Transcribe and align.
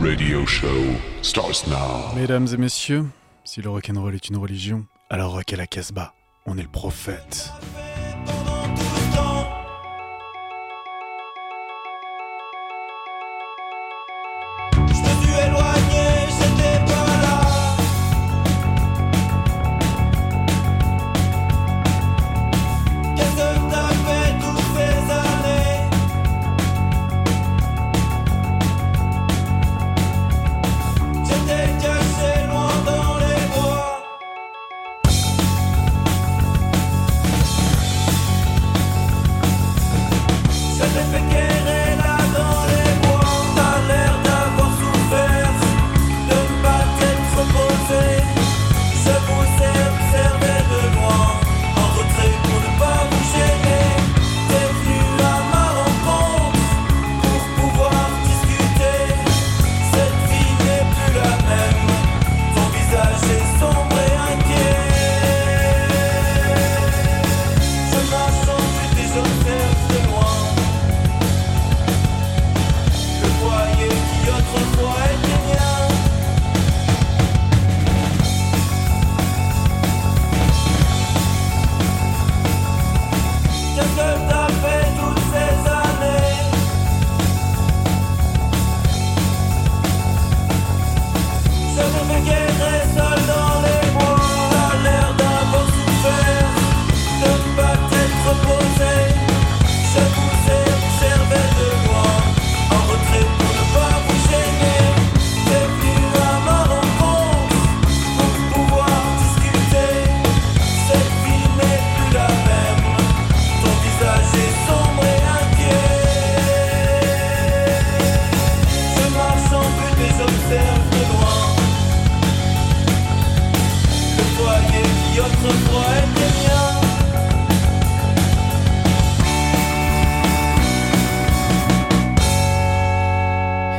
radio 0.00 0.46
show 0.46 0.84
starts 1.22 1.66
now. 1.66 2.14
Mesdames 2.14 2.46
et 2.52 2.56
messieurs, 2.56 3.04
si 3.44 3.60
le 3.60 3.68
rock'n'roll 3.68 4.14
est 4.14 4.28
une 4.28 4.36
religion, 4.36 4.86
alors 5.10 5.32
rock 5.32 5.52
à 5.52 5.56
la 5.56 5.66
Casbah, 5.66 6.14
on 6.46 6.56
est 6.56 6.62
le 6.62 6.68
prophète. 6.68 7.50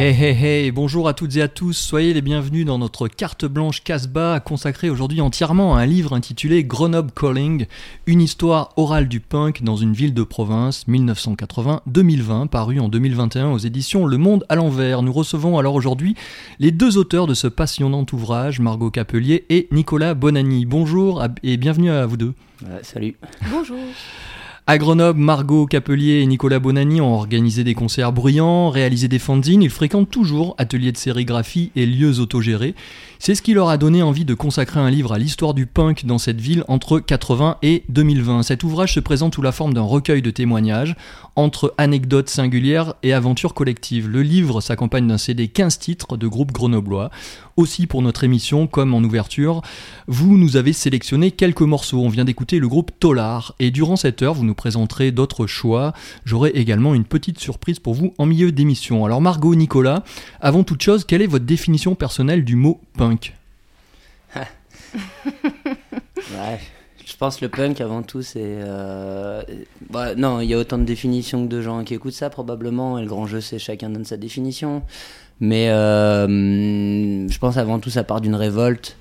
Hey 0.09 0.23
hey 0.23 0.43
hey, 0.43 0.71
bonjour 0.71 1.07
à 1.07 1.13
toutes 1.13 1.35
et 1.35 1.41
à 1.43 1.47
tous, 1.47 1.73
soyez 1.73 2.15
les 2.15 2.23
bienvenus 2.23 2.65
dans 2.65 2.79
notre 2.79 3.07
carte 3.07 3.45
blanche 3.45 3.83
Casbah 3.83 4.39
consacrée 4.39 4.89
aujourd'hui 4.89 5.21
entièrement 5.21 5.75
à 5.75 5.81
un 5.81 5.85
livre 5.85 6.13
intitulé 6.13 6.63
Grenoble 6.63 7.11
Calling, 7.11 7.67
une 8.07 8.19
histoire 8.19 8.73
orale 8.75 9.07
du 9.07 9.19
punk 9.19 9.61
dans 9.61 9.75
une 9.75 9.93
ville 9.93 10.15
de 10.15 10.23
province 10.23 10.87
1980-2020, 10.87 12.47
paru 12.47 12.79
en 12.79 12.89
2021 12.89 13.51
aux 13.51 13.59
éditions 13.59 14.07
Le 14.07 14.17
Monde 14.17 14.45
à 14.49 14.55
l'envers. 14.55 15.03
Nous 15.03 15.13
recevons 15.13 15.59
alors 15.59 15.75
aujourd'hui 15.75 16.15
les 16.57 16.71
deux 16.71 16.97
auteurs 16.97 17.27
de 17.27 17.35
ce 17.35 17.45
passionnant 17.45 18.03
ouvrage, 18.11 18.59
Margot 18.59 18.89
Capelier 18.89 19.45
et 19.49 19.67
Nicolas 19.71 20.15
Bonanni. 20.15 20.65
Bonjour 20.65 21.23
et 21.43 21.57
bienvenue 21.57 21.91
à 21.91 22.07
vous 22.07 22.17
deux. 22.17 22.33
Salut. 22.81 23.15
Bonjour. 23.51 23.77
À 24.69 24.77
Grenoble, 24.77 25.19
Margot 25.19 25.65
Capelier 25.65 26.19
et 26.21 26.27
Nicolas 26.27 26.59
Bonanni 26.59 27.01
ont 27.01 27.15
organisé 27.15 27.63
des 27.63 27.73
concerts 27.73 28.11
bruyants, 28.11 28.69
réalisé 28.69 29.07
des 29.07 29.17
fanzines, 29.17 29.63
ils 29.63 29.71
fréquentent 29.71 30.11
toujours 30.11 30.53
ateliers 30.59 30.91
de 30.91 30.97
sérigraphie 30.97 31.71
et 31.75 31.87
lieux 31.87 32.19
autogérés. 32.19 32.75
C'est 33.21 33.35
ce 33.35 33.41
qui 33.41 33.53
leur 33.53 33.67
a 33.67 33.77
donné 33.77 34.01
envie 34.01 34.23
de 34.23 34.33
consacrer 34.33 34.79
un 34.79 34.89
livre 34.89 35.11
à 35.11 35.19
l'histoire 35.19 35.53
du 35.53 35.65
punk 35.65 36.05
dans 36.05 36.17
cette 36.17 36.39
ville 36.39 36.63
entre 36.69 36.99
80 36.99 37.57
et 37.61 37.83
2020. 37.89 38.43
Cet 38.43 38.63
ouvrage 38.63 38.93
se 38.93 39.01
présente 39.01 39.35
sous 39.35 39.41
la 39.41 39.51
forme 39.51 39.73
d'un 39.73 39.81
recueil 39.81 40.21
de 40.21 40.31
témoignages 40.31 40.95
entre 41.35 41.73
anecdotes 41.77 42.29
singulières 42.29 42.93
et 43.03 43.11
aventures 43.11 43.53
collectives. 43.53 44.07
Le 44.07 44.21
livre 44.21 44.61
s'accompagne 44.61 45.05
d'un 45.05 45.17
CD 45.17 45.49
15 45.49 45.79
titres 45.79 46.15
de 46.15 46.27
groupes 46.27 46.53
grenoblois. 46.53 47.11
Aussi 47.57 47.87
pour 47.87 48.01
notre 48.01 48.23
émission, 48.23 48.67
comme 48.67 48.93
en 48.93 49.03
ouverture, 49.03 49.63
vous 50.07 50.37
nous 50.37 50.55
avez 50.55 50.71
sélectionné 50.71 51.31
quelques 51.31 51.59
morceaux. 51.59 51.99
On 51.99 52.07
vient 52.07 52.23
d'écouter 52.23 52.57
le 52.57 52.69
groupe 52.69 52.91
Tolar 53.01 53.53
et 53.59 53.69
durant 53.69 53.97
cette 53.97 54.21
heure, 54.21 54.33
vous 54.33 54.45
nous 54.45 54.55
présenterez 54.55 55.11
d'autres 55.11 55.45
choix. 55.45 55.91
J'aurai 56.23 56.51
également 56.51 56.95
une 56.95 57.03
petite 57.03 57.39
surprise 57.39 57.79
pour 57.79 57.95
vous 57.95 58.13
en 58.17 58.25
milieu 58.25 58.53
d'émission. 58.53 59.03
Alors 59.03 59.19
Margot, 59.19 59.55
Nicolas, 59.55 60.05
avant 60.39 60.63
toute 60.63 60.81
chose, 60.81 61.03
quelle 61.03 61.21
est 61.21 61.27
votre 61.27 61.45
définition 61.45 61.95
personnelle 61.95 62.45
du 62.45 62.55
mot 62.55 62.79
punk? 62.97 63.08
Je 67.05 67.17
pense 67.17 67.41
le 67.41 67.49
punk 67.49 67.81
avant 67.81 68.03
tout 68.03 68.21
c'est 68.21 68.39
euh, 68.43 69.41
bah, 69.89 70.15
non 70.15 70.41
il 70.41 70.49
y 70.49 70.53
a 70.53 70.57
autant 70.57 70.77
de 70.77 70.83
définitions 70.83 71.45
que 71.45 71.51
de 71.51 71.61
gens 71.61 71.83
qui 71.83 71.95
écoutent 71.95 72.13
ça 72.13 72.29
probablement 72.29 72.99
et 72.99 73.01
le 73.01 73.07
grand 73.07 73.25
jeu 73.25 73.41
c'est 73.41 73.59
chacun 73.59 73.89
donne 73.89 74.05
sa 74.05 74.15
définition. 74.17 74.83
Mais 75.39 75.69
euh, 75.69 76.27
je 77.27 77.37
pense 77.39 77.57
avant 77.57 77.79
tout 77.79 77.89
ça 77.89 78.03
part 78.03 78.21
d'une 78.21 78.35
révolte. 78.35 78.95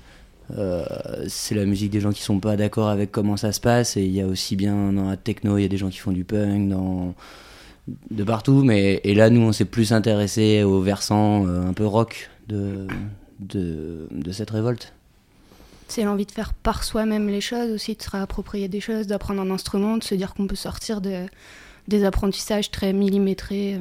Euh, 0.57 0.83
c'est 1.27 1.53
la 1.53 1.65
musique 1.65 1.91
des 1.91 1.99
gens 1.99 2.11
qui 2.11 2.23
sont 2.23 2.39
pas 2.39 2.57
d'accord 2.57 2.89
avec 2.89 3.11
comment 3.11 3.37
ça 3.37 3.51
se 3.51 3.61
passe 3.61 3.95
et 3.95 4.01
il 4.01 4.11
y 4.11 4.21
a 4.21 4.25
aussi 4.25 4.55
bien 4.55 4.91
dans 4.91 5.07
la 5.07 5.15
techno 5.15 5.57
il 5.59 5.61
y 5.61 5.65
a 5.65 5.67
des 5.67 5.77
gens 5.77 5.89
qui 5.89 5.99
font 5.99 6.11
du 6.11 6.23
punk 6.23 6.69
dans 6.69 7.13
de 8.09 8.23
partout 8.23 8.63
mais 8.63 8.99
et 9.03 9.13
là 9.13 9.29
nous 9.29 9.41
on 9.41 9.51
s'est 9.51 9.65
plus 9.65 9.93
intéressé 9.93 10.63
au 10.63 10.81
versant 10.81 11.45
un 11.45 11.73
peu 11.73 11.85
rock 11.85 12.31
de 12.47 12.87
de, 13.39 14.07
de 14.11 14.31
cette 14.31 14.49
révolte 14.49 14.93
C'est 15.87 16.03
l'envie 16.03 16.25
de 16.25 16.31
faire 16.31 16.53
par 16.53 16.83
soi-même 16.83 17.27
les 17.27 17.41
choses 17.41 17.71
aussi, 17.71 17.95
de 17.95 18.01
se 18.01 18.09
réapproprier 18.09 18.67
des 18.67 18.81
choses, 18.81 19.07
d'apprendre 19.07 19.41
un 19.41 19.49
instrument, 19.51 19.97
de 19.97 20.03
se 20.03 20.15
dire 20.15 20.33
qu'on 20.33 20.47
peut 20.47 20.55
sortir 20.55 21.01
de, 21.01 21.25
des 21.87 22.03
apprentissages 22.05 22.69
très 22.71 22.93
millimétrés. 22.93 23.79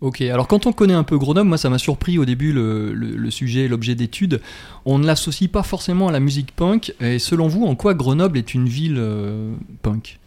Ok, 0.00 0.20
alors 0.22 0.48
quand 0.48 0.66
on 0.66 0.72
connaît 0.72 0.94
un 0.94 1.04
peu 1.04 1.16
Grenoble, 1.18 1.48
moi 1.48 1.58
ça 1.58 1.70
m'a 1.70 1.78
surpris 1.78 2.18
au 2.18 2.24
début 2.24 2.52
le, 2.52 2.92
le- 2.92 3.14
le 3.16 3.30
sujet, 3.30 3.68
l'objet 3.68 3.94
d'étude. 3.94 4.40
On 4.84 4.98
ne 4.98 5.06
l'associe 5.06 5.48
pas 5.50 5.62
forcément 5.62 6.08
à 6.08 6.12
la 6.12 6.18
musique 6.18 6.50
punk. 6.56 6.92
Et 7.00 7.18
selon 7.20 7.46
vous, 7.46 7.64
en 7.66 7.76
quoi 7.76 7.94
Grenoble 7.94 8.36
est 8.38 8.54
une 8.54 8.68
ville 8.68 8.96
euh, 8.98 9.52
punk? 9.82 10.18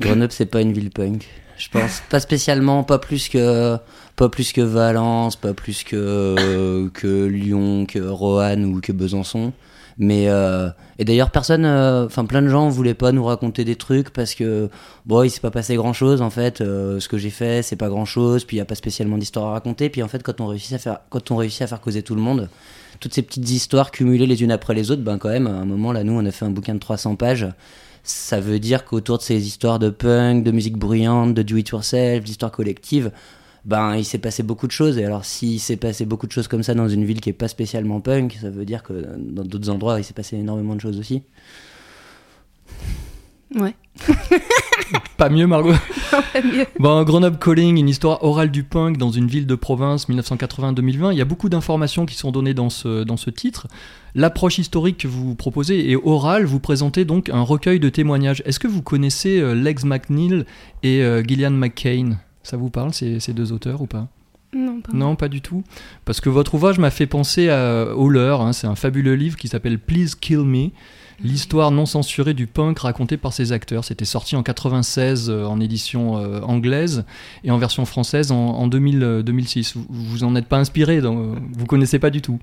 Grenoble, 0.00 0.32
c'est 0.32 0.46
pas 0.46 0.62
une 0.62 0.72
ville 0.72 0.90
punk. 0.90 1.28
Je 1.60 1.68
pense 1.68 2.02
pas 2.08 2.20
spécialement, 2.20 2.84
pas 2.84 2.98
plus 2.98 3.28
que 3.28 3.76
pas 4.16 4.30
plus 4.30 4.54
que 4.54 4.62
Valence, 4.62 5.36
pas 5.36 5.52
plus 5.52 5.84
que 5.84 6.88
que 6.94 7.26
Lyon, 7.26 7.84
que 7.84 7.98
Roanne 7.98 8.64
ou 8.64 8.80
que 8.80 8.92
Besançon. 8.92 9.52
Mais 9.98 10.30
euh, 10.30 10.70
et 10.98 11.04
d'ailleurs 11.04 11.30
personne, 11.30 11.66
euh, 11.66 12.06
enfin 12.06 12.24
plein 12.24 12.40
de 12.40 12.48
gens 12.48 12.70
voulaient 12.70 12.94
pas 12.94 13.12
nous 13.12 13.24
raconter 13.24 13.66
des 13.66 13.76
trucs 13.76 14.08
parce 14.08 14.34
que 14.34 14.70
bon 15.04 15.22
il 15.22 15.28
s'est 15.28 15.42
pas 15.42 15.50
passé 15.50 15.76
grand 15.76 15.92
chose 15.92 16.22
en 16.22 16.30
fait. 16.30 16.62
Euh, 16.62 16.98
ce 16.98 17.10
que 17.10 17.18
j'ai 17.18 17.28
fait 17.28 17.62
c'est 17.62 17.76
pas 17.76 17.90
grand 17.90 18.06
chose, 18.06 18.46
puis 18.46 18.56
il 18.56 18.60
y 18.60 18.62
a 18.62 18.64
pas 18.64 18.74
spécialement 18.74 19.18
d'histoire 19.18 19.48
à 19.48 19.52
raconter. 19.52 19.90
Puis 19.90 20.02
en 20.02 20.08
fait 20.08 20.22
quand 20.22 20.40
on 20.40 20.46
réussit 20.46 20.72
à 20.72 20.78
faire 20.78 21.00
quand 21.10 21.30
on 21.30 21.36
réussit 21.36 21.60
à 21.60 21.66
faire 21.66 21.82
causer 21.82 22.02
tout 22.02 22.14
le 22.14 22.22
monde, 22.22 22.48
toutes 23.00 23.12
ces 23.12 23.20
petites 23.20 23.50
histoires 23.50 23.90
cumulées 23.90 24.26
les 24.26 24.42
unes 24.42 24.52
après 24.52 24.72
les 24.72 24.90
autres, 24.90 25.02
ben 25.02 25.18
quand 25.18 25.28
même 25.28 25.46
à 25.46 25.50
un 25.50 25.66
moment 25.66 25.92
là 25.92 26.04
nous 26.04 26.14
on 26.14 26.24
a 26.24 26.30
fait 26.30 26.46
un 26.46 26.50
bouquin 26.50 26.72
de 26.72 26.80
300 26.80 27.16
pages 27.16 27.46
ça 28.02 28.40
veut 28.40 28.58
dire 28.58 28.84
qu'autour 28.84 29.18
de 29.18 29.22
ces 29.22 29.46
histoires 29.46 29.78
de 29.78 29.90
punk, 29.90 30.44
de 30.44 30.50
musique 30.50 30.76
bruyante, 30.76 31.34
de 31.34 31.42
do-it-yourself, 31.42 32.24
d'histoires 32.24 32.52
collectives, 32.52 33.12
ben 33.64 33.96
il 33.96 34.04
s'est 34.04 34.18
passé 34.18 34.42
beaucoup 34.42 34.66
de 34.66 34.72
choses. 34.72 34.98
Et 34.98 35.04
alors 35.04 35.24
s'il 35.24 35.60
s'est 35.60 35.76
passé 35.76 36.06
beaucoup 36.06 36.26
de 36.26 36.32
choses 36.32 36.48
comme 36.48 36.62
ça 36.62 36.74
dans 36.74 36.88
une 36.88 37.04
ville 37.04 37.20
qui 37.20 37.30
est 37.30 37.34
pas 37.34 37.48
spécialement 37.48 38.00
punk, 38.00 38.38
ça 38.40 38.50
veut 38.50 38.64
dire 38.64 38.82
que 38.82 39.16
dans 39.18 39.44
d'autres 39.44 39.70
endroits 39.70 39.98
il 39.98 40.04
s'est 40.04 40.14
passé 40.14 40.36
énormément 40.36 40.74
de 40.74 40.80
choses 40.80 40.98
aussi. 40.98 41.22
Ouais. 43.54 43.74
Pas 45.16 45.28
mieux, 45.28 45.46
Margot 45.46 45.72
mieux. 46.44 46.66
Bon, 46.78 47.02
Grenoble 47.02 47.38
Calling, 47.38 47.76
une 47.78 47.88
histoire 47.88 48.22
orale 48.24 48.50
du 48.50 48.62
punk 48.64 48.96
dans 48.96 49.10
une 49.10 49.26
ville 49.26 49.46
de 49.46 49.54
province 49.54 50.08
1980-2020. 50.08 51.12
Il 51.12 51.18
y 51.18 51.20
a 51.20 51.24
beaucoup 51.24 51.48
d'informations 51.48 52.06
qui 52.06 52.14
sont 52.16 52.30
données 52.32 52.54
dans 52.54 52.70
ce, 52.70 53.04
dans 53.04 53.16
ce 53.16 53.28
titre. 53.30 53.66
L'approche 54.14 54.58
historique 54.58 54.98
que 54.98 55.08
vous 55.08 55.34
proposez 55.34 55.90
est 55.90 55.96
orale. 55.96 56.44
Vous 56.44 56.60
présentez 56.60 57.04
donc 57.04 57.28
un 57.28 57.42
recueil 57.42 57.80
de 57.80 57.88
témoignages. 57.88 58.42
Est-ce 58.46 58.58
que 58.60 58.68
vous 58.68 58.82
connaissez 58.82 59.40
euh, 59.40 59.54
Lex 59.54 59.84
McNeil 59.84 60.44
et 60.82 61.02
euh, 61.02 61.22
Gillian 61.26 61.50
McCain? 61.50 62.18
Ça 62.42 62.56
vous 62.56 62.70
parle, 62.70 62.94
ces, 62.94 63.20
ces 63.20 63.32
deux 63.32 63.52
auteurs 63.52 63.82
ou 63.82 63.86
pas? 63.86 64.08
Non, 64.54 64.80
pas 64.80 64.92
Non, 64.92 65.14
pas 65.16 65.28
du 65.28 65.42
tout. 65.42 65.62
Parce 66.04 66.20
que 66.20 66.28
votre 66.28 66.54
ouvrage 66.54 66.78
m'a 66.78 66.90
fait 66.90 67.06
penser 67.06 67.50
à 67.50 67.94
Holler. 67.96 68.36
hein. 68.40 68.52
C'est 68.52 68.66
un 68.66 68.74
fabuleux 68.74 69.14
livre 69.14 69.36
qui 69.36 69.46
s'appelle 69.48 69.78
Please 69.78 70.14
Kill 70.20 70.40
Me. 70.40 70.70
L'histoire 71.22 71.70
non 71.70 71.86
censurée 71.86 72.32
du 72.34 72.46
punk 72.46 72.78
racontée 72.78 73.16
par 73.16 73.32
ses 73.32 73.52
acteurs. 73.52 73.84
C'était 73.84 74.04
sorti 74.04 74.36
en 74.36 74.42
96 74.42 75.28
euh, 75.28 75.44
en 75.44 75.60
édition 75.60 76.16
euh, 76.18 76.40
anglaise 76.40 77.04
et 77.44 77.50
en 77.50 77.58
version 77.58 77.84
française 77.84 78.32
en, 78.32 78.36
en 78.36 78.66
2000, 78.68 79.02
euh, 79.02 79.22
2006. 79.22 79.76
Vous, 79.76 79.84
vous 79.90 80.24
en 80.24 80.34
êtes 80.36 80.46
pas 80.46 80.58
inspiré, 80.58 81.00
donc, 81.00 81.18
euh, 81.18 81.38
vous 81.52 81.66
connaissez 81.66 81.98
pas 81.98 82.10
du 82.10 82.22
tout. 82.22 82.38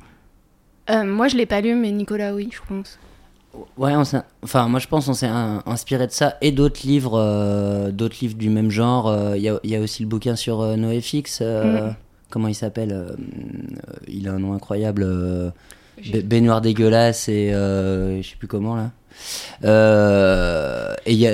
Euh, 0.90 1.04
moi, 1.04 1.28
je 1.28 1.36
l'ai 1.36 1.46
pas 1.46 1.60
lu, 1.62 1.76
mais 1.76 1.92
Nicolas, 1.92 2.34
oui, 2.36 2.50
je 2.52 2.60
pense. 2.68 3.00
Ouais, 3.76 3.94
on 3.96 4.04
enfin, 4.44 4.68
moi 4.68 4.80
je 4.80 4.88
pense 4.88 5.08
qu'on 5.08 5.16
s'est 5.16 5.26
inspiré 5.66 6.06
de 6.06 6.12
ça 6.12 6.36
et 6.42 6.52
d'autres 6.52 6.86
livres, 6.86 7.18
euh, 7.20 7.90
d'autres 7.92 8.18
livres 8.22 8.38
du 8.38 8.50
même 8.50 8.70
genre. 8.70 9.08
Euh, 9.08 9.36
Il 9.36 9.42
y, 9.42 9.50
a, 9.50 9.60
il 9.64 9.72
y 9.72 9.76
a 9.76 9.80
aussi 9.82 10.04
le 10.04 10.08
bouquin 10.10 10.36
sur 10.36 10.62
euh, 10.62 10.76
NoFX. 10.76 11.40
euh, 11.42 11.90
Mm. 11.90 11.96
Comment 12.30 12.50
il 12.50 12.56
s'appelle 12.56 13.16
Il 14.08 14.28
a 14.28 14.34
un 14.34 14.40
nom 14.40 14.54
incroyable. 14.54 15.08
Euh, 16.00 16.12
Ba- 16.14 16.22
baignoire 16.22 16.62
dégueulasse 16.62 17.30
et 17.30 17.52
euh, 17.54 18.22
je 18.22 18.30
sais 18.30 18.36
plus 18.38 18.48
comment 18.48 18.76
là. 18.76 18.92
Euh, 19.64 20.94
et 21.06 21.14
il 21.14 21.18
y 21.20 21.28
a, 21.28 21.34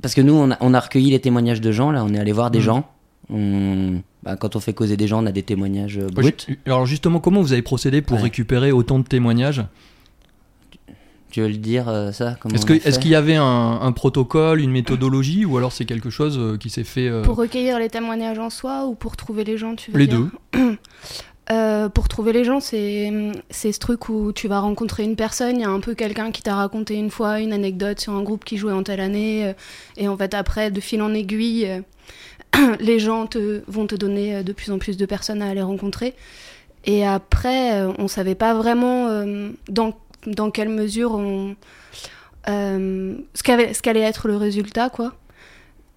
parce 0.00 0.14
que 0.14 0.20
nous 0.20 0.34
on 0.34 0.50
a, 0.50 0.56
on 0.60 0.74
a 0.74 0.80
recueilli 0.80 1.10
les 1.10 1.20
témoignages 1.20 1.60
de 1.60 1.72
gens 1.72 1.90
là, 1.90 2.04
on 2.04 2.12
est 2.14 2.18
allé 2.18 2.32
voir 2.32 2.50
des 2.50 2.58
Mhm. 2.58 2.64
gens. 2.64 2.88
On- 3.30 4.02
bah, 4.24 4.36
quand 4.36 4.54
on 4.56 4.60
fait 4.60 4.72
causer 4.74 4.96
des 4.96 5.06
gens, 5.08 5.22
on 5.22 5.26
a 5.26 5.32
des 5.32 5.42
témoignages 5.42 5.98
euh, 5.98 6.06
bruts. 6.08 6.32
Alors 6.66 6.86
justement, 6.86 7.18
comment 7.18 7.40
vous 7.40 7.52
avez 7.52 7.62
procédé 7.62 8.02
pour 8.02 8.18
Ouais. 8.18 8.24
récupérer 8.24 8.70
autant 8.72 8.98
de 8.98 9.04
témoignages? 9.04 9.64
Tu 11.30 11.40
veux 11.40 11.48
le 11.48 11.54
dire 11.56 11.86
ça 12.12 12.36
comment 12.38 12.54
Est-ce 12.54 12.64
on 12.64 12.66
que- 12.66 12.72
a 12.74 12.76
est-ce 12.76 12.90
fait? 12.96 13.00
qu'il 13.00 13.10
y 13.10 13.14
avait 13.14 13.36
un, 13.36 13.78
un 13.80 13.92
protocole, 13.92 14.60
une 14.60 14.70
méthodologie, 14.70 15.46
ou 15.46 15.56
alors 15.56 15.72
c'est 15.72 15.86
quelque 15.86 16.10
chose 16.10 16.36
euh, 16.38 16.58
qui 16.58 16.68
s'est 16.68 16.84
fait 16.84 17.08
euh, 17.08 17.22
Pour 17.22 17.36
recueillir 17.36 17.78
les 17.78 17.88
témoignages 17.88 18.38
en 18.38 18.50
soi 18.50 18.84
ou 18.86 18.94
pour 18.94 19.16
trouver 19.16 19.42
les 19.42 19.56
gens, 19.56 19.74
tu 19.74 19.90
veux 19.92 19.98
les 19.98 20.06
dire 20.06 20.28
deux 20.52 20.78
Euh, 21.52 21.88
pour 21.90 22.08
trouver 22.08 22.32
les 22.32 22.44
gens, 22.44 22.60
c'est 22.60 23.10
ce 23.50 23.78
truc 23.78 24.08
où 24.08 24.32
tu 24.32 24.48
vas 24.48 24.60
rencontrer 24.60 25.02
une 25.02 25.16
personne, 25.16 25.56
il 25.56 25.62
y 25.62 25.64
a 25.64 25.68
un 25.68 25.80
peu 25.80 25.94
quelqu'un 25.94 26.30
qui 26.30 26.40
t'a 26.42 26.54
raconté 26.54 26.94
une 26.94 27.10
fois 27.10 27.40
une 27.40 27.52
anecdote 27.52 28.00
sur 28.00 28.14
un 28.14 28.22
groupe 28.22 28.44
qui 28.44 28.56
jouait 28.56 28.72
en 28.72 28.82
telle 28.82 29.00
année, 29.00 29.46
euh, 29.46 29.52
et 29.98 30.08
en 30.08 30.16
fait 30.16 30.32
après, 30.32 30.70
de 30.70 30.80
fil 30.80 31.02
en 31.02 31.12
aiguille, 31.12 31.66
euh, 31.66 32.76
les 32.80 32.98
gens 32.98 33.28
vont 33.66 33.86
te 33.86 33.94
donner 33.94 34.42
de 34.42 34.52
plus 34.52 34.70
en 34.70 34.78
plus 34.78 34.96
de 34.96 35.04
personnes 35.04 35.42
à 35.42 35.48
aller 35.50 35.62
rencontrer. 35.62 36.14
Et 36.84 37.06
après, 37.06 37.84
on 37.98 38.08
savait 38.08 38.34
pas 38.34 38.54
vraiment 38.54 39.06
dans, 39.68 40.50
quelle 40.50 40.68
mesure 40.68 41.12
on, 41.12 41.54
ce 42.46 43.42
qu'allait 43.82 44.00
être 44.00 44.26
le 44.26 44.36
résultat, 44.36 44.90
quoi. 44.90 45.14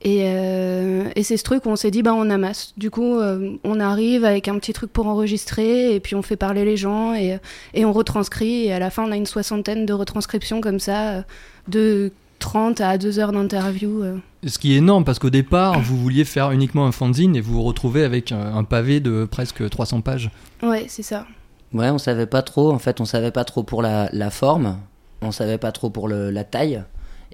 Et, 0.05 0.19
euh, 0.25 1.09
et 1.15 1.23
c'est 1.23 1.35
ce 1.35 1.43
truc 1.43 1.65
où 1.65 1.69
on 1.69 1.75
s'est 1.75 1.89
dit, 1.89 2.03
bah, 2.03 2.13
on 2.15 2.29
amasse. 2.29 2.73
Du 2.77 2.91
coup, 2.91 3.15
euh, 3.17 3.57
on 3.63 3.79
arrive 3.79 4.23
avec 4.23 4.47
un 4.47 4.57
petit 4.59 4.71
truc 4.71 4.93
pour 4.93 5.07
enregistrer, 5.07 5.95
et 5.95 5.99
puis 5.99 6.13
on 6.15 6.21
fait 6.21 6.35
parler 6.35 6.63
les 6.63 6.77
gens, 6.77 7.15
et, 7.15 7.39
et 7.73 7.85
on 7.85 7.91
retranscrit. 7.91 8.65
Et 8.65 8.71
à 8.73 8.77
la 8.79 8.91
fin, 8.91 9.03
on 9.03 9.11
a 9.11 9.15
une 9.15 9.25
soixantaine 9.25 9.85
de 9.87 9.93
retranscriptions 9.93 10.61
comme 10.61 10.79
ça, 10.79 11.09
euh, 11.15 11.21
de 11.67 12.11
30 12.37 12.81
à 12.81 12.99
2 12.99 13.17
heures 13.17 13.31
d'interview. 13.31 14.03
euh. 14.03 14.17
Ce 14.45 14.59
qui 14.59 14.73
est 14.73 14.77
énorme 14.77 15.05
parce 15.05 15.17
qu'au 15.17 15.31
départ, 15.31 15.79
vous 15.79 15.97
vouliez 15.97 16.23
faire 16.23 16.51
uniquement 16.51 16.85
un 16.85 16.91
fanzine 16.91 17.35
et 17.35 17.41
vous 17.41 17.53
vous 17.53 17.63
retrouvez 17.63 18.03
avec 18.03 18.31
un, 18.31 18.55
un 18.55 18.63
pavé 18.63 18.99
de 18.99 19.25
presque 19.25 19.67
300 19.67 20.01
pages. 20.01 20.29
Ouais, 20.61 20.85
c'est 20.87 21.01
ça. 21.01 21.25
Ouais, 21.73 21.89
on 21.89 21.97
savait 21.97 22.27
pas 22.27 22.43
trop. 22.43 22.71
En 22.71 22.77
fait, 22.77 23.01
on 23.01 23.05
savait 23.05 23.31
pas 23.31 23.43
trop 23.43 23.63
pour 23.63 23.81
la, 23.81 24.07
la 24.13 24.29
forme, 24.29 24.77
on 25.23 25.31
savait 25.31 25.57
pas 25.57 25.71
trop 25.71 25.89
pour 25.89 26.07
le, 26.07 26.29
la 26.29 26.43
taille. 26.43 26.83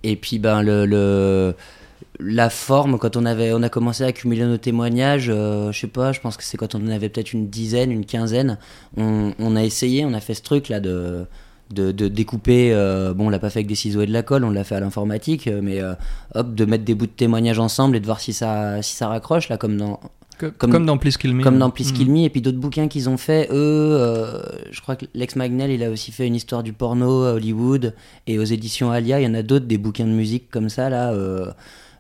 Et 0.04 0.16
puis, 0.16 0.40
ben, 0.40 0.62
le, 0.62 0.86
le- 0.86 1.54
la 2.19 2.50
forme, 2.50 2.98
quand 2.98 3.15
on, 3.18 3.25
avait, 3.25 3.53
on 3.53 3.62
a 3.63 3.69
commencé 3.69 4.03
à 4.03 4.07
accumuler 4.07 4.44
nos 4.45 4.57
témoignages, 4.57 5.27
euh, 5.30 5.71
je 5.71 5.80
sais 5.80 5.88
pas, 5.88 6.12
je 6.12 6.19
pense 6.19 6.38
que 6.38 6.44
c'est 6.44 6.57
quand 6.57 6.75
on 6.75 6.80
en 6.86 6.89
avait 6.92 7.09
peut-être 7.09 7.33
une 7.33 7.48
dizaine, 7.50 7.92
une 7.92 8.06
quinzaine, 8.06 8.57
on, 8.98 9.33
on 9.39 9.56
a 9.56 9.63
essayé, 9.63 10.06
on 10.06 10.13
a 10.13 10.19
fait 10.19 10.33
ce 10.33 10.42
truc-là 10.44 10.80
de, 10.80 11.25
de, 11.71 11.92
de 11.92 12.07
découper. 12.07 12.71
euh, 12.74 13.13
bon, 13.13 13.27
on 13.27 13.30
l'a 13.30 13.39
pas 13.39 13.50
fait 13.50 13.59
avec 13.59 13.68
des 13.68 13.75
ciseaux 13.75 14.01
et 14.01 14.06
de 14.07 14.13
la 14.13 14.24
colle, 14.24 14.44
on 14.44 14.50
l'a 14.51 14.63
fait 14.63 14.75
à 14.75 14.80
l'informatique, 14.80 15.48
euh, 15.48 15.62
mais 15.63 15.81
euh, 15.81 15.94
hop, 16.36 16.53
de 16.53 16.65
mettre 16.65 16.83
des 16.83 16.95
bouts 16.95 17.06
de 17.07 17.12
témoignages 17.12 17.59
ensemble 17.59 17.95
et 17.95 18.00
de 18.00 18.06
voir 18.06 18.19
si 18.19 18.33
ça, 18.33 18.81
si 18.81 18.95
ça 18.95 19.07
raccroche, 19.07 19.50
là, 19.50 19.57
comme 19.57 19.77
dans, 19.77 20.00
Comme, 20.39 20.71
Comme- 20.71 20.86
dans 20.88 20.98
Please 20.98 21.18
Kill 21.19 21.36
Me. 21.36 21.44
comme 21.44 21.59
dans. 21.59 21.69
Please 21.69 21.92
Kill 21.94 22.09
Me 22.09 22.21
et 22.21 22.30
puis 22.31 22.42
d'autres 22.42 22.57
bouquins 22.57 22.88
qu'ils 22.88 23.09
ont 23.09 23.18
fait 23.18 23.48
eux 23.51 24.42
je 24.71 24.81
crois 24.81 24.95
que 24.95 25.06
Lex 25.13 25.36
Magnell 25.36 25.69
il 25.69 25.83
a 25.83 25.92
aussi 25.92 26.12
fait 26.12 26.25
une 26.25 26.33
histoire 26.33 26.63
du 26.63 26.74
porno 26.74 27.25
à 27.25 27.33
Hollywood 27.33 27.94
et 28.25 28.39
aux 28.39 28.44
éditions 28.44 28.89
Alia 28.89 29.19
il 29.19 29.24
y 29.24 29.27
en 29.27 29.36
a 29.36 29.44
d'autres 29.44 29.68
des 29.68 29.77
bouquins 29.77 30.06
de 30.06 30.09
musique 30.12 30.50
comme 30.50 30.69
ça 30.69 30.89
là 30.89 31.13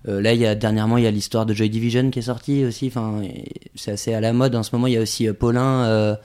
euh, 0.07 0.21
là 0.21 0.33
il 0.33 0.39
y 0.39 0.45
a 0.45 0.55
dernièrement 0.55 0.97
il 0.97 1.03
y 1.03 1.07
a 1.07 1.11
l'histoire 1.11 1.45
de 1.45 1.53
Joy 1.53 1.69
Division 1.69 2.09
qui 2.09 2.19
est 2.19 2.23
sortie 2.23 2.65
aussi 2.65 2.87
enfin 2.87 3.21
c'est 3.75 3.91
assez 3.91 4.13
à 4.13 4.21
la 4.21 4.33
mode 4.33 4.55
en 4.55 4.63
ce 4.63 4.75
moment 4.75 4.87
il 4.87 4.93
y 4.93 4.97
a 4.97 5.01
aussi 5.01 5.27
euh, 5.27 5.33
Paulin 5.33 5.83
euh, 5.85 6.15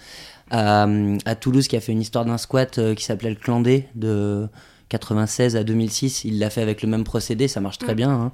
à, 0.50 0.86
à 1.24 1.34
Toulouse 1.34 1.68
qui 1.68 1.76
a 1.76 1.80
fait 1.80 1.92
une 1.92 2.00
histoire 2.00 2.24
d'un 2.24 2.38
squat 2.38 2.78
euh, 2.78 2.94
qui 2.94 3.04
s'appelait 3.04 3.30
le 3.30 3.36
Clandé 3.36 3.88
de 3.94 4.48
96 4.88 5.56
à 5.56 5.64
2006 5.64 6.24
il 6.24 6.38
l'a 6.38 6.50
fait 6.50 6.62
avec 6.62 6.82
le 6.82 6.88
même 6.88 7.04
procédé 7.04 7.48
ça 7.48 7.60
marche 7.60 7.78
très 7.78 7.94
bien 7.94 8.10
hein. 8.10 8.32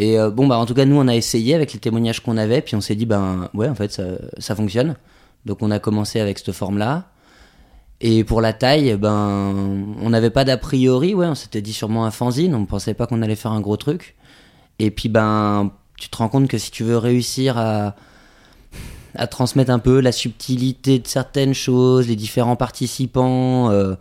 Et 0.00 0.18
euh, 0.18 0.30
bon, 0.30 0.46
bah, 0.46 0.56
en 0.56 0.64
tout 0.64 0.72
cas, 0.72 0.86
nous, 0.86 0.96
on 0.96 1.08
a 1.08 1.14
essayé 1.14 1.54
avec 1.54 1.74
les 1.74 1.78
témoignages 1.78 2.20
qu'on 2.20 2.38
avait, 2.38 2.62
puis 2.62 2.74
on 2.74 2.80
s'est 2.80 2.94
dit, 2.94 3.04
ben 3.04 3.50
ouais, 3.52 3.68
en 3.68 3.74
fait, 3.74 3.92
ça, 3.92 4.04
ça 4.38 4.56
fonctionne. 4.56 4.96
Donc, 5.44 5.58
on 5.60 5.70
a 5.70 5.78
commencé 5.78 6.20
avec 6.20 6.38
cette 6.38 6.52
forme-là. 6.52 7.10
Et 8.00 8.24
pour 8.24 8.40
la 8.40 8.54
taille, 8.54 8.96
ben, 8.96 9.94
on 10.00 10.08
n'avait 10.08 10.30
pas 10.30 10.44
d'a 10.44 10.56
priori, 10.56 11.14
ouais, 11.14 11.26
on 11.26 11.34
s'était 11.34 11.60
dit 11.60 11.74
sûrement 11.74 12.06
un 12.06 12.10
fanzine, 12.10 12.54
on 12.54 12.60
ne 12.60 12.66
pensait 12.66 12.94
pas 12.94 13.06
qu'on 13.06 13.20
allait 13.20 13.36
faire 13.36 13.52
un 13.52 13.60
gros 13.60 13.76
truc. 13.76 14.16
Et 14.80 14.90
puis, 14.90 15.08
ben, 15.08 15.70
tu 15.98 16.08
te 16.08 16.16
rends 16.16 16.28
compte 16.28 16.48
que 16.48 16.56
si 16.58 16.70
tu 16.70 16.84
veux 16.84 16.96
réussir 16.96 17.58
à, 17.58 17.94
à 19.14 19.26
transmettre 19.26 19.70
un 19.70 19.78
peu 19.78 20.00
la 20.00 20.10
subtilité 20.10 20.98
de 20.98 21.06
certaines 21.06 21.52
choses, 21.52 22.08
les 22.08 22.16
différents 22.16 22.56
participants, 22.56 23.70
euh, 23.70 23.94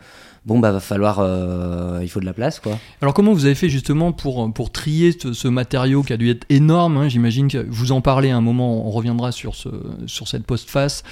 bon, 0.45 0.57
bah, 0.59 0.71
va 0.71 0.79
falloir, 0.79 1.19
euh, 1.19 1.99
il 2.01 2.09
faut 2.09 2.21
de 2.21 2.25
la 2.25 2.31
place, 2.31 2.61
quoi. 2.61 2.79
Alors 3.01 3.13
comment 3.13 3.33
vous 3.33 3.45
avez 3.45 3.55
fait 3.55 3.67
justement 3.67 4.13
pour, 4.13 4.53
pour 4.53 4.71
trier 4.71 5.11
ce, 5.11 5.33
ce 5.33 5.49
matériau 5.49 6.01
qui 6.01 6.13
a 6.13 6.17
dû 6.17 6.29
être 6.29 6.45
énorme 6.47 6.95
hein, 6.95 7.09
J'imagine 7.09 7.49
que 7.49 7.57
vous 7.69 7.91
en 7.91 7.99
parlez 7.99 8.29
à 8.29 8.37
un 8.37 8.41
moment, 8.41 8.87
on 8.87 8.91
reviendra 8.91 9.33
sur, 9.33 9.55
ce, 9.55 9.67
sur 10.07 10.29
cette 10.29 10.45
postface. 10.45 11.03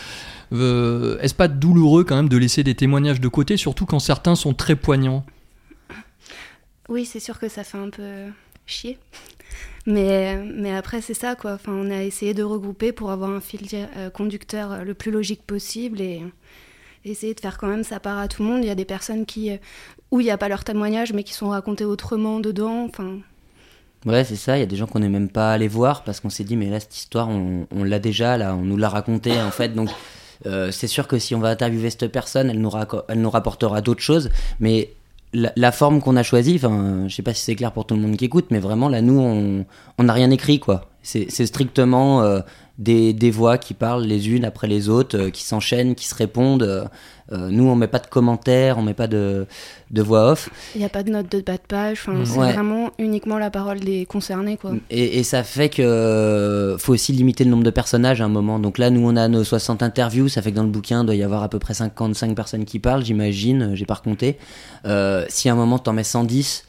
Euh, 0.53 1.19
Est-ce 1.19 1.35
pas 1.35 1.49
douloureux 1.49 2.05
quand 2.05 2.15
même 2.15 2.29
de 2.29 2.37
laisser 2.37 2.63
des 2.63 2.75
témoignages 2.75 3.19
de 3.19 3.27
côté, 3.27 3.57
surtout 3.57 3.85
quand 3.85 3.99
certains 3.99 4.35
sont 4.35 4.53
très 4.53 4.77
poignants? 4.77 5.25
Oui, 6.87 7.03
c'est 7.03 7.19
sûr 7.19 7.37
que 7.37 7.49
ça 7.49 7.65
fait 7.65 7.77
un 7.77 7.89
peu 7.89 8.27
chier. 8.65 8.97
Mais, 9.87 10.37
mais 10.37 10.75
après, 10.75 11.01
c'est 11.01 11.13
ça, 11.13 11.35
quoi. 11.35 11.53
Enfin, 11.53 11.71
on 11.73 11.89
a 11.89 12.03
essayé 12.03 12.33
de 12.33 12.43
regrouper 12.43 12.91
pour 12.91 13.09
avoir 13.09 13.29
un 13.29 13.39
fil 13.39 13.61
euh, 13.73 14.09
conducteur 14.09 14.71
euh, 14.73 14.83
le 14.83 14.93
plus 14.93 15.11
logique 15.11 15.43
possible 15.43 16.01
et 16.01 16.23
essayer 17.05 17.33
de 17.33 17.39
faire 17.39 17.57
quand 17.57 17.67
même 17.67 17.85
sa 17.85 18.01
part 18.01 18.17
à 18.17 18.27
tout 18.27 18.43
le 18.43 18.49
monde. 18.49 18.63
Il 18.63 18.67
y 18.67 18.71
a 18.71 18.75
des 18.75 18.85
personnes 18.85 19.25
qui, 19.25 19.49
euh, 19.49 19.57
où 20.11 20.19
il 20.19 20.25
n'y 20.25 20.31
a 20.31 20.37
pas 20.37 20.49
leur 20.49 20.65
témoignage, 20.65 21.13
mais 21.13 21.23
qui 21.23 21.33
sont 21.33 21.49
racontés 21.49 21.85
autrement 21.85 22.41
dedans. 22.41 22.85
Enfin, 22.85 23.19
Ouais, 24.05 24.25
c'est 24.25 24.35
ça. 24.35 24.57
Il 24.57 24.59
y 24.59 24.63
a 24.63 24.67
des 24.67 24.75
gens 24.75 24.87
qu'on 24.87 24.99
n'est 24.99 25.09
même 25.09 25.29
pas 25.29 25.53
allé 25.53 25.69
voir 25.69 26.03
parce 26.03 26.19
qu'on 26.19 26.29
s'est 26.29 26.43
dit, 26.43 26.57
mais 26.57 26.69
là, 26.69 26.81
cette 26.81 26.95
histoire, 26.95 27.29
on, 27.29 27.65
on 27.71 27.83
l'a 27.85 27.99
déjà, 27.99 28.37
là, 28.37 28.55
on 28.55 28.63
nous 28.63 28.77
l'a 28.77 28.89
racontée, 28.89 29.39
en 29.41 29.51
fait. 29.51 29.69
Donc, 29.69 29.89
c'est 30.71 30.87
sûr 30.87 31.07
que 31.07 31.17
si 31.17 31.33
on 31.33 31.39
va 31.39 31.49
interviewer 31.49 31.89
cette 31.89 32.07
personne, 32.07 32.49
elle 32.49 32.61
nous, 32.61 32.71
elle 33.09 33.19
nous 33.19 33.29
rapportera 33.29 33.81
d'autres 33.81 34.03
choses. 34.03 34.29
Mais 34.59 34.91
la, 35.33 35.51
la 35.55 35.71
forme 35.71 36.01
qu'on 36.01 36.15
a 36.15 36.23
choisie, 36.23 36.55
enfin, 36.55 37.05
je 37.07 37.15
sais 37.15 37.23
pas 37.23 37.33
si 37.33 37.43
c'est 37.43 37.55
clair 37.55 37.71
pour 37.71 37.85
tout 37.85 37.95
le 37.95 38.01
monde 38.01 38.15
qui 38.15 38.25
écoute, 38.25 38.47
mais 38.49 38.59
vraiment, 38.59 38.89
là, 38.89 39.01
nous, 39.01 39.65
on 39.97 40.03
n'a 40.03 40.13
rien 40.13 40.31
écrit, 40.31 40.59
quoi. 40.59 40.89
C'est 41.01 41.27
c'est 41.29 41.45
strictement 41.45 42.21
euh, 42.21 42.41
des, 42.77 43.11
des 43.13 43.31
voix 43.31 43.57
qui 43.57 43.73
parlent 43.73 44.03
les 44.03 44.29
unes 44.29 44.45
après 44.45 44.67
les 44.67 44.87
autres, 44.89 45.17
euh, 45.17 45.29
qui 45.31 45.43
s'enchaînent, 45.43 45.95
qui 45.95 46.07
se 46.07 46.15
répondent. 46.15 46.63
euh, 46.63 46.85
euh, 47.33 47.49
nous, 47.49 47.67
on 47.67 47.75
met 47.75 47.87
pas 47.87 47.99
de 47.99 48.07
commentaires, 48.07 48.77
on 48.77 48.81
met 48.83 48.93
pas 48.93 49.07
de, 49.07 49.45
de 49.91 50.01
voix 50.01 50.31
off. 50.31 50.49
il 50.75 50.79
n'y 50.79 50.85
a 50.85 50.89
pas 50.89 51.03
de 51.03 51.09
notes 51.11 51.29
de 51.29 51.41
bas 51.41 51.53
de 51.57 51.61
page. 51.67 51.99
Enfin, 52.01 52.13
Mhm. 52.13 52.25
c'est 52.25 52.39
Ouais. 52.39 52.53
vraiment 52.53 52.91
uniquement 52.99 53.37
la 53.37 53.49
parole 53.49 53.81
des 53.81 54.05
concernés, 54.05 54.55
quoi. 54.55 54.71
Et, 54.89 55.19
et 55.19 55.23
ça 55.23 55.43
fait 55.43 55.67
que 55.67 55.81
euh, 55.81 56.77
faut 56.77 56.93
aussi 56.93 57.11
limiter 57.11 57.43
le 57.43 57.49
nombre 57.49 57.63
de 57.65 57.69
personnages 57.69 58.21
à 58.21 58.25
un 58.25 58.29
moment. 58.29 58.59
Donc 58.59 58.77
là, 58.77 58.89
nous, 58.91 59.05
on 59.05 59.15
a 59.17 59.27
nos 59.27 59.43
60 59.43 59.83
interviews. 59.83 60.29
Ça 60.29 60.41
fait 60.41 60.51
que 60.51 60.55
dans 60.55 60.63
le 60.63 60.69
bouquin, 60.69 61.01
il 61.01 61.05
doit 61.05 61.15
y 61.15 61.23
avoir 61.23 61.43
à 61.43 61.49
peu 61.49 61.59
près 61.59 61.73
55 61.73 62.33
personnes 62.33 62.63
qui 62.63 62.79
parlent, 62.79 63.03
j'imagine. 63.03 63.71
J'ai 63.73 63.85
pas 63.85 63.95
recompté. 63.95 64.37
Euh, 64.85 65.25
si 65.27 65.49
à 65.49 65.51
un 65.51 65.55
moment, 65.55 65.79
t'en 65.79 65.91
mets 65.93 66.03
110, 66.05 66.63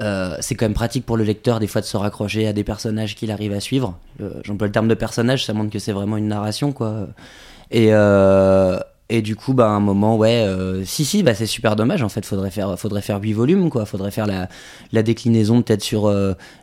euh, 0.00 0.34
c'est 0.40 0.54
quand 0.54 0.64
même 0.64 0.74
pratique 0.74 1.04
pour 1.06 1.16
le 1.16 1.24
lecteur, 1.24 1.60
des 1.60 1.66
fois, 1.66 1.80
de 1.80 1.86
se 1.86 1.96
raccrocher 1.96 2.46
à 2.46 2.52
des 2.52 2.64
personnages 2.64 3.14
qu'il 3.14 3.30
arrive 3.30 3.52
à 3.52 3.60
suivre. 3.60 3.98
Euh, 4.20 4.30
J'emploie 4.44 4.66
le 4.66 4.72
terme 4.72 4.88
de 4.88 4.94
personnage, 4.94 5.44
ça 5.44 5.52
montre 5.52 5.70
que 5.70 5.78
c'est 5.78 5.92
vraiment 5.92 6.16
une 6.16 6.28
narration, 6.28 6.72
quoi. 6.72 7.08
Et, 7.70 7.88
euh, 7.92 8.78
Et 9.10 9.20
du 9.20 9.36
coup, 9.36 9.52
bah, 9.52 9.66
à 9.66 9.70
un 9.70 9.80
moment, 9.80 10.16
ouais, 10.16 10.44
euh, 10.46 10.84
si, 10.86 11.04
si, 11.04 11.22
bah, 11.22 11.34
c'est 11.34 11.46
super 11.46 11.76
dommage. 11.76 12.02
En 12.02 12.08
fait, 12.08 12.24
faudrait 12.24 12.50
faire, 12.50 12.78
faudrait 12.78 13.02
faire 13.02 13.20
8 13.20 13.34
volumes, 13.34 13.68
quoi. 13.68 13.84
Faudrait 13.84 14.10
faire 14.10 14.26
la, 14.26 14.48
la 14.92 15.02
déclinaison 15.02 15.60
peut-être 15.62 15.82
sur 15.82 16.10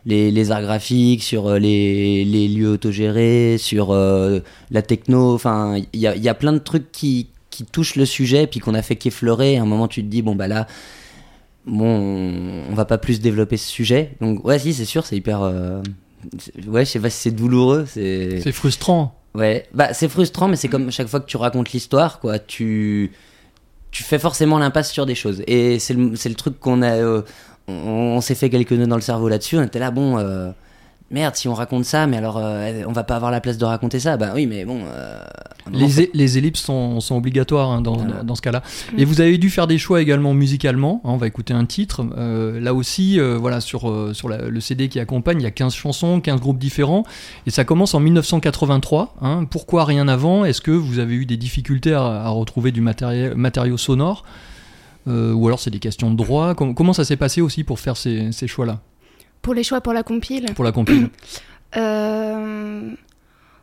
les, 0.04 0.30
les 0.32 0.50
arts 0.50 0.62
graphiques, 0.62 1.22
sur 1.22 1.52
les, 1.58 2.24
les 2.24 2.48
lieux 2.48 2.70
autogérés, 2.70 3.56
sur 3.58 3.94
la 3.94 4.82
techno. 4.82 5.34
Enfin, 5.34 5.76
il 5.92 6.00
y 6.00 6.08
a, 6.08 6.16
y 6.16 6.28
a 6.28 6.34
plein 6.34 6.52
de 6.52 6.58
trucs 6.58 6.90
qui, 6.90 7.28
qui 7.50 7.64
touchent 7.64 7.94
le 7.96 8.06
sujet, 8.06 8.48
puis 8.48 8.58
qu'on 8.58 8.74
a 8.74 8.82
fait 8.82 8.96
qu'effleurer. 8.96 9.56
À 9.58 9.62
un 9.62 9.66
moment, 9.66 9.86
tu 9.86 10.02
te 10.02 10.08
dis, 10.08 10.22
bon, 10.22 10.34
bah 10.34 10.48
là, 10.48 10.66
bon, 11.66 12.64
on, 12.70 12.74
va 12.74 12.84
pas 12.84 12.98
plus 12.98 13.20
développer 13.20 13.56
ce 13.56 13.68
sujet. 13.68 14.12
Donc, 14.20 14.44
ouais, 14.44 14.58
si, 14.58 14.72
c'est 14.74 14.84
sûr, 14.84 15.06
c'est 15.06 15.16
hyper. 15.16 15.42
euh, 15.42 15.82
c'est- 16.38 16.66
ouais, 16.68 16.84
je 16.84 16.90
sais 16.90 17.00
pas 17.00 17.10
si 17.10 17.18
c'est 17.18 17.30
douloureux. 17.30 17.84
C'est. 17.88 18.40
C'est 18.42 18.52
frustrant. 18.52 19.16
Ouais, 19.34 19.66
bah 19.72 19.94
c'est 19.94 20.08
frustrant, 20.08 20.48
mais 20.48 20.56
c'est 20.56 20.68
comme 20.68 20.90
chaque 20.90 21.06
fois 21.06 21.20
que 21.20 21.26
tu 21.26 21.36
racontes 21.36 21.70
l'histoire, 21.72 22.18
quoi. 22.18 22.38
Tu, 22.40 23.12
tu 23.92 24.02
fais 24.02 24.18
forcément 24.18 24.58
l'impasse 24.58 24.90
sur 24.92 25.06
des 25.06 25.14
choses. 25.14 25.42
Et 25.46 25.78
c'est 25.78 25.94
le, 25.94 26.16
c'est 26.16 26.28
le 26.28 26.34
truc 26.34 26.58
qu'on 26.58 26.82
a. 26.82 26.90
euh, 26.96 27.22
on 27.68 27.74
on 28.16 28.20
s'est 28.20 28.34
fait 28.34 28.50
quelques 28.50 28.72
nœuds 28.72 28.88
dans 28.88 28.96
le 28.96 29.02
cerveau 29.02 29.28
là-dessus. 29.28 29.56
On 29.56 29.62
était 29.62 29.78
là, 29.78 29.90
bon. 29.92 30.18
euh, 30.18 30.50
merde, 31.10 31.34
si 31.36 31.48
on 31.48 31.54
raconte 31.54 31.84
ça, 31.84 32.06
mais 32.06 32.16
alors 32.16 32.38
euh, 32.38 32.82
on 32.86 32.92
va 32.92 33.04
pas 33.04 33.16
avoir 33.16 33.30
la 33.30 33.40
place 33.40 33.58
de 33.58 33.64
raconter 33.64 33.98
ça. 34.00 34.16
Bah 34.16 34.32
oui, 34.34 34.46
mais 34.46 34.64
bon. 34.64 34.80
euh, 34.86 35.20
Les, 35.72 36.10
les 36.14 36.38
ellipses 36.38 36.60
sont, 36.62 37.00
sont 37.00 37.16
obligatoires 37.16 37.70
hein, 37.70 37.80
dans, 37.80 37.96
Voilà. 37.96 38.22
dans- 38.22 38.34
ce 38.34 38.42
cas-là. 38.42 38.62
Et 38.96 39.04
vous 39.04 39.20
avez 39.20 39.36
dû 39.38 39.50
faire 39.50 39.66
des 39.66 39.78
choix 39.78 40.00
également 40.00 40.34
musicalement. 40.34 41.00
hein, 41.04 41.10
on 41.12 41.16
va 41.16 41.26
écouter 41.26 41.52
un 41.52 41.64
titre. 41.66 42.04
Euh, 42.16 42.58
là 42.60 42.74
aussi, 42.74 43.18
euh, 43.20 43.36
voilà, 43.38 43.60
sur, 43.60 43.90
euh, 43.90 44.12
sur 44.14 44.28
la- 44.28 44.48
le 44.48 44.60
CD 44.60 44.88
qui 44.88 44.98
accompagne, 45.00 45.38
il 45.40 45.44
y 45.44 45.46
a 45.46 45.50
15 45.50 45.74
chansons, 45.74 46.20
15 46.20 46.40
groupes 46.40 46.58
différents. 46.58 47.04
Et 47.46 47.50
ça 47.50 47.64
commence 47.64 47.94
en 47.94 48.00
1983. 48.00 49.14
hein. 49.20 49.44
Pourquoi 49.50 49.84
rien 49.84 50.08
avant? 50.08 50.44
Est-ce 50.44 50.60
que 50.60 50.70
vous 50.70 50.98
avez 50.98 51.14
eu 51.14 51.26
des 51.26 51.36
difficultés 51.36 51.92
à, 51.94 52.02
à 52.04 52.28
retrouver 52.28 52.72
du 52.72 52.80
matériel, 52.80 53.34
matériau 53.34 53.76
sonore? 53.76 54.24
Euh, 55.08 55.32
Ou 55.32 55.46
alors 55.46 55.58
c'est 55.60 55.70
des 55.70 55.78
questions 55.78 56.10
de 56.10 56.16
droit? 56.16 56.54
Com- 56.54 56.74
Comment 56.74 56.92
ça 56.92 57.04
s'est 57.04 57.16
passé 57.16 57.40
aussi 57.40 57.64
pour 57.64 57.80
faire 57.80 57.96
ces, 57.96 58.32
ces 58.32 58.46
choix-là? 58.46 58.80
Pour 59.42 59.54
les 59.54 59.62
choix 59.62 59.80
pour 59.80 59.92
la 59.92 60.02
compile 60.02 60.46
Pour 60.54 60.64
la 60.64 60.72
compile 60.72 61.08
Euh, 61.76 62.90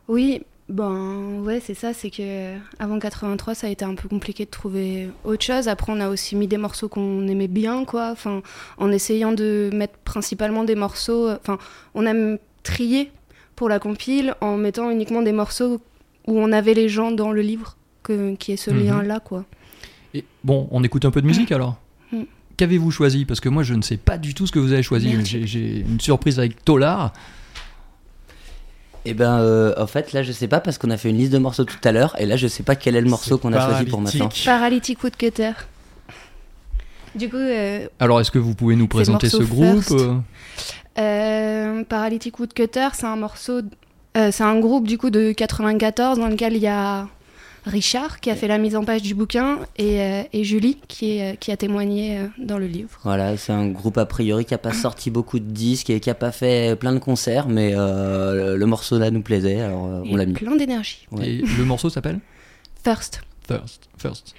Oui, 0.08 0.42
ben 0.70 1.40
ouais, 1.44 1.60
c'est 1.60 1.74
ça, 1.74 1.92
c'est 1.92 2.08
que 2.10 2.56
avant 2.78 2.98
83, 2.98 3.54
ça 3.54 3.66
a 3.66 3.70
été 3.70 3.84
un 3.84 3.94
peu 3.94 4.08
compliqué 4.08 4.46
de 4.46 4.50
trouver 4.50 5.10
autre 5.24 5.44
chose. 5.44 5.68
Après, 5.68 5.92
on 5.92 6.00
a 6.00 6.08
aussi 6.08 6.34
mis 6.34 6.46
des 6.46 6.56
morceaux 6.56 6.88
qu'on 6.88 7.28
aimait 7.28 7.48
bien, 7.48 7.84
quoi. 7.84 8.08
Enfin, 8.10 8.40
en 8.78 8.90
essayant 8.90 9.32
de 9.32 9.70
mettre 9.74 9.98
principalement 10.04 10.64
des 10.64 10.74
morceaux. 10.74 11.28
Enfin, 11.30 11.58
on 11.94 12.06
a 12.06 12.36
trié 12.62 13.10
pour 13.56 13.68
la 13.68 13.78
compile 13.78 14.34
en 14.40 14.56
mettant 14.56 14.90
uniquement 14.90 15.20
des 15.22 15.32
morceaux 15.32 15.80
où 16.26 16.38
on 16.38 16.50
avait 16.52 16.74
les 16.74 16.88
gens 16.88 17.10
dans 17.10 17.30
le 17.32 17.42
livre, 17.42 17.76
que, 18.02 18.34
qui 18.36 18.52
est 18.52 18.56
ce 18.56 18.70
Mhm. 18.70 18.78
lien-là, 18.84 19.20
quoi. 19.20 19.44
Et 20.14 20.24
bon, 20.44 20.66
on 20.70 20.82
écoute 20.82 21.04
un 21.04 21.10
peu 21.10 21.20
de 21.20 21.26
musique 21.26 21.52
alors? 21.52 21.76
Qu'avez-vous 22.58 22.90
choisi? 22.90 23.24
Parce 23.24 23.40
que 23.40 23.48
moi, 23.48 23.62
je 23.62 23.72
ne 23.72 23.82
sais 23.82 23.96
pas 23.96 24.18
du 24.18 24.34
tout 24.34 24.46
ce 24.46 24.52
que 24.52 24.58
vous 24.58 24.72
avez 24.72 24.82
choisi. 24.82 25.16
J'ai 25.24 25.80
une 25.80 26.00
surprise 26.00 26.38
avec 26.38 26.62
Tolar. 26.64 27.14
Et 29.04 29.14
ben, 29.14 29.38
euh, 29.38 29.72
en 29.78 29.86
fait, 29.86 30.12
là, 30.12 30.22
je 30.22 30.32
sais 30.32 30.48
pas 30.48 30.60
parce 30.60 30.76
qu'on 30.76 30.90
a 30.90 30.98
fait 30.98 31.08
une 31.08 31.16
liste 31.16 31.32
de 31.32 31.38
morceaux 31.38 31.64
tout 31.64 31.78
à 31.84 31.92
l'heure, 31.92 32.14
et 32.20 32.26
là, 32.26 32.36
je 32.36 32.46
sais 32.46 32.62
pas 32.62 32.76
quel 32.76 32.94
est 32.94 33.00
le 33.00 33.08
morceau 33.08 33.38
qu'on 33.38 33.54
a 33.54 33.64
choisi 33.64 33.84
pour 33.88 34.02
maintenant. 34.02 34.28
Paralytic 34.44 35.02
Woodcutter. 35.02 35.52
Du 37.14 37.30
coup, 37.30 37.36
euh, 37.36 37.86
Alors, 38.00 38.20
est-ce 38.20 38.30
que 38.30 38.38
vous 38.38 38.54
pouvez 38.54 38.76
nous 38.76 38.88
présenter 38.88 39.30
ce 39.30 39.42
groupe? 39.42 39.90
euh 39.92 40.16
Euh, 40.98 41.84
Paralytic 41.84 42.38
Woodcutter, 42.38 42.88
c'est 42.92 43.06
un 43.06 43.16
morceau, 43.16 43.60
euh, 44.16 44.30
c'est 44.32 44.42
un 44.42 44.58
groupe 44.58 44.86
du 44.86 44.98
coup 44.98 45.10
de 45.10 45.32
94 45.32 46.18
dans 46.18 46.26
lequel 46.26 46.54
il 46.54 46.62
y 46.62 46.66
a 46.66 47.06
Richard 47.66 48.20
qui 48.20 48.30
a 48.30 48.34
fait 48.36 48.48
la 48.48 48.58
mise 48.58 48.76
en 48.76 48.84
page 48.84 49.02
du 49.02 49.14
bouquin 49.14 49.58
et, 49.76 50.00
euh, 50.00 50.22
et 50.32 50.44
Julie 50.44 50.78
qui, 50.88 51.18
est, 51.18 51.32
euh, 51.32 51.36
qui 51.36 51.52
a 51.52 51.56
témoigné 51.56 52.18
euh, 52.18 52.26
dans 52.38 52.58
le 52.58 52.66
livre. 52.66 52.90
Voilà, 53.04 53.36
c'est 53.36 53.52
un 53.52 53.68
groupe 53.68 53.98
a 53.98 54.06
priori 54.06 54.44
qui 54.44 54.54
a 54.54 54.58
pas 54.58 54.72
sorti 54.72 55.10
beaucoup 55.10 55.38
de 55.38 55.44
disques 55.50 55.90
et 55.90 56.00
qui 56.00 56.10
a 56.10 56.14
pas 56.14 56.32
fait 56.32 56.76
plein 56.78 56.92
de 56.92 56.98
concerts, 56.98 57.48
mais 57.48 57.72
euh, 57.74 58.56
le 58.56 58.66
morceau 58.66 58.98
là 58.98 59.10
nous 59.10 59.22
plaisait, 59.22 59.60
alors 59.60 59.86
euh, 59.86 60.02
on 60.10 60.16
l'a 60.16 60.26
mis. 60.26 60.32
plein 60.34 60.56
d'énergie. 60.56 61.06
Ouais. 61.10 61.28
Et 61.28 61.42
le 61.58 61.64
morceau 61.64 61.90
s'appelle 61.90 62.20
First. 62.84 63.20
First. 63.46 63.88
First. 63.98 64.34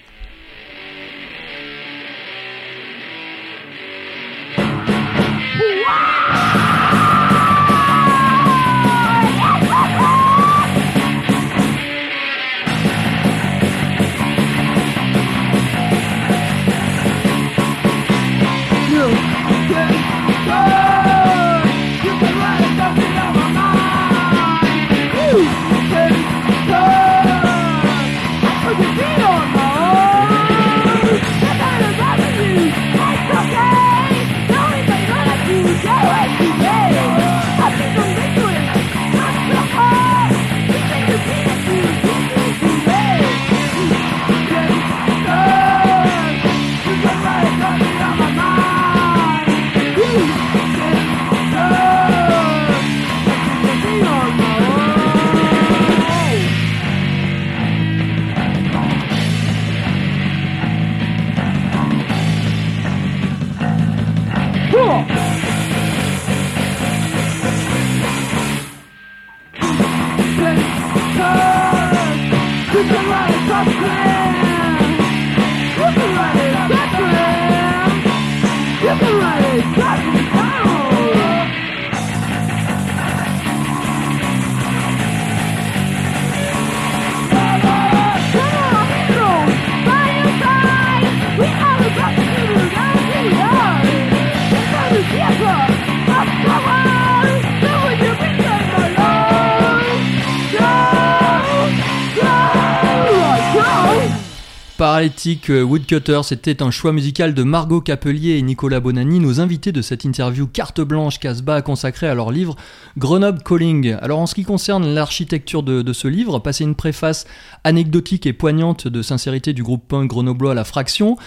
Paralytic 104.79 105.49
euh, 105.49 105.61
Woodcutter, 105.61 106.21
c'était 106.23 106.63
un 106.63 106.71
choix 106.71 106.93
musical 106.93 107.33
de 107.33 107.43
Margot 107.43 107.81
Capelier 107.81 108.37
et 108.37 108.41
Nicolas 108.41 108.79
Bonanni, 108.79 109.19
nos 109.19 109.41
invités 109.41 109.73
de 109.73 109.81
cette 109.81 110.05
interview 110.05 110.47
carte 110.47 110.79
blanche 110.79 111.19
Casbah 111.19 111.61
consacrée 111.61 112.07
à 112.07 112.15
leur 112.15 112.31
livre 112.31 112.55
Grenoble 112.97 113.43
Calling. 113.43 113.97
Alors 114.01 114.19
en 114.19 114.25
ce 114.25 114.35
qui 114.35 114.45
concerne 114.45 114.87
l'architecture 114.93 115.63
de, 115.63 115.91
ce 115.91 116.07
livre, 116.07 116.39
passer 116.39 116.63
une 116.63 116.75
préface 116.75 117.25
anecdotique 117.65 118.25
et 118.25 118.31
poignante 118.31 118.87
de 118.87 119.01
sincérité 119.01 119.51
du 119.51 119.63
groupe 119.63 119.85
punk 119.85 120.09
grenoblois 120.09 120.53
à 120.53 120.55
la 120.55 120.63
fraction, 120.63 121.17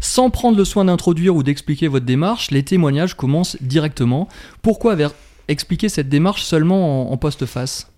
sans 0.00 0.30
prendre 0.30 0.56
le 0.56 0.64
soin 0.64 0.84
d'introduire 0.84 1.34
ou 1.34 1.42
d'expliquer 1.42 1.88
votre 1.88 2.06
démarche, 2.06 2.52
les 2.52 2.62
témoignages 2.62 3.14
commencent 3.14 3.56
directement. 3.60 4.28
Pourquoi 4.62 4.92
avoir 4.92 5.14
expliqué 5.48 5.88
cette 5.88 6.08
démarche 6.08 6.44
seulement 6.44 7.10
en, 7.10 7.12
en 7.12 7.16
postface? 7.16 7.89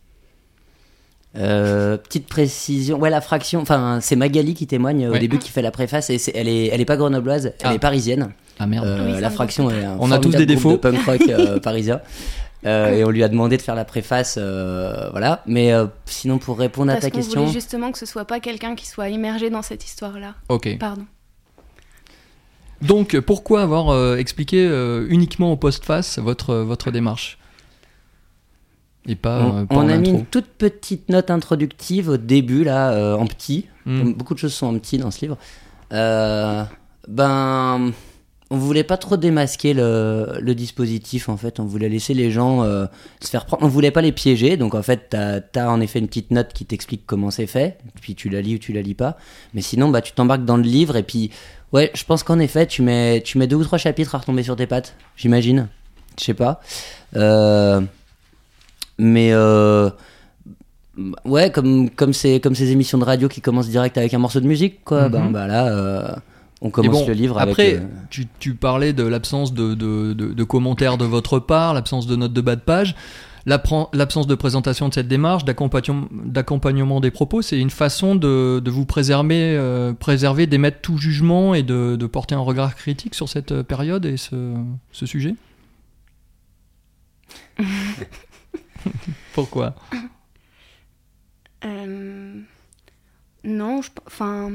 Euh, 1.35 1.97
petite 1.97 2.27
précision, 2.27 2.99
ouais 2.99 3.09
la 3.09 3.23
fraction, 3.23 3.61
enfin 3.63 4.01
c'est 4.03 4.17
Magali 4.17 4.53
qui 4.53 4.67
témoigne 4.67 5.09
au 5.09 5.13
Ouais. 5.13 5.19
début 5.19 5.39
qui 5.39 5.51
fait 5.51 5.63
la 5.63 5.71
préface 5.71 6.11
et 6.11 6.21
elle 6.35 6.47
est, 6.47 6.67
elle 6.67 6.81
est 6.81 6.85
pas 6.85 6.99
grenobloise, 6.99 7.47
elle 7.47 7.53
Ah. 7.65 7.75
est 7.75 7.79
parisienne. 7.79 8.33
Ah 8.59 8.67
merde. 8.67 8.85
Euh, 8.87 9.07
Oui, 9.07 9.13
c'est 9.15 9.21
la 9.23 9.31
fraction 9.31 9.71
est 9.71 9.83
un 9.83 9.97
On 9.99 10.11
a 10.13 10.19
tous 10.19 10.31
des 10.31 10.45
défauts. 10.45 10.73
de 10.73 10.77
punk 10.77 11.03
rock 11.07 11.23
euh, 11.29 11.59
parisien. 11.61 12.01
Euh, 12.65 12.91
et 12.95 13.05
on 13.05 13.09
lui 13.11 13.25
a 13.25 13.29
demandé 13.29 13.57
de 13.57 13.63
faire 13.63 13.75
la 13.75 13.85
préface, 13.87 14.37
euh, 14.39 15.09
voilà. 15.11 15.43
Mais 15.47 15.73
euh, 15.73 15.87
sinon 16.05 16.39
pour 16.39 16.59
répondre 16.59 16.93
à 16.93 16.97
ta 16.97 17.11
qu'on 17.11 17.17
question, 17.17 17.41
voulait 17.41 17.53
justement 17.53 17.91
que 17.93 17.99
ce 17.99 18.07
soit 18.07 18.25
pas 18.27 18.39
quelqu'un 18.39 18.75
qui 18.77 18.87
soit 18.87 19.09
immergé 19.09 19.49
dans 19.51 19.63
cette 19.63 19.85
histoire-là. 19.85 20.35
Ok. 20.51 20.77
Pardon. 20.79 21.07
Donc, 22.83 23.19
pourquoi 23.21 23.63
avoir 23.63 23.91
euh, 23.91 24.17
expliqué 24.17 24.67
euh, 24.69 25.07
uniquement 25.09 25.53
au 25.53 25.57
postface 25.57 26.19
votre, 26.19 26.55
votre 26.57 26.91
démarche? 26.91 27.39
Et 29.07 29.17
pas, 29.17 29.41
on, 29.41 29.59
euh, 29.59 29.65
pas 29.65 29.75
on 29.75 29.79
en 29.81 29.89
a 29.89 29.97
mis 29.97 30.11
une 30.11 30.27
toute 30.27 30.47
petite 30.47 31.09
note 31.09 31.31
introductive 31.31 32.09
au 32.09 32.17
début, 32.17 32.65
là, 32.65 32.93
euh, 32.93 33.17
en 33.17 33.27
petit. 33.27 33.67
Hmm. 33.85 34.13
Beaucoup 34.13 34.35
de 34.35 34.39
choses 34.39 34.55
sont 34.55 34.67
en 34.67 34.79
petit 34.79 34.99
dans 34.99 35.11
ce 35.11 35.21
livre. 35.23 35.39
Euh, 35.93 36.63
ben, 37.09 37.93
on 38.51 38.57
voulait 38.59 38.85
pas 38.85 38.99
trop 38.99 39.17
démasquer 39.17 39.75
le, 39.75 40.39
le 40.41 40.55
dispositif, 40.55 41.29
en 41.29 41.37
fait. 41.37 41.59
On 41.59 41.65
voulait 41.65 41.89
laisser 41.89 42.15
les 42.15 42.31
gens 42.31 42.63
euh, 42.63 42.87
se 43.21 43.29
faire 43.29 43.47
prendre. 43.47 43.65
On 43.65 43.69
voulait 43.69 43.91
pas 43.91 44.03
les 44.03 44.13
piéger. 44.13 44.57
Donc, 44.57 44.75
en 44.75 44.83
fait, 44.83 45.09
t'as 45.11 45.41
as 45.57 45.71
en 45.71 45.81
effet 45.81 45.99
une 45.99 46.07
petite 46.07 46.31
note 46.31 46.53
qui 46.53 46.65
t'explique 46.65 47.03
comment 47.07 47.31
c'est 47.31 47.47
fait. 47.47 47.79
Puis 48.01 48.15
tu 48.15 48.29
la 48.29 48.41
lis 48.41 48.57
ou 48.57 48.59
tu 48.59 48.73
la 48.73 48.83
lis 48.83 48.95
pas. 48.95 49.17
Mais 49.55 49.63
sinon, 49.63 49.89
bah, 49.89 50.03
tu 50.03 50.13
t'embarques 50.13 50.45
dans 50.45 50.59
le 50.59 50.63
livre. 50.63 50.97
Et 50.97 51.03
puis, 51.03 51.31
ouais, 51.73 51.91
je 51.95 52.05
pense 52.05 52.23
qu'en 52.23 52.39
effet, 52.39 52.67
tu 52.67 52.83
mets, 52.83 53.23
tu 53.23 53.39
mets 53.39 53.47
deux 53.47 53.57
ou 53.57 53.65
trois 53.65 53.79
chapitres 53.79 54.15
à 54.15 54.19
retomber 54.19 54.43
sur 54.43 54.55
tes 54.55 54.67
pattes. 54.67 54.95
J'imagine. 55.17 55.69
Je 56.19 56.25
sais 56.25 56.35
pas. 56.35 56.61
Euh, 57.17 57.81
mais. 59.03 59.31
Euh, 59.33 59.91
Ouais, 61.25 61.51
comme 61.51 61.89
comme 61.89 62.13
ces 62.13 62.39
comme 62.39 62.55
ces 62.55 62.71
émissions 62.71 62.99
de 62.99 63.05
radio 63.05 63.27
qui 63.27 63.41
commencent 63.41 63.71
direct 63.71 63.97
avec 63.97 64.13
un 64.13 64.19
morceau 64.19 64.41
de 64.41 64.47
musique, 64.47 64.85
quoi. 64.85 65.07
Mhm. 65.07 65.13
Ben 65.13 65.31
bah 65.31 65.47
là, 65.47 65.69
euh, 65.69 66.15
on 66.61 66.69
commence 66.69 67.01
bon, 67.01 67.07
le 67.09 67.15
livre 67.15 67.39
après, 67.39 67.71
avec. 67.77 67.83
euh, 67.83 67.87
tu, 68.11 68.27
tu 68.39 68.55
parlais 68.55 68.93
de 68.93 69.03
l'absence 69.03 69.55
de, 69.55 69.73
de, 69.73 70.13
de- 70.13 70.35
de 70.35 70.45
commentaires 70.45 70.99
de 70.99 71.07
votre 71.07 71.39
part, 71.39 71.73
l'absence 71.73 72.07
de 72.07 72.15
notes 72.15 72.35
de 72.35 72.41
bas 72.43 72.57
de 72.57 72.61
page, 72.61 72.95
l'absence 73.47 74.27
de 74.27 74.35
présentation 74.35 74.91
de 74.91 74.93
cette 74.95 75.09
démarche, 75.09 75.47
d'accompagnement 75.47 77.01
des 77.01 77.11
propos. 77.11 77.41
C'est 77.41 77.59
une 77.59 77.71
façon 77.71 78.15
de, 78.15 78.61
de 78.63 78.71
vous 78.71 78.85
préserver, 78.85 79.57
euh, 79.57 79.95
préserver, 79.95 80.47
d'émettre 80.47 80.83
tout 80.83 80.99
jugement 80.99 81.55
et 81.55 81.63
de, 81.63 81.97
de 81.97 82.07
porter 82.07 82.35
un 82.35 82.41
regard 82.41 82.75
critique 82.77 83.15
sur 83.15 83.31
cette 83.31 83.63
période 83.63 84.05
et 84.05 84.19
ce, 84.19 84.53
ce 84.93 85.07
sujet? 85.07 85.37
Pourquoi? 89.35 89.75
Euh, 91.65 92.41
non, 93.45 93.83
je, 93.83 93.91
enfin, 94.07 94.53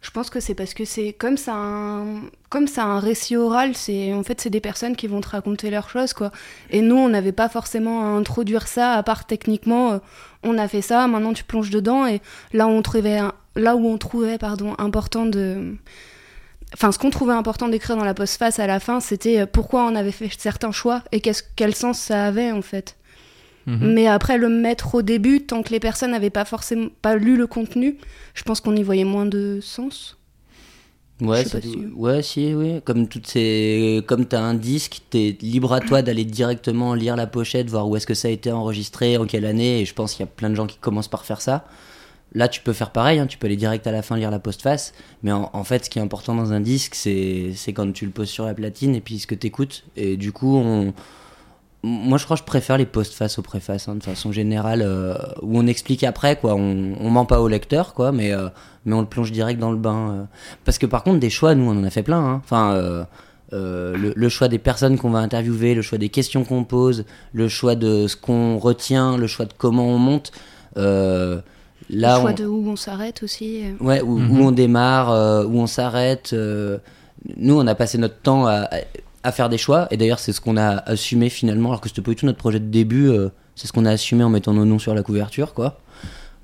je 0.00 0.10
pense 0.10 0.30
que 0.30 0.40
c'est 0.40 0.54
parce 0.54 0.74
que 0.74 0.84
c'est 0.84 1.12
comme 1.12 1.36
ça 1.36 1.54
un, 1.54 2.22
comme 2.48 2.66
ça 2.66 2.84
un 2.84 3.00
récit 3.00 3.36
oral, 3.36 3.74
c'est 3.76 4.12
en 4.12 4.22
fait 4.22 4.40
c'est 4.40 4.50
des 4.50 4.60
personnes 4.60 4.96
qui 4.96 5.06
vont 5.06 5.20
te 5.20 5.28
raconter 5.28 5.70
leurs 5.70 5.90
choses 5.90 6.12
quoi. 6.12 6.32
Et 6.70 6.80
nous 6.80 6.96
on 6.96 7.08
n'avait 7.08 7.32
pas 7.32 7.48
forcément 7.48 8.02
à 8.02 8.18
introduire 8.18 8.66
ça 8.66 8.94
à 8.94 9.02
part 9.02 9.26
techniquement, 9.26 9.92
euh, 9.92 9.98
on 10.42 10.58
a 10.58 10.68
fait 10.68 10.82
ça, 10.82 11.06
maintenant 11.06 11.32
tu 11.32 11.44
plonges 11.44 11.70
dedans 11.70 12.06
et 12.06 12.20
là 12.52 12.66
on 12.66 12.80
trouvait 12.82 13.20
là 13.56 13.76
où 13.76 13.86
on 13.86 13.98
trouvait 13.98 14.38
pardon 14.38 14.74
important 14.78 15.26
de 15.26 15.76
Enfin, 16.74 16.92
ce 16.92 16.98
qu'on 16.98 17.10
trouvait 17.10 17.32
important 17.34 17.68
d'écrire 17.68 17.96
dans 17.96 18.04
la 18.04 18.14
postface 18.14 18.60
à 18.60 18.66
la 18.66 18.78
fin, 18.78 19.00
c'était 19.00 19.40
euh, 19.40 19.46
pourquoi 19.46 19.84
on 19.86 19.96
avait 19.96 20.12
fait 20.12 20.30
certains 20.38 20.70
choix 20.70 21.02
et 21.10 21.20
qu'est-ce, 21.20 21.42
quel 21.56 21.74
sens 21.74 21.98
ça 21.98 22.26
avait 22.26 22.52
en 22.52 22.62
fait. 22.62 22.96
Mhm. 23.66 23.92
Mais 23.92 24.06
après 24.06 24.38
le 24.38 24.48
mettre 24.48 24.94
au 24.94 25.02
début, 25.02 25.40
tant 25.42 25.62
que 25.62 25.70
les 25.70 25.80
personnes 25.80 26.12
n'avaient 26.12 26.30
pas 26.30 26.44
forcément 26.44 26.88
pas 27.02 27.16
lu 27.16 27.36
le 27.36 27.46
contenu, 27.46 27.96
je 28.34 28.42
pense 28.42 28.60
qu'on 28.60 28.74
y 28.74 28.82
voyait 28.82 29.04
moins 29.04 29.26
de 29.26 29.60
sens. 29.62 30.16
Ouais, 31.20 31.44
si- 31.44 31.86
ouais, 31.94 32.22
si, 32.22 32.54
oui. 32.54 32.80
Comme 32.82 33.06
toutes 33.06 33.26
ces, 33.26 34.02
comme 34.06 34.24
t'as 34.24 34.40
un 34.40 34.54
disque, 34.54 35.02
t'es 35.10 35.36
libre 35.42 35.74
à 35.74 35.80
toi 35.80 36.00
d'aller 36.00 36.24
directement 36.24 36.94
lire 36.94 37.14
la 37.14 37.26
pochette, 37.26 37.68
voir 37.68 37.86
où 37.88 37.96
est-ce 37.96 38.06
que 38.06 38.14
ça 38.14 38.28
a 38.28 38.30
été 38.30 38.50
enregistré, 38.50 39.18
en 39.18 39.26
quelle 39.26 39.44
année. 39.44 39.80
Et 39.80 39.84
je 39.84 39.92
pense 39.92 40.14
qu'il 40.14 40.20
y 40.20 40.28
a 40.28 40.32
plein 40.34 40.48
de 40.48 40.54
gens 40.54 40.66
qui 40.66 40.78
commencent 40.78 41.08
par 41.08 41.26
faire 41.26 41.42
ça. 41.42 41.66
Là, 42.32 42.48
tu 42.48 42.62
peux 42.62 42.72
faire 42.72 42.90
pareil. 42.90 43.18
hein, 43.18 43.26
tu 43.26 43.36
peux 43.36 43.48
aller 43.48 43.56
direct 43.56 43.86
à 43.86 43.92
la 43.92 44.00
fin 44.00 44.16
lire 44.16 44.30
la 44.30 44.38
postface. 44.38 44.94
Mais 45.22 45.30
en, 45.32 45.50
en 45.52 45.64
fait, 45.64 45.84
ce 45.84 45.90
qui 45.90 45.98
est 45.98 46.02
important 46.02 46.34
dans 46.34 46.54
un 46.54 46.60
disque, 46.60 46.94
c'est, 46.94 47.50
c'est 47.54 47.74
quand 47.74 47.92
tu 47.92 48.06
le 48.06 48.12
poses 48.12 48.30
sur 48.30 48.46
la 48.46 48.54
platine 48.54 48.94
et 48.94 49.02
puis 49.02 49.18
ce 49.18 49.26
que 49.26 49.34
t'écoutes. 49.34 49.84
Et 49.96 50.16
du 50.16 50.32
coup, 50.32 50.56
on, 50.56 50.94
moi, 51.82 52.18
je 52.18 52.24
crois 52.24 52.36
que 52.36 52.40
je 52.42 52.46
préfère 52.46 52.76
les 52.76 52.84
postfaces 52.86 53.38
aux 53.38 53.42
préfaces, 53.42 53.88
hein, 53.88 53.94
de 53.96 54.02
façon 54.02 54.32
générale, 54.32 54.82
euh, 54.84 55.14
où 55.42 55.58
on 55.58 55.66
explique 55.66 56.04
après, 56.04 56.36
quoi. 56.36 56.54
On, 56.54 56.92
on 57.00 57.10
ment 57.10 57.24
pas 57.24 57.40
au 57.40 57.48
lecteur, 57.48 57.94
quoi, 57.94 58.12
mais, 58.12 58.32
euh, 58.32 58.48
mais 58.84 58.94
on 58.94 59.00
le 59.00 59.06
plonge 59.06 59.32
direct 59.32 59.58
dans 59.58 59.70
le 59.70 59.78
bain. 59.78 60.10
euh. 60.12 60.24
Parce 60.64 60.76
que 60.78 60.86
par 60.86 61.02
contre, 61.02 61.20
des 61.20 61.30
choix, 61.30 61.54
nous, 61.54 61.64
on 61.70 61.78
en 61.80 61.84
a 61.84 61.90
fait 61.90 62.02
plein. 62.02 62.20
hein. 62.20 62.42
Enfin, 62.44 62.72
euh, 62.74 63.04
euh, 63.54 63.96
le, 63.96 64.12
le 64.14 64.28
choix 64.28 64.48
des 64.48 64.58
personnes 64.58 64.98
qu'on 64.98 65.10
va 65.10 65.20
interviewer, 65.20 65.74
le 65.74 65.82
choix 65.82 65.98
des 65.98 66.10
questions 66.10 66.44
qu'on 66.44 66.64
pose, 66.64 67.04
le 67.32 67.48
choix 67.48 67.74
de 67.76 68.06
ce 68.08 68.14
qu'on 68.16 68.58
retient, 68.58 69.16
le 69.16 69.26
choix 69.26 69.46
de 69.46 69.52
comment 69.56 69.86
on 69.88 69.98
monte. 69.98 70.32
euh, 70.76 71.40
là, 71.88 72.14
le 72.16 72.20
choix 72.20 72.30
on- 72.30 72.34
de 72.34 72.46
où 72.46 72.68
on 72.70 72.76
s'arrête 72.76 73.22
aussi. 73.22 73.62
Ouais, 73.80 74.02
où, 74.02 74.18
Mhm. 74.18 74.38
où 74.40 74.44
on 74.44 74.52
démarre, 74.52 75.10
euh, 75.10 75.44
où 75.44 75.58
on 75.58 75.66
s'arrête. 75.66 76.30
euh, 76.34 76.78
nous, 77.36 77.58
on 77.58 77.66
a 77.66 77.74
passé 77.74 77.98
notre 77.98 78.20
temps 78.20 78.46
à, 78.46 78.68
à- 78.70 78.80
à 79.22 79.32
faire 79.32 79.48
des 79.48 79.58
choix. 79.58 79.86
Et 79.90 79.96
d'ailleurs, 79.96 80.18
c'est 80.18 80.32
ce 80.32 80.40
qu'on 80.40 80.56
a 80.56 80.78
assumé 80.78 81.28
finalement, 81.28 81.70
alors 81.70 81.80
que 81.80 81.88
c'était 81.88 82.02
pas 82.02 82.10
du 82.10 82.16
tout 82.16 82.26
notre 82.26 82.38
projet 82.38 82.60
de 82.60 82.66
début. 82.66 83.08
euh, 83.08 83.28
c'est 83.54 83.66
ce 83.66 83.72
qu'on 83.72 83.84
a 83.84 83.90
assumé 83.90 84.24
en 84.24 84.30
mettant 84.30 84.54
nos 84.54 84.64
noms 84.64 84.78
sur 84.78 84.94
la 84.94 85.02
couverture, 85.02 85.52
quoi. 85.52 85.78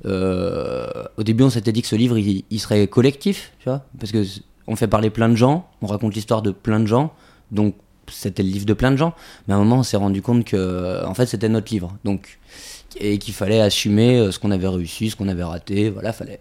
Euh, 0.04 0.86
au 1.16 1.22
début, 1.22 1.44
on 1.44 1.50
s'était 1.50 1.72
dit 1.72 1.82
que 1.82 1.88
ce 1.88 1.96
livre, 1.96 2.18
il, 2.18 2.60
serait 2.60 2.86
collectif, 2.86 3.52
tu 3.58 3.68
vois, 3.68 3.84
parce 3.98 4.12
que 4.12 4.22
on 4.66 4.76
fait 4.76 4.88
parler 4.88 5.10
plein 5.10 5.28
de 5.28 5.34
gens, 5.34 5.68
on 5.80 5.86
raconte 5.86 6.14
l'histoire 6.14 6.42
de 6.42 6.50
plein 6.50 6.80
de 6.80 6.86
gens, 6.86 7.14
donc 7.52 7.74
c'était 8.08 8.42
le 8.42 8.50
livre 8.50 8.66
de 8.66 8.74
plein 8.74 8.90
de 8.90 8.96
gens. 8.96 9.14
Mais 9.46 9.54
à 9.54 9.56
un 9.56 9.60
moment, 9.60 9.78
on 9.78 9.82
s'est 9.82 9.96
rendu 9.96 10.20
compte 10.20 10.44
que, 10.44 11.04
en 11.06 11.14
fait, 11.14 11.26
c'était 11.26 11.48
notre 11.48 11.72
livre, 11.72 11.96
donc 12.04 12.38
et 12.98 13.18
qu'il 13.18 13.34
fallait 13.34 13.60
assumer 13.60 14.18
euh, 14.18 14.30
ce 14.30 14.38
qu'on 14.38 14.50
avait 14.50 14.68
réussi, 14.68 15.10
ce 15.10 15.16
qu'on 15.16 15.28
avait 15.28 15.42
raté, 15.42 15.90
voilà, 15.90 16.12
fallait. 16.12 16.40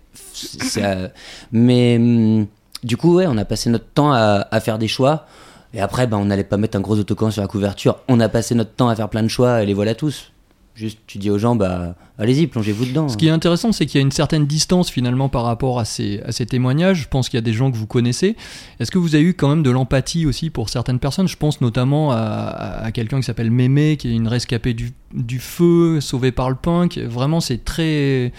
mais 1.52 1.98
hum, 1.98 2.48
du 2.84 2.98
coup, 2.98 3.16
ouais, 3.16 3.26
on 3.28 3.38
a 3.38 3.46
passé 3.46 3.70
notre 3.70 3.88
temps 3.88 4.12
à 4.12 4.60
faire 4.60 4.78
des 4.78 4.88
choix. 4.88 5.26
Et 5.74 5.82
après, 5.82 6.08
ben, 6.08 6.18
on 6.18 6.26
n'allait 6.26 6.44
pas 6.44 6.58
mettre 6.58 6.78
un 6.78 6.82
gros 6.82 6.98
autocollant 6.98 7.32
sur 7.32 7.42
la 7.42 7.48
couverture. 7.48 7.98
On 8.08 8.20
a 8.20 8.30
passé 8.30 8.56
notre 8.56 8.72
temps 8.72 8.90
à 8.90 8.96
faire 8.96 9.10
plein 9.10 9.24
de 9.24 9.28
choix 9.28 9.62
et 9.62 9.66
les 9.66 9.74
voilà 9.74 9.96
tous. 9.96 10.32
Juste, 10.76 11.00
tu 11.08 11.20
dis 11.20 11.30
aux 11.30 11.38
gens, 11.38 11.56
bah, 11.56 11.96
allez-y, 12.20 12.48
plongez-vous 12.48 12.86
dedans. 12.86 13.08
Ce 13.08 13.16
qui 13.16 13.28
est 13.28 13.32
intéressant, 13.32 13.72
c'est 13.72 13.86
qu'il 13.86 13.98
y 13.98 14.00
a 14.00 14.06
une 14.06 14.12
certaine 14.12 14.46
distance 14.46 14.90
finalement 14.90 15.30
par 15.30 15.44
rapport 15.44 15.80
à 15.80 15.86
ces, 15.86 16.22
témoignages. 16.50 17.04
Je 17.04 17.08
pense 17.08 17.30
qu'il 17.30 17.38
y 17.38 17.40
a 17.40 17.42
des 17.42 17.54
gens 17.54 17.72
que 17.72 17.78
vous 17.78 17.88
connaissez. 17.88 18.36
Est-ce 18.82 18.92
que 18.92 18.98
vous 18.98 19.16
avez 19.16 19.24
eu 19.24 19.34
quand 19.36 19.48
même 19.48 19.64
de 19.64 19.70
l'empathie 19.70 20.26
aussi 20.26 20.50
pour 20.50 20.68
certaines 20.68 21.00
personnes? 21.00 21.30
Je 21.30 21.38
pense 21.38 21.62
notamment 21.62 22.12
à, 22.12 22.90
quelqu'un 22.94 23.22
qui 23.22 23.24
s'appelle 23.24 23.52
Mémé, 23.52 23.96
qui 23.96 24.10
est 24.10 24.16
une 24.16 24.28
rescapée 24.28 24.74
du, 24.74 25.40
feu, 25.40 26.02
sauvée 26.02 26.34
par 26.34 26.50
le 26.50 26.58
punk. 26.58 26.98
Vraiment, 26.98 27.40
c'est 27.40 27.64
très, 27.64 28.34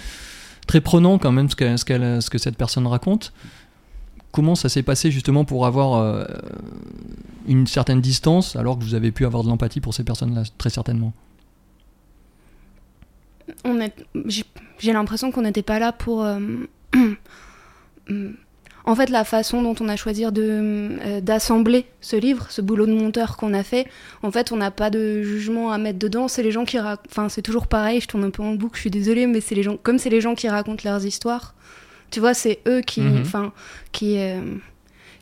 très 0.67 0.83
prenant 0.83 1.17
quand 1.17 1.33
même 1.33 1.49
ce 1.49 2.29
que 2.31 2.39
cette 2.39 2.59
personne 2.59 2.87
raconte. 2.87 3.33
Comment 4.37 4.55
ça 4.55 4.69
s'est 4.69 4.83
passé 4.83 5.11
justement 5.11 5.47
pour 5.47 5.65
avoir 5.65 5.95
euh, 5.95 6.27
une 7.49 7.67
certaine 7.67 8.03
distance 8.03 8.55
alors 8.55 8.79
que 8.79 8.85
vous 8.85 8.93
avez 8.93 9.11
pu 9.11 9.25
avoir 9.25 9.43
de 9.43 9.49
l'empathie 9.49 9.81
pour 9.81 9.95
ces 9.95 10.05
personnes-là, 10.05 10.43
très 10.59 10.69
certainement 10.69 11.15
On 13.65 13.81
est, 13.81 13.95
j'ai, 14.27 14.93
l'impression 14.93 15.33
qu'on 15.33 15.41
n'était 15.41 15.63
pas 15.63 15.79
là 15.79 15.91
pour. 15.91 16.23
euh, 16.23 16.39
en 18.85 18.95
fait, 18.95 19.09
la 19.09 19.25
façon 19.25 19.63
dont 19.63 19.75
on 19.81 19.89
a 19.89 19.97
choisi 19.97 20.27
euh, 20.27 21.21
d'assembler 21.23 21.87
ce 22.03 22.17
livre, 22.17 22.49
ce 22.51 22.61
boulot 22.61 22.85
de 22.85 22.93
monteur 22.93 23.39
qu'on 23.39 23.55
a 23.55 23.63
fait, 23.63 23.89
en 24.23 24.31
fait, 24.31 24.53
on 24.53 24.57
n'a 24.57 24.71
pas 24.71 24.91
de 24.91 25.23
jugement 25.23 25.73
à 25.73 25.79
mettre 25.79 25.99
dedans. 25.99 26.29
C'est 26.29 26.43
les 26.43 26.53
gens 26.53 26.67
qui 26.67 26.79
racontent. 26.79 27.09
Enfin, 27.11 27.31
c'est 27.31 27.41
toujours 27.41 27.69
pareil, 27.69 28.03
je 28.03 28.07
tourne 28.07 28.25
un 28.25 28.31
peu 28.31 28.43
en 28.43 28.53
boucle, 28.53 28.77
je 28.77 28.83
suis 28.83 28.91
désolée, 28.91 29.27
mais 29.27 29.41
c'est 29.41 29.55
les 29.55 29.63
gens. 29.63 29.79
Comme 29.79 29.99
c'est 29.99 30.11
les 30.11 30.21
gens 30.21 30.35
qui 30.35 30.47
racontent 30.47 30.83
leurs 30.85 31.07
histoires, 31.07 31.55
tu 32.11 32.21
vois, 32.21 32.35
c'est 32.35 32.61
eux 32.67 32.81
qui. 32.81 33.01
Mhm. 33.01 33.21
Enfin, 33.23 33.53
qui. 33.93 34.19
euh, 34.19 34.41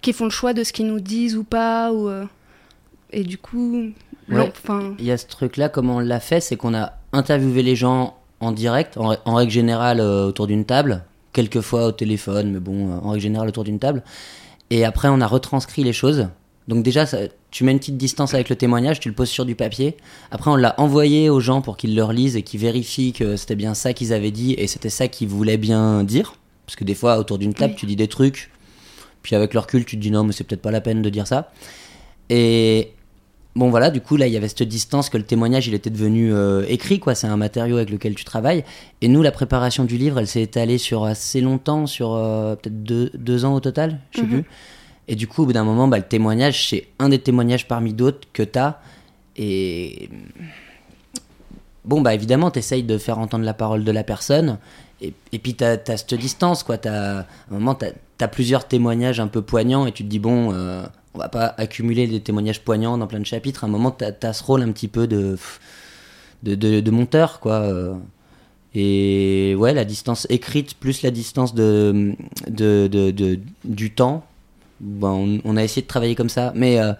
qui 0.01 0.13
font 0.13 0.25
le 0.25 0.31
choix 0.31 0.53
de 0.53 0.65
ce 0.65 0.73
qu'ils 0.75 0.87
nous 0.87 1.01
disent 1.01 1.37
ou 1.37 1.45
pas, 1.45 1.91
ou. 1.93 2.09
euh, 2.09 2.25
et 3.11 3.23
du 3.25 3.39
coup. 3.39 3.91
Ouais. 4.31 4.53
Il 4.99 5.05
y 5.05 5.11
a 5.13 5.19
ce 5.19 5.27
truc-là, 5.27 5.69
comment 5.69 5.97
on 5.97 6.01
l'a 6.01 6.21
fait, 6.21 6.41
c'est 6.41 6.57
qu'on 6.57 6.75
a 6.75 6.93
interviewé 7.13 7.63
les 7.63 7.77
gens 7.77 8.17
en 8.41 8.53
direct, 8.53 8.97
en, 8.97 9.15
en 9.25 9.35
règle 9.35 9.53
générale 9.53 10.01
euh, 10.01 10.27
autour 10.27 10.47
d'une 10.47 10.65
table, 10.65 11.05
quelquefois 11.35 11.87
au 11.87 11.93
téléphone, 11.93 12.53
mais 12.53 12.61
bon, 12.61 12.89
euh, 12.91 12.97
en 13.03 13.11
règle 13.11 13.23
générale 13.23 13.49
autour 13.49 13.65
d'une 13.65 13.79
table. 13.79 14.03
Et 14.71 14.85
après, 14.85 15.09
on 15.09 15.21
a 15.21 15.27
retranscrit 15.27 15.85
les 15.85 15.93
choses. 15.93 16.29
Donc 16.69 16.83
déjà, 16.83 17.05
ça- 17.05 17.19
tu 17.51 17.65
mets 17.65 17.73
une 17.73 17.79
petite 17.79 17.99
distance 17.99 18.33
avec 18.35 18.49
le 18.49 18.57
témoignage, 18.57 18.99
tu 18.99 19.09
le 19.11 19.15
poses 19.15 19.29
sur 19.29 19.45
du 19.45 19.55
papier. 19.55 19.97
Après, 20.31 20.51
on 20.51 20.57
l'a 20.57 20.75
envoyé 20.79 21.29
aux 21.29 21.41
gens 21.41 21.61
pour 21.61 21.77
qu'ils 21.77 21.95
le 21.95 22.03
relisent 22.03 22.37
et 22.37 22.43
qu'ils 22.43 22.61
vérifient 22.61 23.13
que 23.13 23.37
c'était 23.37 23.55
bien 23.57 23.75
ça 23.75 23.93
qu'ils 23.93 24.13
avaient 24.15 24.31
dit 24.31 24.55
et 24.57 24.67
c'était 24.67 24.89
ça 24.91 25.07
qu'ils 25.09 25.29
voulaient 25.29 25.59
bien 25.59 26.03
dire. 26.03 26.35
Parce 26.67 26.77
que 26.77 26.85
des 26.85 26.95
fois, 26.95 27.19
autour 27.19 27.39
d'une 27.39 27.55
table, 27.55 27.73
Oui. 27.75 27.79
tu 27.79 27.87
dis 27.87 27.97
des 27.97 28.09
trucs, 28.09 28.51
puis 29.23 29.35
avec 29.37 29.53
le 29.55 29.61
recul, 29.61 29.85
tu 29.85 29.97
te 29.97 30.01
dis 30.03 30.11
non, 30.11 30.25
mais 30.25 30.33
c'est 30.33 30.45
peut-être 30.45 30.63
pas 30.63 30.71
la 30.71 30.81
peine 30.81 31.03
de 31.03 31.11
dire 31.11 31.27
ça. 31.27 31.51
Et 32.31 32.91
Bon 33.57 33.71
voilà, 33.71 33.91
du 33.93 34.01
coup 34.01 34.17
là 34.17 34.27
il 34.27 34.33
y 34.33 34.37
avait 34.37 34.49
cette 34.49 34.65
distance 34.65 35.09
que 35.11 35.17
le 35.17 35.23
témoignage 35.23 35.69
il 35.69 35.75
était 35.75 35.89
devenu 35.89 36.35
euh, 36.35 36.65
écrit 36.69 36.99
quoi, 36.99 37.15
c'est 37.15 37.29
un 37.29 37.37
matériau 37.37 37.77
avec 37.77 37.89
lequel 37.89 38.17
tu 38.17 38.25
travailles. 38.25 38.65
Et 39.01 39.07
nous 39.07 39.23
la 39.23 39.31
préparation 39.31 39.85
du 39.85 39.97
livre 39.97 40.19
elle 40.19 40.27
s'est 40.27 40.43
étalée 40.43 40.77
sur 40.77 41.05
assez 41.05 41.41
longtemps, 41.41 41.87
sur 41.87 42.15
euh, 42.15 42.57
peut-être 42.57 42.83
deux, 42.83 43.13
deux 43.15 43.45
ans 43.45 43.55
au 43.55 43.61
total, 43.61 44.01
je 44.11 44.17
sais 44.19 44.25
Mhm. 44.25 44.29
plus. 44.31 44.45
Et 45.07 45.15
du 45.15 45.29
coup 45.29 45.43
au 45.45 45.47
bout 45.47 45.53
d'un 45.53 45.63
moment 45.63 45.87
bah, 45.87 45.99
le 45.99 46.03
témoignage 46.03 46.69
c'est 46.69 46.89
un 46.99 47.09
des 47.11 47.21
témoignages 47.21 47.69
parmi 47.69 47.93
d'autres 47.93 48.27
que 48.33 48.43
t'as. 48.43 48.79
Et 49.37 50.09
bon 51.85 52.01
bah 52.01 52.13
évidemment 52.13 52.51
t'essayes 52.51 52.83
de 52.83 52.99
faire 52.99 53.21
entendre 53.21 53.45
la 53.45 53.55
parole 53.55 53.85
de 53.85 53.93
la 53.93 54.03
personne. 54.03 54.59
Et, 55.01 55.39
puis 55.39 55.55
t'as 55.55 55.77
as 55.89 55.97
cette 55.99 56.15
distance 56.15 56.63
quoi, 56.63 56.79
t'as, 56.79 57.21
à 57.21 57.27
un 57.51 57.55
moment 57.55 57.75
t'as 57.75 57.89
as 58.21 58.29
plusieurs 58.29 58.67
témoignages 58.67 59.21
un 59.21 59.27
peu 59.27 59.43
poignants 59.43 59.87
et 59.87 59.93
tu 59.93 60.05
te 60.05 60.09
dis 60.09 60.19
bon... 60.19 60.53
euh, 60.53 60.85
on 61.15 61.19
va 61.19 61.29
pas 61.29 61.55
accumuler 61.59 62.07
des 62.07 62.21
témoignages 62.21 62.61
poignants 62.61 62.99
dans 62.99 63.07
plein 63.07 63.21
de 63.21 63.27
chapitres. 63.27 63.65
À 63.65 63.69
un 63.69 63.71
moment, 63.71 63.93
t'as 63.93 64.11
as 64.23 64.33
ce 64.33 64.43
rôle 64.43 64.63
un 64.63 64.73
petit 64.73 64.89
peu 64.89 65.07
de 65.07 65.37
de, 66.43 66.91
monteur, 66.91 67.41
quoi. 67.41 67.61
euh. 67.61 67.95
Et 68.75 69.55
ouais, 69.57 69.73
la 69.73 69.85
distance 69.85 70.27
écrite 70.31 70.75
plus 70.75 71.03
la 71.03 71.13
distance 71.13 71.55
de, 71.55 72.17
de, 72.49 73.39
du 73.65 73.93
temps, 73.93 74.25
ben, 74.81 75.41
on, 75.45 75.57
a 75.57 75.63
essayé 75.63 75.83
de 75.83 75.87
travailler 75.87 76.17
comme 76.17 76.29
ça. 76.29 76.53
Mais 76.57 76.81
euh, 76.81 76.93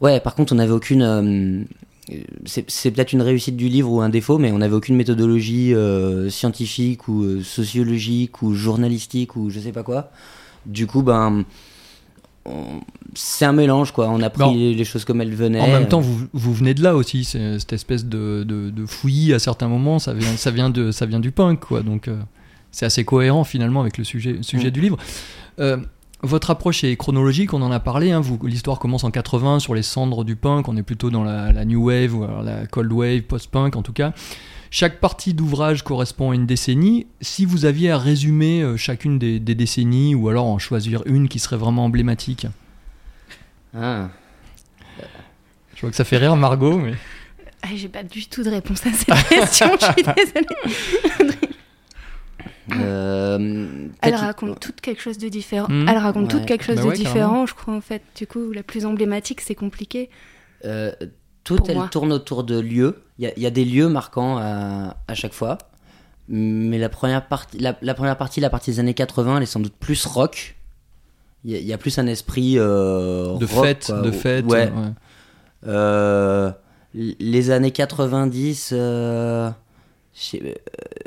ouais, 0.00 0.18
par 0.18 0.34
contre, 0.34 0.52
on 0.52 0.56
n'avait 0.56 0.72
aucune. 0.72 1.66
C'est 2.44 2.70
c'est 2.70 2.90
peut-être 2.90 3.12
une 3.12 3.22
réussite 3.22 3.56
du 3.56 3.68
livre 3.68 3.90
ou 3.90 4.00
un 4.00 4.08
défaut, 4.08 4.38
mais 4.38 4.52
on 4.52 4.58
n'avait 4.58 4.74
aucune 4.74 4.96
méthodologie 4.96 5.74
euh, 5.74 6.28
scientifique 6.30 7.08
ou 7.08 7.22
euh, 7.22 7.42
sociologique 7.42 8.42
ou 8.42 8.54
journalistique 8.54 9.36
ou 9.36 9.50
je 9.50 9.60
sais 9.60 9.72
pas 9.72 9.82
quoi. 9.82 10.10
Du 10.66 10.86
coup, 10.86 11.02
ben. 11.02 11.44
C'est 13.14 13.46
un 13.46 13.52
mélange, 13.54 13.92
quoi. 13.92 14.10
On 14.10 14.20
a 14.20 14.28
pris 14.28 14.74
les, 14.74 14.84
choses 14.84 15.06
comme 15.06 15.22
elles 15.22 15.34
venaient. 15.34 15.60
En 15.60 15.68
même 15.68 15.88
temps, 15.88 16.00
vous, 16.00 16.26
vous 16.34 16.52
venez 16.52 16.74
de 16.74 16.82
là 16.82 16.94
aussi, 16.94 17.24
cette 17.24 17.72
espèce 17.72 18.04
de, 18.04 18.44
de, 18.46 18.68
de 18.68 18.84
fouillis 18.84 19.32
à 19.32 19.38
certains 19.38 19.68
moments, 19.68 19.98
ça 19.98 20.12
vient, 20.12 20.36
ça 20.36 20.50
vient, 20.50 20.68
de, 20.68 20.90
ça 20.90 21.06
vient 21.06 21.20
du 21.20 21.30
punk, 21.30 21.60
quoi. 21.60 21.80
Donc 21.80 22.06
euh, 22.06 22.18
c'est 22.70 22.84
assez 22.84 23.02
cohérent 23.04 23.44
finalement 23.44 23.80
avec 23.80 23.96
le 23.96 24.04
sujet, 24.04 24.38
sujet 24.42 24.68
Mm. 24.68 24.72
du 24.72 24.80
livre. 24.82 24.98
Euh, 25.60 25.78
votre 26.24 26.50
approche 26.50 26.82
est 26.84 26.96
chronologique, 26.96 27.52
on 27.54 27.62
en 27.62 27.70
a 27.70 27.80
parlé. 27.80 28.10
hein, 28.12 28.20
vous- 28.20 28.38
L'histoire 28.44 28.78
commence 28.78 29.04
en 29.04 29.10
80 29.10 29.58
sur 29.60 29.74
les 29.74 29.82
cendres 29.82 30.24
du 30.24 30.36
punk, 30.36 30.68
on 30.68 30.76
est 30.76 30.82
plutôt 30.82 31.10
dans 31.10 31.22
la, 31.24 31.52
la 31.52 31.64
new 31.64 31.86
wave 31.88 32.14
ou 32.16 32.24
alors 32.24 32.42
la 32.42 32.66
cold 32.66 32.92
wave, 32.92 33.22
post-punk 33.22 33.76
en 33.76 33.82
tout 33.82 33.92
cas. 33.92 34.12
Chaque 34.70 34.98
partie 34.98 35.34
d'ouvrage 35.34 35.82
correspond 35.84 36.32
à 36.32 36.34
une 36.34 36.46
décennie. 36.46 37.06
Si 37.20 37.44
vous 37.44 37.64
aviez 37.64 37.90
à 37.92 37.98
résumer 37.98 38.60
euh, 38.62 38.76
chacune 38.76 39.18
des, 39.20 39.38
des 39.38 39.54
décennies 39.54 40.16
ou 40.16 40.28
alors 40.28 40.46
en 40.46 40.58
choisir 40.58 41.02
une 41.06 41.28
qui 41.28 41.38
serait 41.38 41.56
vraiment 41.56 41.84
emblématique, 41.84 42.46
Ah. 43.76 44.08
je 45.76 45.80
vois 45.80 45.90
que 45.90 45.96
ça 45.96 46.04
fait 46.04 46.16
rire 46.16 46.34
Margot, 46.36 46.76
mais. 46.78 46.94
Ah, 47.62 47.68
J'ai 47.76 47.88
pas 47.88 48.02
du 48.02 48.26
tout 48.26 48.42
de 48.42 48.50
réponse 48.50 48.84
à 48.84 48.92
cette 48.92 49.28
question, 49.28 49.68
je 49.80 49.86
suis 49.86 50.32
désolée. 50.34 51.36
Euh, 52.72 53.13
Elle 53.40 53.90
peut-être- 54.00 54.20
raconte 54.20 54.60
toutes 54.60 54.80
quelque 54.80 55.00
chose 55.02 55.18
de 55.18 55.28
différent. 55.28 55.68
Mhm. 55.68 55.88
Elle 55.88 55.98
raconte 55.98 56.24
Ouais. 56.24 56.28
toutes 56.40 56.46
quelque 56.46 56.64
chose 56.64 56.76
Bah 56.76 56.82
de 56.82 56.88
ouais, 56.88 56.94
différent, 56.96 57.46
je 57.46 57.54
crois, 57.54 57.74
en 57.74 57.80
fait. 57.80 58.02
Du 58.16 58.26
coup, 58.26 58.52
la 58.52 58.62
plus 58.62 58.86
emblématique, 58.86 59.40
c'est 59.40 59.54
compliqué. 59.54 60.10
Euh, 60.64 60.92
tout, 61.44 61.56
Pour 61.56 61.68
elle 61.70 61.76
moi. 61.76 61.88
tourne 61.90 62.12
autour 62.12 62.44
de 62.44 62.58
lieux. 62.58 63.02
Il 63.18 63.24
y, 63.24 63.28
a- 63.28 63.32
il 63.36 63.42
y 63.42 63.46
a 63.46 63.50
des 63.50 63.64
lieux 63.64 63.88
marquants 63.88 64.38
à, 64.38 64.96
à 65.08 65.14
chaque 65.14 65.34
fois. 65.34 65.58
Mais 66.28 66.78
la 66.78 66.88
première, 66.88 67.26
partie, 67.28 67.58
la, 67.58 67.76
la 67.82 67.92
première 67.94 68.16
partie, 68.16 68.40
la 68.40 68.48
partie 68.48 68.70
des 68.70 68.80
années 68.80 68.94
80, 68.94 69.36
elle 69.36 69.42
est 69.42 69.46
sans 69.46 69.60
doute 69.60 69.74
plus 69.78 70.06
rock. 70.06 70.56
Il 71.44 71.50
y, 71.50 71.54
a- 71.54 71.58
il 71.58 71.66
y 71.66 71.72
a 71.74 71.78
plus 71.78 71.98
un 71.98 72.06
esprit 72.06 72.54
euh, 72.58 73.36
De 73.36 73.44
rock, 73.44 73.64
fête, 73.66 73.86
quoi. 73.88 74.00
de 74.00 74.10
fête. 74.10 74.46
Ouais. 74.46 74.70
ouais. 74.70 74.92
Euh, 75.66 76.50
les 76.94 77.50
années 77.50 77.72
90, 77.72 78.70
euh, 80.34 80.52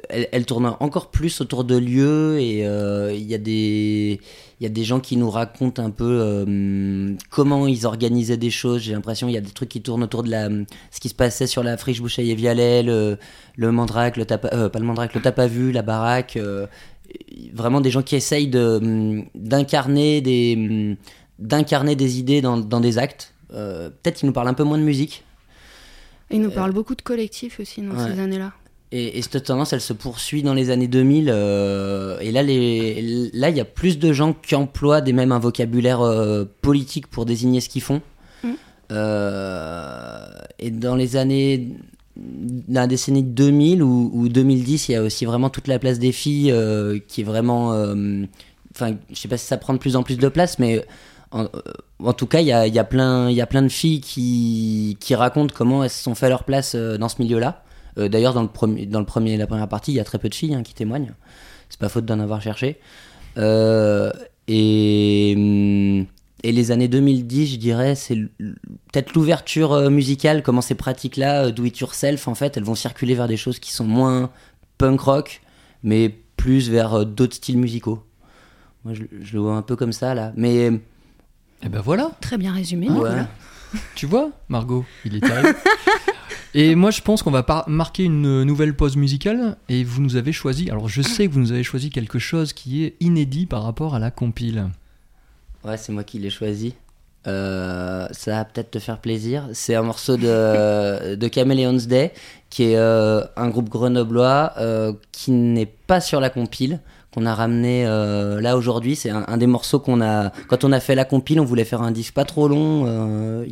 elles 0.10 0.46
tournent 0.46 0.76
encore 0.80 1.12
plus 1.12 1.40
autour 1.42 1.64
de 1.64 1.78
lieux 1.78 2.40
et 2.40 2.68
euh, 2.68 3.14
il 3.14 3.24
y, 3.24 3.34
a 3.34 3.38
des- 3.38 4.20
y 4.60 4.66
a 4.66 4.70
des 4.70 4.84
gens 4.84 5.00
qui 5.00 5.16
nous 5.18 5.30
racontent 5.30 5.82
un 5.84 5.92
peu 5.92 6.20
euh, 6.22 7.14
comment 7.30 7.68
ils 7.68 7.86
organisaient 7.86 8.38
des 8.38 8.50
choses. 8.50 8.82
J'ai 8.82 8.94
l'impression 8.94 9.28
il 9.28 9.34
y 9.34 9.38
a 9.38 9.42
des 9.42 9.52
trucs 9.52 9.70
qui 9.70 9.82
tournent 9.82 10.04
autour 10.04 10.24
de 10.24 10.30
la, 10.30 10.50
ce 10.92 11.00
qui 11.00 11.10
se 11.10 11.16
passait 11.16 11.48
sur 11.48 11.64
la 11.64 11.78
friche 11.78 12.02
Boucheille 12.02 12.32
et 12.32 12.36
Vialet, 12.36 12.84
le, 12.84 13.18
le 13.56 13.72
Mandrake, 13.72 14.18
le 14.18 14.26
tapa, 14.26 14.50
euh, 14.54 14.70
pas 14.70 14.80
le 14.80 14.86
Mandrake, 14.86 15.14
le 15.14 15.22
Tapa 15.22 15.48
Vu, 15.48 15.72
la 15.72 15.82
baraque. 15.84 16.38
vraiment 17.54 17.80
des 17.82 17.92
gens 17.92 18.04
qui 18.04 18.16
essayent 18.16 18.48
de, 18.50 19.24
d'incarner 19.36 20.20
des, 20.22 20.98
d'incarner 21.40 21.96
des 21.96 22.20
idées 22.20 22.42
dans, 22.42 22.58
dans 22.58 22.80
des 22.82 22.98
actes. 22.98 23.34
Peut-être 23.50 24.16
qu'ils 24.18 24.28
nous 24.28 24.34
parlent 24.34 24.50
un 24.50 24.54
peu 24.54 24.66
moins 24.66 24.78
de 24.78 24.84
musique. 24.84 25.24
Et 26.30 26.36
il 26.36 26.42
nous 26.42 26.52
parle 26.52 26.74
beaucoup 26.74 26.96
de 26.96 27.02
collectifs 27.02 27.62
aussi 27.62 27.82
dans 27.82 27.96
ouais. 27.96 28.14
ces 28.14 28.20
années-là. 28.20 28.52
Et, 28.94 29.18
et 29.18 29.22
cette 29.22 29.44
tendance, 29.44 29.74
elle 29.74 29.82
se 29.82 29.92
poursuit 29.94 30.44
dans 30.44 30.54
les 30.54 30.70
années 30.70 30.88
2000. 30.88 31.30
euh, 31.30 32.18
et 32.22 32.32
là, 32.32 32.42
il 33.50 33.58
y 33.58 33.60
a 33.60 33.66
plus 33.66 34.00
de 34.00 34.14
gens 34.14 34.34
qui 34.34 34.56
emploient 34.56 35.02
des 35.02 35.12
mêmes 35.14 35.34
un 35.34 35.40
vocabulaire 35.40 36.02
euh, 36.02 36.46
politique 36.62 37.08
pour 37.08 37.26
désigner 37.26 37.60
ce 37.60 37.68
qu'ils 37.70 37.82
font. 37.82 38.02
Mm. 38.44 38.48
Euh, 38.92 40.26
et 40.60 40.72
dans 40.72 40.96
les 40.96 41.18
années, 41.18 41.70
dans 42.16 42.82
la 42.82 42.88
décennie 42.88 43.24
2000 43.24 43.84
ou, 43.84 44.10
ou 44.14 44.30
2010, 44.30 44.88
il 44.88 44.92
y 44.94 44.96
a 44.96 45.04
aussi 45.04 45.26
vraiment 45.26 45.50
toute 45.50 45.68
la 45.68 45.80
place 45.80 46.00
des 46.00 46.12
filles 46.14 46.54
qui 47.08 47.22
est 47.22 47.26
vraiment. 47.26 47.72
Enfin, 48.74 48.96
je 49.12 49.16
sais 49.16 49.28
pas 49.28 49.38
si 49.38 49.46
ça 49.48 49.58
prend 49.58 49.74
de 49.74 49.80
plus 49.80 49.96
en 49.96 50.04
plus 50.04 50.18
de 50.18 50.28
place, 50.30 50.60
mais 50.60 50.86
en, 51.32 51.48
en 52.04 52.14
tout 52.14 52.28
cas, 52.28 52.40
il 52.42 52.48
y 52.48 52.52
a, 52.54 52.68
y, 52.68 52.80
a 52.80 52.84
plein- 52.84 53.30
y 53.32 53.42
a 53.42 53.48
plein 53.48 53.64
de 53.64 53.70
filles 53.70 54.02
qui, 54.02 54.98
qui 55.00 55.16
racontent 55.16 55.54
comment 55.56 55.84
elles 55.84 55.90
se 55.90 56.04
sont 56.04 56.16
fait 56.16 56.30
leur 56.30 56.44
place 56.44 56.76
dans 56.76 57.10
ce 57.10 57.22
milieu-là. 57.22 57.64
Euh, 57.98 58.08
D'ailleurs, 58.10 58.34
dans, 58.34 58.42
le 58.42 58.48
premier, 58.48 58.86
dans 58.86 59.00
le 59.00 59.06
premier, 59.06 59.38
la 59.38 59.48
première 59.48 59.68
partie, 59.68 59.92
il 59.92 59.96
y 59.96 60.00
a 60.00 60.04
très 60.04 60.20
peu 60.20 60.30
de 60.30 60.36
filles 60.36 60.56
hein, 60.56 60.64
qui 60.64 60.74
témoignent. 60.74 61.14
C'est 61.70 61.80
pas 61.80 61.90
faute 61.90 62.06
d'en 62.06 62.20
avoir 62.20 62.42
cherché. 62.42 62.80
Euh, 63.38 64.12
et, 64.48 65.34
hum, 65.36 66.06
et 66.44 66.52
les 66.52 66.72
années 66.72 66.88
2010, 66.88 67.54
je 67.54 67.56
dirais, 67.58 67.96
c'est 67.96 68.16
peut-être 68.16 69.14
l'ouverture 69.14 69.74
euh, 69.74 69.90
musicale, 69.90 70.44
comment 70.44 70.62
ces 70.62 70.76
pratiques-là, 70.76 71.52
do 71.52 71.66
it 71.66 71.78
yourself, 71.80 72.28
en 72.28 72.36
fait, 72.36 72.58
elles 72.58 72.64
vont 72.64 72.76
circuler 72.76 73.16
vers 73.16 73.28
des 73.28 73.38
choses 73.38 73.60
qui 73.60 73.72
sont 73.72 73.86
moins 73.86 74.30
punk 74.78 75.00
rock, 75.02 75.42
mais 75.84 76.14
plus 76.38 76.70
vers 76.70 77.06
d'autres 77.06 77.36
styles 77.36 77.58
musicaux. 77.58 78.04
Moi, 78.86 78.94
je, 78.94 79.04
je 79.22 79.34
le 79.34 79.40
vois 79.40 79.56
un 79.56 79.64
peu 79.64 79.76
comme 79.76 79.92
ça, 79.94 80.14
là. 80.14 80.32
Mais 80.36 80.68
Et 81.64 81.70
ben 81.70 81.82
voilà. 81.82 82.12
Très 82.22 82.38
bien 82.38 82.54
résumé. 82.54 82.90
ouais. 82.90 82.96
voilà. 82.96 83.28
Tu 83.96 84.06
vois, 84.06 84.32
Margot, 84.48 84.86
il 85.04 85.16
est 85.16 85.20
terrible. 85.20 85.56
et 86.54 86.76
moi, 86.76 86.92
je 86.92 87.02
pense 87.02 87.24
qu'on 87.24 87.32
va 87.32 87.44
par- 87.44 87.68
marquer 87.70 88.04
une 88.04 88.44
nouvelle 88.44 88.74
pause 88.76 88.96
musicale. 88.98 89.58
Et 89.70 89.84
vous 89.84 90.02
nous 90.02 90.16
avez 90.16 90.32
choisi. 90.32 90.70
Alors, 90.70 90.88
je 90.90 91.02
sais 91.02 91.28
que 91.28 91.34
vous 91.34 91.40
nous 91.40 91.52
avez 91.52 91.64
choisi 91.64 91.90
quelque 91.90 92.20
chose 92.20 92.54
qui 92.54 92.84
est 92.84 92.96
inédit 93.00 93.46
par 93.46 93.64
rapport 93.64 93.96
à 93.96 94.00
la 94.00 94.12
compile. 94.12 94.66
Ouais, 95.64 95.78
c'est 95.78 95.92
moi 95.92 96.04
qui 96.04 96.20
l'ai 96.20 96.30
choisi. 96.30 96.74
Euh, 97.28 98.08
ça 98.12 98.32
va 98.32 98.46
peut-être 98.46 98.72
te 98.72 98.80
faire 98.80 99.00
plaisir. 99.00 99.50
C'est 99.52 99.76
un 99.76 99.82
morceau 99.82 100.16
de, 100.16 101.16
de 101.16 101.30
Chameleons 101.34 101.74
Day, 101.88 102.14
qui 102.50 102.64
est 102.72 102.78
euh, 102.78 103.22
un 103.36 103.50
groupe 103.50 103.70
grenoblois 103.70 104.54
euh, 104.58 104.94
qui 105.12 105.32
n'est 105.32 105.66
pas 105.66 106.00
sur 106.00 106.22
la 106.22 106.30
compile, 106.30 106.80
qu'on 107.18 107.26
a 107.26 107.34
ramené 107.34 107.84
euh, 107.88 108.40
là 108.42 108.58
aujourd'hui. 108.58 108.96
C'est 108.96 109.10
un, 109.10 109.38
des 109.38 109.48
morceaux 109.48 109.80
qu'on 109.80 110.02
a. 110.02 110.30
Quand 110.48 110.64
on 110.64 110.72
a 110.72 110.80
fait 110.80 110.94
la 110.94 111.04
compile, 111.04 111.40
on 111.40 111.46
voulait 111.46 111.66
faire 111.66 111.82
un 111.82 111.90
disque 111.90 112.14
pas 112.14 112.26
trop 112.26 112.48
long. 112.48 112.86
euh, 112.86 113.44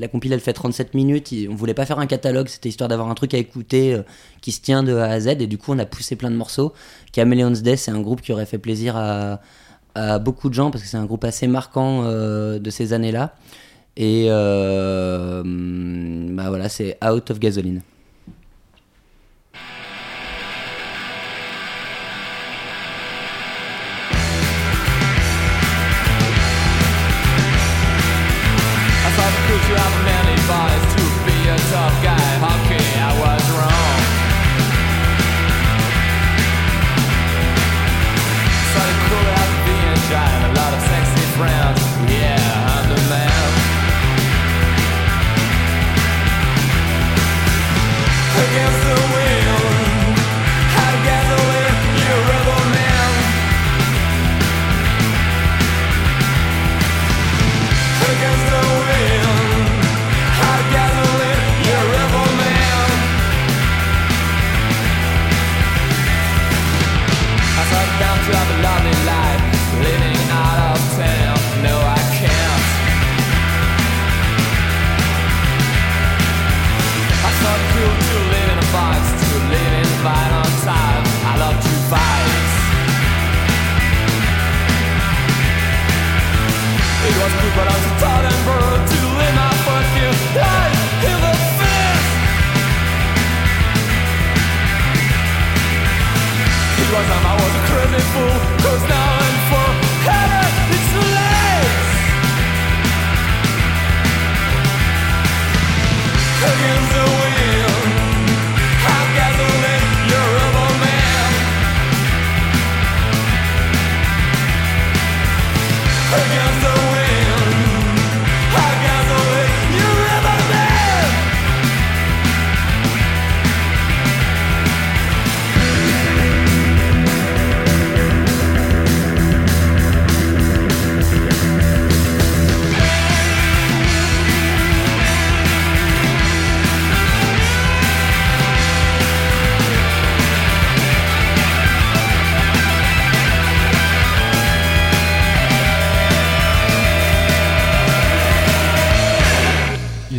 la 0.00 0.08
compile, 0.08 0.32
elle 0.32 0.40
fait 0.40 0.52
37 0.52 0.92
minutes. 0.94 1.32
on 1.48 1.54
voulait 1.54 1.72
pas 1.72 1.86
faire 1.86 2.00
un 2.00 2.06
catalogue, 2.06 2.48
c'était 2.48 2.68
histoire 2.68 2.88
d'avoir 2.88 3.08
un 3.08 3.14
truc 3.14 3.32
à 3.34 3.38
écouter 3.38 3.94
euh, 3.94 4.02
qui 4.40 4.50
se 4.50 4.60
tient 4.60 4.82
de 4.82 4.96
A 4.96 5.04
à 5.04 5.20
Z. 5.20 5.28
Et 5.38 5.46
du 5.46 5.56
coup, 5.56 5.72
on 5.72 5.78
a 5.78 5.86
poussé 5.86 6.16
plein 6.16 6.32
de 6.32 6.36
morceaux. 6.36 6.72
Chameleons 7.14 7.52
Day, 7.62 7.76
c'est 7.76 7.92
un 7.92 8.00
groupe 8.00 8.22
qui 8.22 8.32
aurait 8.32 8.46
fait 8.46 8.58
plaisir 8.58 8.96
à 8.96 9.40
à 9.98 10.18
beaucoup 10.18 10.50
de 10.50 10.54
gens 10.54 10.70
parce 10.70 10.84
que 10.84 10.90
c'est 10.90 10.98
un 10.98 11.06
groupe 11.06 11.24
assez 11.24 11.46
marquant 11.46 12.02
de 12.04 12.70
ces 12.70 12.92
années-là. 12.92 13.34
Et 13.96 14.26
euh, 14.28 15.42
bah 15.42 16.48
voilà, 16.50 16.68
c'est 16.68 16.98
Out 17.02 17.30
of 17.30 17.38
Gasoline. 17.38 17.80
cut 67.76 68.00
down 68.00 68.16
to 68.24 68.36
have 68.36 68.50
a 68.50 68.62
lovely 68.62 69.06
life. 69.06 69.25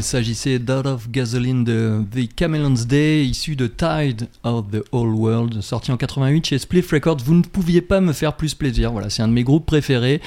S'agissait 0.07 0.57
d'Out 0.57 0.87
of 0.87 1.11
Gasoline 1.11 1.65
de 1.65 2.01
The 2.11 2.29
Chameleon's 2.39 2.87
Day, 2.87 3.25
issu 3.25 3.57
de 3.57 3.67
Tide 3.67 4.29
of 4.43 4.71
the 4.71 4.81
Whole 4.93 5.13
World, 5.13 5.61
sorti 5.61 5.91
en 5.91 5.97
88 5.97 6.45
chez 6.45 6.59
Spliff 6.59 6.91
Records. 6.91 7.17
Vous 7.25 7.33
ne 7.33 7.41
pouviez 7.41 7.81
pas 7.81 7.99
me 7.99 8.13
faire 8.13 8.37
plus 8.37 8.53
plaisir. 8.53 8.93
Voilà, 8.93 9.09
c'est 9.09 9.21
un 9.21 9.27
de 9.27 9.33
mes 9.33 9.43
groupes 9.43 9.65
préférés. 9.65 10.21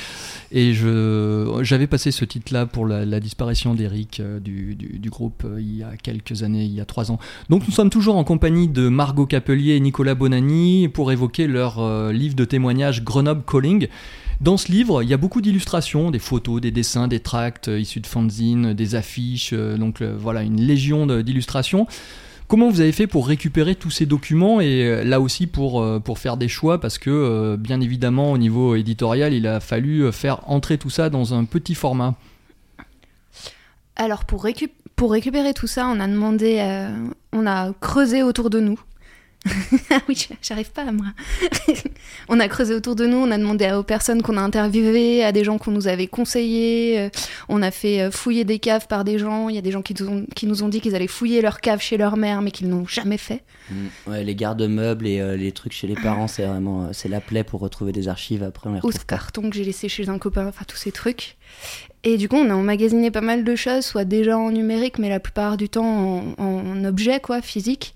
Et 0.52 0.72
j'avais 0.74 1.86
passé 1.86 2.10
ce 2.10 2.24
titre-là 2.24 2.66
pour 2.66 2.86
la, 2.86 3.20
disparition 3.20 3.74
d'Eric 3.74 4.18
euh, 4.18 4.40
du, 4.40 4.74
du- 4.74 4.98
du 4.98 5.10
groupe 5.10 5.44
euh, 5.44 5.60
il 5.60 5.76
y 5.76 5.82
a 5.82 5.96
quelques 6.02 6.42
années, 6.42 6.64
il 6.64 6.72
y 6.74 6.80
a 6.80 6.84
trois 6.84 7.12
ans. 7.12 7.18
Donc 7.50 7.66
nous 7.66 7.72
sommes 7.72 7.90
toujours 7.90 8.16
en 8.16 8.24
compagnie 8.24 8.66
de 8.66 8.88
Margot 8.88 9.26
Capelier 9.26 9.74
et 9.76 9.80
Nicolas 9.80 10.14
Bonani 10.16 10.88
pour 10.88 11.12
évoquer 11.12 11.46
leur 11.46 11.78
euh, 11.78 12.12
livre 12.12 12.34
de 12.34 12.44
témoignages 12.44 13.04
Grenoble 13.04 13.42
Calling. 13.46 13.86
Dans 14.40 14.56
ce 14.56 14.72
livre, 14.72 15.02
il 15.02 15.08
y 15.08 15.14
a 15.14 15.18
beaucoup 15.18 15.42
d'illustrations, 15.42 16.10
des 16.10 16.18
photos, 16.18 16.60
des 16.60 16.70
dessins, 16.70 17.08
des 17.08 17.20
tracts 17.20 17.68
issus 17.68 18.00
de 18.00 18.06
fanzines, 18.06 18.72
des 18.72 18.94
affiches, 18.94 19.52
donc 19.52 20.00
voilà, 20.00 20.42
une 20.42 20.62
légion 20.62 21.06
d'illustrations. 21.20 21.86
Comment 22.50 22.68
vous 22.68 22.80
avez 22.80 22.90
fait 22.90 23.06
pour 23.06 23.28
récupérer 23.28 23.76
tous 23.76 23.90
ces 23.90 24.06
documents 24.06 24.60
et 24.60 24.82
euh, 24.84 25.04
là 25.04 25.20
aussi 25.20 25.46
pour, 25.46 25.80
euh, 25.80 26.00
pour 26.00 26.18
faire 26.18 26.36
des 26.36 26.48
choix? 26.48 26.80
Parce 26.80 26.98
que 26.98 27.08
euh, 27.08 27.56
bien 27.56 27.80
évidemment 27.80 28.32
au 28.32 28.38
niveau 28.38 28.74
éditorial, 28.74 29.32
il 29.32 29.46
a 29.46 29.60
fallu 29.60 30.10
faire 30.10 30.40
entrer 30.50 30.76
tout 30.76 30.90
ça 30.90 31.10
dans 31.10 31.32
un 31.32 31.44
petit 31.44 31.76
format. 31.76 32.16
Alors 33.94 34.24
pour, 34.24 34.44
récup- 34.44 34.72
pour 34.96 35.12
récupérer 35.12 35.54
tout 35.54 35.68
ça, 35.68 35.86
on 35.86 36.00
a 36.00 36.08
demandé, 36.08 36.60
on 37.32 37.46
a 37.46 37.72
creusé 37.80 38.24
autour 38.24 38.50
de 38.50 38.58
nous. 38.58 38.80
ah 39.90 40.00
oui, 40.08 40.28
j'arrive 40.42 40.70
pas 40.70 40.82
à 40.82 40.92
moi. 40.92 41.06
on 42.28 42.38
a 42.40 42.48
creusé 42.48 42.74
autour 42.74 42.94
de 42.94 43.06
nous, 43.06 43.16
on 43.16 43.30
a 43.30 43.38
demandé 43.38 43.72
aux 43.72 43.82
personnes 43.82 44.20
qu'on 44.20 44.36
a 44.36 44.40
interviewées, 44.40 45.24
à 45.24 45.32
des 45.32 45.44
gens 45.44 45.56
qu'on 45.56 45.70
nous 45.70 45.88
avait 45.88 46.08
conseillés. 46.08 47.00
euh, 47.00 47.08
on 47.48 47.62
a 47.62 47.70
fait 47.70 48.02
euh, 48.02 48.10
fouiller 48.10 48.44
des 48.44 48.58
caves 48.58 48.86
par 48.86 49.02
des 49.02 49.18
gens. 49.18 49.48
Il 49.48 49.54
y 49.54 49.58
a 49.58 49.62
des 49.62 49.70
gens 49.70 49.80
qui 49.80 49.94
nous 49.98 50.08
ont, 50.08 50.26
qui 50.34 50.46
nous 50.46 50.62
ont 50.62 50.68
dit 50.68 50.80
qu'ils 50.80 50.94
allaient 50.94 51.06
fouiller 51.06 51.40
leur 51.40 51.60
cave 51.60 51.80
chez 51.80 51.96
leur 51.96 52.18
mère, 52.18 52.42
mais 52.42 52.50
qu'ils 52.50 52.68
n'ont 52.68 52.86
jamais 52.86 53.16
fait. 53.16 53.42
Mm. 53.70 53.74
Ouais, 54.08 54.24
les 54.24 54.34
garde-meubles 54.34 55.06
et 55.06 55.20
euh, 55.20 55.36
les 55.36 55.52
trucs 55.52 55.72
chez 55.72 55.86
les 55.86 55.94
parents, 55.94 56.28
c'est 56.28 56.44
vraiment 56.44 56.92
c'est 56.92 57.08
la 57.08 57.20
plaie 57.20 57.44
pour 57.44 57.60
retrouver 57.60 57.92
des 57.92 58.08
archives. 58.08 58.42
Après, 58.42 58.68
on 58.68 58.74
les 58.74 58.80
Ou 58.82 58.92
ce 58.92 58.98
carton 58.98 59.48
que 59.48 59.56
j'ai 59.56 59.64
laissé 59.64 59.88
chez 59.88 60.10
un 60.10 60.18
copain, 60.18 60.46
enfin 60.48 60.64
tous 60.68 60.76
ces 60.76 60.92
trucs. 60.92 61.38
Et 62.02 62.16
du 62.16 62.28
coup, 62.28 62.36
on 62.36 62.48
a 62.48 62.54
emmagasiné 62.54 63.10
pas 63.10 63.20
mal 63.20 63.44
de 63.44 63.54
choses, 63.56 63.84
soit 63.84 64.04
déjà 64.04 64.38
en 64.38 64.50
numérique, 64.50 64.98
mais 64.98 65.10
la 65.10 65.20
plupart 65.20 65.56
du 65.58 65.68
temps 65.68 66.34
en, 66.38 66.42
en 66.42 66.84
objet, 66.84 67.20
quoi, 67.20 67.42
physique. 67.42 67.92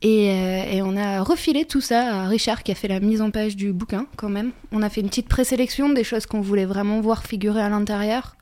Et, 0.00 0.30
euh, 0.30 0.62
et 0.70 0.82
on 0.82 0.96
a 0.96 1.22
refilé 1.22 1.64
tout 1.64 1.80
ça 1.80 2.22
à 2.22 2.28
Richard 2.28 2.62
qui 2.62 2.70
a 2.70 2.74
fait 2.76 2.86
la 2.88 3.00
mise 3.00 3.20
en 3.20 3.30
page 3.32 3.56
du 3.56 3.72
bouquin, 3.72 4.06
quand 4.16 4.28
même. 4.28 4.52
On 4.70 4.82
a 4.82 4.88
fait 4.90 5.00
une 5.00 5.08
petite 5.08 5.28
présélection 5.28 5.88
des 5.88 6.04
choses 6.04 6.24
qu'on 6.26 6.40
voulait 6.40 6.66
vraiment 6.66 7.00
voir 7.00 7.24
figurer 7.24 7.60
à 7.60 7.68
l'intérieur. 7.68 8.36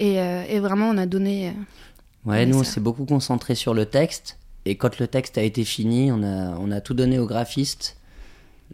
Et, 0.00 0.20
euh, 0.20 0.42
et 0.48 0.58
vraiment, 0.58 0.88
on 0.90 0.98
a 0.98 1.06
donné. 1.06 1.48
euh, 1.48 1.52
Ouais, 2.24 2.46
nous, 2.46 2.58
on 2.58 2.64
ça. 2.64 2.72
s'est 2.72 2.80
beaucoup 2.80 3.04
concentré 3.04 3.54
sur 3.54 3.74
le 3.74 3.86
texte. 3.86 4.38
Et 4.64 4.74
quand 4.76 4.98
le 4.98 5.06
texte 5.06 5.38
a 5.38 5.42
été 5.42 5.64
fini, 5.64 6.10
on 6.10 6.22
a, 6.24 6.56
on 6.58 6.70
a 6.72 6.80
tout 6.80 6.94
donné 6.94 7.18
au 7.20 7.26
graphiste, 7.26 7.96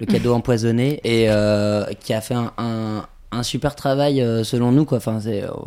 le 0.01 0.07
cadeau 0.07 0.33
empoisonné, 0.35 1.01
et 1.05 1.27
euh, 1.29 1.85
qui 2.01 2.15
a 2.15 2.23
fait 2.23 2.35
un, 2.35 2.53
un, 2.57 3.07
un 3.33 3.43
super 3.43 3.77
travail 3.77 4.17
selon 4.45 4.73
nous. 4.73 4.87
Quoi. 4.87 4.97
Enfin, 4.97 5.19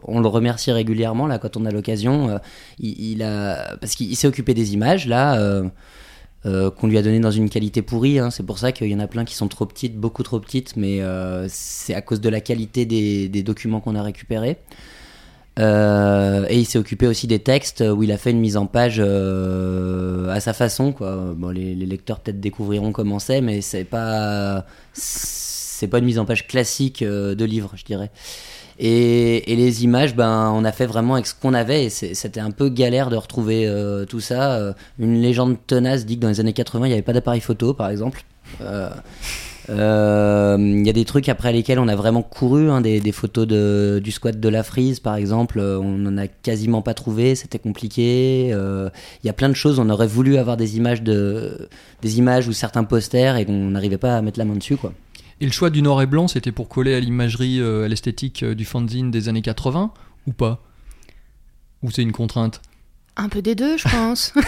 on 0.04 0.20
le 0.20 0.28
remercie 0.28 0.72
régulièrement 0.72 1.28
là, 1.28 1.38
quand 1.38 1.56
on 1.56 1.66
a 1.66 1.72
l'occasion. 1.72 2.40
Il, 2.80 3.00
il 3.12 3.24
a, 3.24 3.78
parce 3.80 3.94
qu'il 3.94 4.10
il 4.12 4.16
s'est 4.16 4.28
occupé 4.28 4.56
des 4.56 4.74
images 4.74 5.08
là. 5.08 5.40
Euh, 6.46 6.70
qu'on 6.70 6.88
lui 6.88 6.98
a 6.98 7.02
donné 7.02 7.20
dans 7.20 7.32
une 7.32 7.50
qualité 7.50 7.82
pourrie. 7.82 8.20
hein. 8.20 8.30
C'est 8.30 8.44
pour 8.44 8.60
ça 8.60 8.72
qu'il 8.72 8.88
y 8.88 8.96
en 8.96 9.00
a 9.00 9.08
plein 9.08 9.26
qui 9.26 9.36
sont 9.36 9.48
trop 9.48 9.66
petites, 9.66 9.98
beaucoup 9.98 10.24
trop 10.24 10.40
petites, 10.40 10.76
mais 10.76 11.02
euh, 11.02 11.48
c'est 11.50 11.94
à 11.94 12.02
cause 12.02 12.22
de 12.22 12.30
la 12.30 12.42
qualité 12.42 12.86
des, 12.86 13.44
documents 13.44 13.80
qu'on 13.80 13.96
a 13.96 14.04
récupérés. 14.04 14.58
Euh, 15.60 16.46
et 16.50 16.60
il 16.60 16.66
s'est 16.66 16.78
occupé 16.78 17.08
aussi 17.08 17.26
des 17.26 17.40
textes 17.40 17.82
où 17.82 18.04
il 18.04 18.12
a 18.12 18.18
fait 18.18 18.30
une 18.30 18.40
mise 18.40 18.58
en 18.58 18.68
page 18.68 19.00
à 19.00 20.40
sa 20.40 20.54
façon. 20.54 20.94
Quoi. 20.94 21.34
Bon, 21.36 21.50
les, 21.50 21.74
les 21.74 21.86
lecteurs 21.86 22.20
peut-être 22.20 22.40
découvriront 22.40 22.92
comment 22.92 23.20
c'est, 23.20 23.42
mais 23.42 23.62
c'est 23.62 23.84
pas 23.84 24.66
c'est 25.78 25.88
pas 25.88 26.00
une 26.00 26.06
mise 26.06 26.18
en 26.18 26.26
page 26.26 26.48
classique 26.48 27.04
euh, 27.04 27.36
de 27.36 27.46
livre, 27.46 27.72
je 27.76 27.86
dirais. 27.86 28.10
Et, 28.80 29.44
les 29.48 29.84
images, 29.84 30.16
ben, 30.16 30.52
on 30.56 30.66
a 30.66 30.72
fait 30.72 30.86
vraiment 30.88 31.14
avec 31.14 31.28
ce 31.28 31.36
qu'on 31.36 31.54
avait. 31.54 31.86
Et 31.86 31.90
c'était 31.90 32.40
un 32.40 32.52
peu 32.52 32.70
galère 32.70 33.10
de 33.10 33.16
retrouver 33.16 33.68
euh, 33.68 34.06
tout 34.06 34.20
ça. 34.20 34.54
Euh, 34.54 34.74
Une 35.00 35.22
légende 35.22 35.58
tenace 35.68 36.06
dit 36.06 36.18
que 36.18 36.22
dans 36.22 36.30
les 36.30 36.40
années 36.40 36.54
80, 36.54 36.86
il 36.86 36.90
n'y 36.90 36.94
avait 36.94 37.02
pas 37.04 37.14
d'appareil 37.14 37.42
photo, 37.42 37.74
par 37.74 37.90
exemple. 37.90 38.24
Il 38.60 38.66
y 39.70 40.90
a 40.90 40.94
des 40.94 41.06
trucs 41.06 41.30
après 41.30 41.52
lesquels 41.52 41.78
on 41.78 41.88
a 41.88 41.96
vraiment 41.96 42.24
couru, 42.24 42.72
hein, 42.72 42.82
des, 42.82 43.12
photos 43.12 43.46
du 43.48 44.12
squat 44.12 44.40
de 44.40 44.50
la 44.50 44.64
frise 44.64 45.02
par 45.02 45.16
exemple, 45.16 45.60
on 45.60 45.98
n'en 45.98 46.18
a 46.18 46.28
quasiment 46.28 46.82
pas 46.82 46.94
trouvé, 46.94 47.36
c'était 47.36 47.60
compliqué. 47.60 48.48
Il 48.48 49.26
y 49.26 49.30
a 49.30 49.34
plein 49.34 49.50
de 49.50 49.56
choses, 49.56 49.78
on 49.80 49.90
aurait 49.90 50.08
voulu 50.08 50.38
avoir 50.38 50.56
des 50.56 50.78
images, 50.78 51.04
de, 51.04 51.68
des 52.02 52.18
images 52.18 52.48
ou 52.48 52.54
certains 52.54 52.86
posters 52.86 53.36
et 53.36 53.44
qu'on 53.44 53.72
n'arrivait 53.72 53.98
pas 53.98 54.16
à 54.16 54.22
mettre 54.22 54.40
la 54.40 54.46
main 54.46 54.56
dessus. 54.56 54.78
Quoi. 54.78 54.94
Et 55.40 55.46
le 55.46 55.52
choix 55.52 55.70
du 55.70 55.82
noir 55.82 56.02
et 56.02 56.08
blanc, 56.08 56.28
c'était 56.28 56.52
pour 56.52 56.68
coller 56.68 56.94
à 56.96 57.00
l'imagerie, 57.00 57.60
euh, 57.60 57.86
à 57.86 57.88
l'esthétique 57.88 58.44
euh, 58.44 58.56
du 58.56 58.66
fanzine 58.66 59.12
des 59.12 59.30
années 59.30 59.42
80 59.44 59.92
ou 60.26 60.34
pas? 60.34 60.64
Ou 61.84 61.92
c'est 61.92 62.02
une 62.02 62.12
contrainte? 62.12 62.62
Un 63.16 63.30
peu 63.30 63.42
des 63.42 63.56
deux, 63.56 63.78
je 63.78 63.88
pense. 63.88 64.34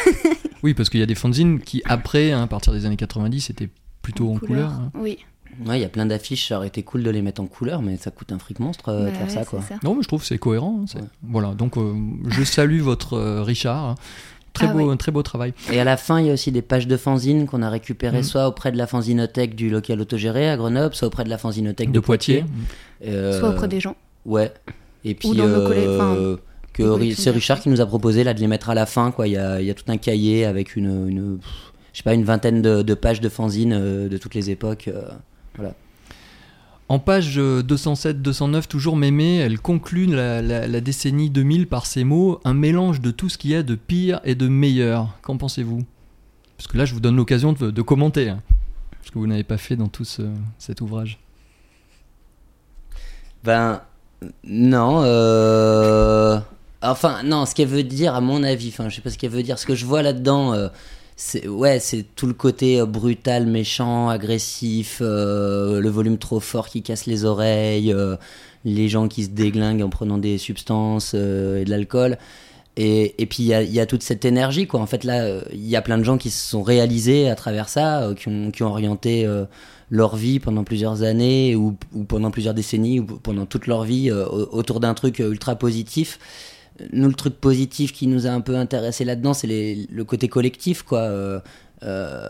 Oui, 0.62 0.74
parce 0.74 0.90
qu'il 0.90 1.00
y 1.00 1.04
a 1.04 1.06
des 1.06 1.16
fanzines 1.16 1.62
qui, 1.62 1.82
après, 1.86 2.34
hein, 2.34 2.44
à 2.44 2.48
partir 2.48 2.74
des 2.74 2.86
années 2.86 2.98
90, 2.98 3.50
étaient 3.50 3.70
plutôt 4.02 4.30
en, 4.34 4.40
couleur. 4.40 4.72
hein. 4.72 4.92
Oui. 4.94 5.20
Ouais, 5.66 5.80
il 5.80 5.82
y 5.82 5.86
a 5.86 5.90
plein 5.90 6.06
d'affiches, 6.06 6.50
ça 6.50 6.58
aurait 6.58 6.68
été 6.68 6.84
cool 6.84 7.02
de 7.02 7.10
les 7.10 7.22
mettre 7.22 7.40
en 7.42 7.46
couleur, 7.46 7.82
mais 7.82 7.96
ça 7.96 8.12
coûte 8.12 8.34
un 8.34 8.40
fric 8.40 8.60
monstre 8.60 8.90
euh, 8.90 9.06
Bah 9.06 9.12
de 9.12 9.16
faire 9.16 9.28
ouais, 9.28 9.34
ça. 9.34 9.44
c'est 9.44 9.50
Quoi. 9.50 9.62
ça. 9.62 9.76
Non, 9.84 9.96
mais 9.96 10.02
je 10.04 10.08
trouve 10.10 10.20
que 10.20 10.28
c'est 10.28 10.38
cohérent. 10.38 10.82
hein, 10.84 11.00
Ouais. 11.00 11.06
Voilà, 11.24 11.54
donc 11.54 11.78
euh, 11.78 11.94
je 12.28 12.44
salue 12.44 12.82
votre 12.82 13.14
euh, 13.14 13.42
Richard. 13.42 13.96
Très, 14.60 14.68
Ah 14.68 14.74
beau, 14.74 14.90
oui. 14.92 14.98
très 14.98 15.12
beau 15.12 15.24
travail. 15.24 15.54
Et 15.72 15.80
à 15.80 15.84
la 15.84 15.96
fin, 15.98 16.20
il 16.20 16.28
y 16.28 16.30
a 16.30 16.34
aussi 16.34 16.52
des 16.52 16.62
pages 16.62 16.88
de 16.88 16.98
fanzines 16.98 17.46
qu'on 17.48 17.62
a 17.62 17.70
récupérées 17.70 18.18
Mhm. 18.18 18.24
soit 18.24 18.48
auprès 18.48 18.72
de 18.72 18.78
la 18.78 18.88
fanzinothèque 18.88 19.56
du 19.56 19.70
local 19.70 20.02
autogéré 20.02 20.50
à 20.50 20.58
Grenoble, 20.58 20.94
soit 20.96 21.08
auprès 21.08 21.24
de 21.24 21.30
la 21.30 21.38
fanzinothèque 21.38 21.90
De, 21.90 21.94
de, 21.94 22.00
Poitiers. 22.00 22.44
Euh, 23.06 23.40
Soit 23.40 23.50
auprès 23.50 23.68
des 23.68 23.80
gens. 23.80 23.96
Ouais. 24.26 24.52
Et 25.06 25.16
puis 25.16 25.30
dans 25.36 25.48
nos 25.48 25.66
collègues, 25.68 25.88
euh, 25.88 26.38
que 26.74 27.14
c'est 27.16 27.30
Richard 27.32 27.60
qui 27.62 27.70
nous 27.70 27.80
a 27.82 27.86
proposé 27.86 28.24
là 28.24 28.34
de 28.34 28.40
les 28.40 28.48
mettre 28.48 28.70
à 28.70 28.74
la 28.76 28.86
fin 28.86 29.12
quoi. 29.12 29.28
Il 29.28 29.32
y 29.34 29.38
a, 29.38 29.60
il 29.62 29.66
y 29.68 29.70
a 29.70 29.74
tout 29.74 29.86
un 29.88 29.98
cahier 29.98 30.46
avec 30.46 30.76
une, 30.76 31.08
une 31.10 31.38
pff, 31.40 31.50
je 31.94 31.98
sais 32.00 32.04
pas 32.04 32.14
une 32.14 32.24
vingtaine 32.26 32.62
de, 32.62 32.82
de 32.82 32.94
pages 32.94 33.22
de 33.22 33.30
fanzines 33.30 33.74
euh, 33.74 34.10
de 34.10 34.18
toutes 34.18 34.36
les 34.36 34.50
époques. 34.50 34.90
euh. 34.90 35.70
En 36.90 36.98
page 36.98 37.36
euh, 37.38 37.62
207-209, 37.62 38.68
toujours 38.68 38.96
Mémé, 38.98 39.38
elle 39.38 39.60
conclut 39.60 40.08
la, 40.08 40.82
décennie 40.82 41.30
2000 41.30 41.68
par 41.68 41.86
ces 41.86 42.04
mots 42.04 42.42
un 42.46 42.56
mélange 42.56 43.00
de 43.00 43.12
tout 43.12 43.30
ce 43.30 43.38
qu'il 43.38 43.52
y 43.52 43.56
a 43.56 43.62
de 43.64 43.76
pire 43.76 44.20
et 44.24 44.34
de 44.36 44.48
meilleur. 44.48 45.16
Qu'en 45.22 45.38
pensez-vous? 45.38 45.84
Parce 46.58 46.68
que 46.68 46.78
là, 46.78 46.86
je 46.86 46.94
vous 46.96 47.00
donne 47.00 47.16
l'occasion 47.16 47.54
de, 47.54 47.82
commenter. 47.84 48.30
hein, 48.30 48.42
ce 49.04 49.12
que 49.12 49.20
vous 49.20 49.28
n'avez 49.28 49.44
pas 49.44 49.58
fait 49.58 49.76
dans 49.76 49.88
tout 49.88 50.04
ce- 50.04 50.24
cet 50.58 50.82
ouvrage. 50.82 51.20
Ben 53.44 53.82
non. 54.44 55.02
euh, 55.04 56.40
Enfin 56.82 57.24
non, 57.24 57.46
ce 57.46 57.56
qu'elle 57.56 57.68
veut 57.68 57.84
dire 57.84 58.16
à 58.16 58.22
mon 58.22 58.42
avis, 58.44 58.70
enfin 58.70 58.88
je 58.90 58.96
sais 58.96 59.02
pas 59.02 59.10
ce 59.10 59.18
qu'elle 59.18 59.32
veut 59.32 59.44
dire. 59.44 59.60
Ce 59.60 59.66
que 59.66 59.76
je 59.76 59.86
vois 59.86 60.02
là-dedans, 60.02 60.54
euh, 60.54 60.70
c'est 61.22 61.48
ouais, 61.48 61.80
c'est 61.80 62.04
tout 62.16 62.28
le 62.28 62.34
côté 62.34 62.80
euh, 62.80 62.86
brutal, 62.86 63.46
méchant, 63.46 64.08
agressif, 64.10 65.00
euh, 65.02 65.82
le 65.82 65.90
volume 65.90 66.18
trop 66.18 66.40
fort 66.40 66.70
qui 66.70 66.82
casse 66.82 67.06
les 67.08 67.26
oreilles, 67.26 67.92
euh, 67.94 68.16
les 68.66 68.88
gens 68.90 69.08
qui 69.10 69.26
se 69.26 69.30
déglinguent 69.30 69.82
en 69.84 69.90
prenant 69.90 70.18
des 70.18 70.38
substances 70.38 71.12
euh, 71.16 71.62
et 71.62 71.66
de 71.66 71.70
l'alcool. 71.70 72.18
Et, 72.78 73.22
et 73.22 73.26
puis 73.26 73.44
il 73.44 73.48
y 73.48 73.74
y 73.74 73.80
a 73.82 73.86
toute 73.86 74.04
cette 74.04 74.26
énergie 74.26 74.68
quoi. 74.68 74.80
En 74.82 74.86
fait 74.88 75.04
là, 75.04 75.24
euh, 75.24 75.42
il 75.54 75.68
y 75.68 75.76
a 75.76 75.82
plein 75.82 75.98
de 75.98 76.04
gens 76.04 76.18
qui 76.18 76.30
se 76.32 76.50
sont 76.50 76.64
réalisés 76.64 77.30
à 77.30 77.36
travers 77.36 77.70
ça, 77.70 78.04
euh, 78.04 78.16
qui, 78.16 78.30
ont, 78.30 78.52
qui 78.52 78.64
ont 78.64 78.70
orienté 78.70 79.26
euh, 79.26 79.46
leur 79.90 80.16
vie 80.16 80.40
pendant 80.40 80.64
plusieurs 80.64 81.04
années 81.04 81.56
ou, 81.56 81.76
ou 81.94 82.04
pendant 82.06 82.32
plusieurs 82.32 82.54
décennies 82.54 83.00
ou 83.02 83.06
pendant 83.06 83.46
toute 83.46 83.68
leur 83.68 83.84
vie 83.84 84.10
euh, 84.12 84.26
au- 84.28 84.58
autour 84.58 84.80
d'un 84.80 84.94
truc 84.94 85.20
ultra 85.20 85.56
positif. 85.56 86.20
Nous, 86.94 87.08
le 87.08 87.14
truc 87.14 87.36
positif 87.36 87.94
qui 87.94 88.08
nous 88.08 88.28
a 88.28 88.30
un 88.30 88.42
peu 88.42 88.56
intéressé 88.56 89.06
là-dedans, 89.06 89.34
c'est 89.34 89.48
le 89.48 90.04
côté 90.04 90.28
collectif, 90.28 90.84
quoi. 90.84 91.00
Euh, 91.00 91.40
euh, 91.84 92.30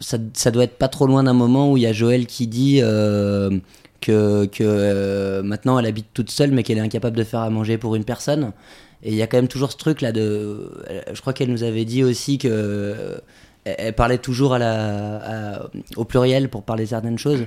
ça, 0.00 0.18
ça 0.34 0.50
doit 0.50 0.64
être 0.64 0.76
pas 0.76 0.88
trop 0.88 1.06
loin 1.06 1.22
d'un 1.24 1.32
moment 1.32 1.72
où 1.72 1.76
il 1.76 1.82
y 1.82 1.86
a 1.86 1.92
Joël 1.92 2.26
qui 2.26 2.46
dit 2.46 2.80
euh, 2.82 3.58
que, 4.02 4.44
que 4.46 5.40
maintenant 5.40 5.78
elle 5.78 5.86
habite 5.86 6.08
toute 6.12 6.30
seule, 6.30 6.50
mais 6.50 6.62
qu'elle 6.62 6.78
est 6.78 6.82
incapable 6.82 7.16
de 7.16 7.24
faire 7.24 7.40
à 7.40 7.50
manger 7.50 7.78
pour 7.78 7.96
une 7.96 8.04
personne. 8.04 8.52
Et 9.02 9.10
il 9.10 9.16
y 9.16 9.22
a 9.22 9.26
quand 9.26 9.38
même 9.38 9.48
toujours 9.48 9.72
ce 9.72 9.78
truc 9.78 10.02
là 10.02 10.12
de. 10.12 10.70
Je 11.12 11.20
crois 11.20 11.32
qu'elle 11.32 11.50
nous 11.50 11.62
avait 11.62 11.84
dit 11.84 12.04
aussi 12.04 12.38
que 12.38 13.20
elle 13.64 13.94
parlait 13.94 14.18
toujours 14.18 14.58
au 15.96 16.04
pluriel 16.04 16.48
pour 16.48 16.62
parler 16.62 16.86
certaines 16.86 17.18
choses. 17.18 17.46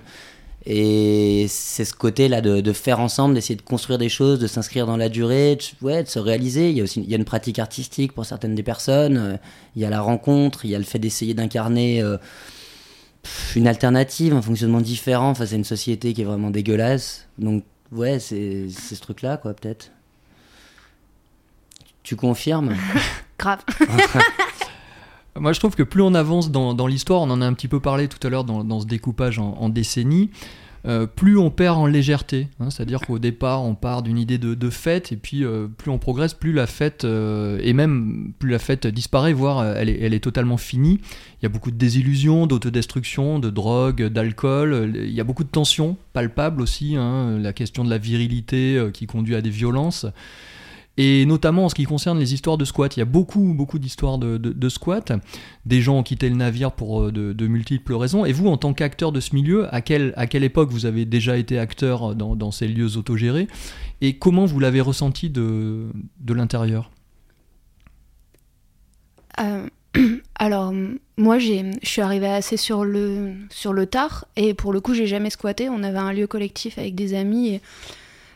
Et 0.66 1.46
c'est 1.50 1.86
ce 1.86 1.94
côté-là 1.94 2.42
de, 2.42 2.60
de 2.62 2.74
faire 2.74 3.00
ensemble, 3.00 3.34
d'essayer 3.34 3.56
de 3.56 3.62
construire 3.62 3.98
des 3.98 4.10
choses, 4.10 4.40
de 4.40 4.48
s'inscrire 4.48 4.86
dans 4.86 4.98
la 4.98 5.08
durée, 5.10 5.56
de, 5.56 5.86
ouais, 5.86 6.04
de 6.04 6.08
se 6.10 6.20
réaliser. 6.20 6.70
Il 6.70 6.78
y 6.78 6.82
a 6.82 6.84
aussi 6.84 7.02
il 7.02 7.10
y 7.10 7.14
a 7.14 7.18
une 7.18 7.26
pratique 7.26 7.60
artistique 7.60 8.12
pour 8.14 8.26
certaines 8.26 8.56
des 8.56 8.64
personnes. 8.64 9.18
euh, 9.18 9.38
Il 9.76 9.82
y 9.82 9.86
a 9.86 9.90
la 9.90 10.02
rencontre, 10.02 10.66
il 10.66 10.72
y 10.72 10.76
a 10.76 10.78
le 10.78 10.84
fait 10.84 11.00
d'essayer 11.00 11.34
d'incarner 11.34 12.02
euh, 12.02 12.18
une 13.56 13.68
alternative, 13.68 14.34
un 14.34 14.42
fonctionnement 14.42 14.82
différent 14.82 15.34
face 15.34 15.54
à 15.54 15.56
une 15.56 15.64
société 15.64 16.14
qui 16.14 16.22
est 16.22 16.26
vraiment 16.26 16.52
dégueulasse. 16.52 17.28
Donc, 17.38 17.64
ouais, 17.94 18.20
c'est 18.20 18.68
c'est 18.70 18.96
ce 18.96 19.02
truc-là, 19.02 19.38
quoi, 19.38 19.54
peut-être. 19.54 19.92
Tu 22.04 22.16
confirmes? 22.16 22.76
Grave. 23.40 23.60
Moi, 25.38 25.54
je 25.54 25.60
trouve 25.60 25.76
que 25.76 25.84
plus 25.84 26.02
on 26.02 26.14
avance 26.14 26.52
dans, 26.52 26.88
l'histoire, 26.88 27.22
on 27.22 27.30
en 27.30 27.42
a 27.42 27.46
un 27.46 27.54
petit 27.54 27.68
peu 27.68 27.80
parlé 27.80 28.08
tout 28.08 28.26
à 28.26 28.30
l'heure 28.30 28.44
dans, 28.44 28.80
ce 28.80 28.86
découpage 28.86 29.40
en, 29.40 29.54
en 29.60 29.70
décennies, 29.70 30.30
euh, 30.86 31.06
plus 31.08 31.38
on 31.38 31.50
perd 31.50 31.78
en 31.78 31.86
légèreté. 31.86 32.48
hein. 32.60 32.70
C'est-à-dire 32.70 33.02
qu'au 33.02 33.20
départ, 33.20 33.64
on 33.64 33.76
part 33.76 34.02
d'une 34.02 34.18
idée 34.18 34.38
de, 34.38 34.70
fête, 34.70 35.12
et 35.12 35.18
puis 35.18 35.44
euh, 35.44 35.68
plus 35.68 35.92
on 35.92 35.98
progresse, 35.98 36.34
plus 36.34 36.54
la 36.54 36.68
fête, 36.68 37.04
euh, 37.04 37.60
et 37.62 37.74
même 37.74 38.32
plus 38.40 38.50
la 38.50 38.60
fête 38.60 38.88
disparaît, 38.88 39.34
voire 39.34 39.66
elle 39.66 39.90
est, 39.90 40.20
totalement 40.20 40.58
finie. 40.58 41.00
Il 41.42 41.44
y 41.44 41.46
a 41.46 41.50
beaucoup 41.50 41.72
de 41.72 41.78
désillusions, 41.78 42.46
d'autodestruction, 42.48 43.40
de 43.40 43.50
drogue, 43.50 44.04
d'alcool. 44.08 44.94
Il 44.96 45.14
y 45.14 45.22
a 45.22 45.24
beaucoup 45.24 45.44
de 45.44 45.50
tensions 45.50 45.98
palpables 46.14 46.62
aussi. 46.62 46.96
hein. 46.98 47.38
La 47.40 47.54
question 47.54 47.84
de 47.84 47.90
la 47.90 47.98
virilité 47.98 48.90
qui 48.94 49.06
conduit 49.06 49.36
à 49.36 49.42
des 49.42 49.50
violences. 49.50 50.06
Et 51.02 51.26
notamment 51.26 51.64
en 51.64 51.70
ce 51.70 51.76
qui 51.76 51.86
concerne 51.86 52.20
les 52.20 52.34
histoires 52.34 52.58
de 52.58 52.66
squat, 52.66 52.98
il 52.98 53.00
y 53.00 53.02
a 53.02 53.06
beaucoup, 53.06 53.54
beaucoup 53.54 53.80
d'histoires 53.80 54.18
de, 54.18 54.38
de, 54.38 54.70
squat. 54.70 55.14
Des 55.66 55.80
gens 55.80 56.00
ont 56.00 56.04
quitté 56.04 56.28
le 56.28 56.36
navire 56.36 56.74
pour 56.74 57.04
euh, 57.04 57.12
de, 57.14 57.48
multiples 57.48 57.94
raisons. 57.94 58.26
Et 58.26 58.34
vous, 58.34 58.50
en 58.50 58.58
tant 58.58 58.74
qu'acteur 58.74 59.14
de 59.14 59.22
ce 59.22 59.34
milieu, 59.34 59.74
à, 59.74 59.80
quel, 59.80 60.14
à 60.18 60.28
quelle 60.28 60.44
époque 60.44 60.72
vous 60.72 60.86
avez 60.86 61.06
déjà 61.06 61.38
été 61.38 61.58
acteur 61.58 62.16
dans, 62.16 62.36
dans 62.36 62.52
ces 62.52 62.68
lieux 62.68 62.98
autogérés? 62.98 63.48
Et 64.02 64.18
comment 64.18 64.46
vous 64.46 64.60
l'avez 64.60 64.82
ressenti 64.82 65.30
de, 65.30 65.88
de 66.20 66.34
l'intérieur? 66.34 66.92
Euh, 69.40 69.68
alors, 70.36 70.74
moi, 71.16 71.40
je 71.40 71.72
suis 71.82 72.02
arrivée 72.02 72.28
assez 72.28 72.58
sur 72.58 72.84
le, 72.84 73.36
sur 73.50 73.72
le 73.72 73.86
tard, 73.86 74.26
et 74.36 74.54
pour 74.54 74.74
le 74.74 74.82
coup, 74.82 74.94
j'ai 74.94 75.08
jamais 75.08 75.30
squatté. 75.30 75.70
On 75.70 75.82
avait 75.82 75.98
un 75.98 76.12
lieu 76.12 76.28
collectif 76.28 76.78
avec 76.78 76.94
des 76.94 77.14
amis, 77.14 77.62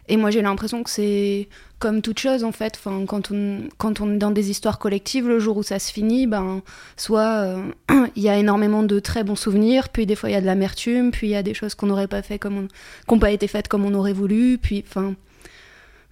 et 0.09 0.17
moi, 0.17 0.31
j'ai 0.31 0.41
l'impression 0.41 0.83
que 0.83 0.89
c'est 0.89 1.47
comme 1.79 2.01
toute 2.01 2.19
chose, 2.19 2.43
en 2.43 2.51
fait. 2.51 2.73
Enfin, 2.77 3.05
quand, 3.05 3.31
on, 3.31 3.69
quand 3.77 4.01
on 4.01 4.13
est 4.13 4.17
dans 4.17 4.31
des 4.31 4.49
histoires 4.49 4.79
collectives, 4.79 5.27
le 5.27 5.39
jour 5.39 5.57
où 5.57 5.63
ça 5.63 5.79
se 5.79 5.91
finit, 5.91 6.27
ben, 6.27 6.61
soit 6.97 7.43
euh, 7.43 7.71
il 8.15 8.23
y 8.23 8.29
a 8.29 8.37
énormément 8.37 8.83
de 8.83 8.99
très 8.99 9.23
bons 9.23 9.35
souvenirs, 9.35 9.89
puis 9.89 10.05
des 10.05 10.15
fois, 10.15 10.29
il 10.29 10.33
y 10.33 10.35
a 10.35 10.41
de 10.41 10.45
l'amertume, 10.45 11.11
puis 11.11 11.27
il 11.27 11.31
y 11.31 11.35
a 11.35 11.43
des 11.43 11.53
choses 11.53 11.73
qu'on 11.75 11.87
n'aurait 11.87 12.07
pas 12.07 12.21
fait 12.21 12.37
comme 12.37 12.67
on, 13.07 13.19
pas 13.19 13.31
été 13.31 13.47
faites 13.47 13.67
comme 13.67 13.85
on 13.85 13.93
aurait 13.93 14.13
voulu, 14.13 14.57
puis, 14.57 14.83
enfin. 14.87 15.15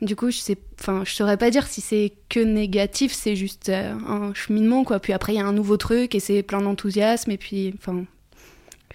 Du 0.02 0.16
coup, 0.16 0.32
je 0.32 0.38
sais, 0.40 0.58
enfin, 0.80 1.04
saurais 1.06 1.38
pas 1.38 1.52
dire 1.52 1.68
si 1.68 1.80
c'est 1.80 2.14
que 2.28 2.40
négatif, 2.40 3.14
c'est 3.14 3.36
juste 3.36 3.70
euh, 3.70 3.94
un 4.08 4.34
cheminement, 4.34 4.84
quoi. 4.84 5.00
Puis 5.00 5.14
après, 5.14 5.34
il 5.34 5.36
y 5.36 5.40
a 5.40 5.46
un 5.46 5.54
nouveau 5.54 5.78
truc 5.78 6.16
et 6.16 6.20
c'est 6.20 6.42
plein 6.42 6.62
d'enthousiasme, 6.62 7.30
et 7.30 7.38
puis, 7.38 7.72
enfin, 7.78 8.06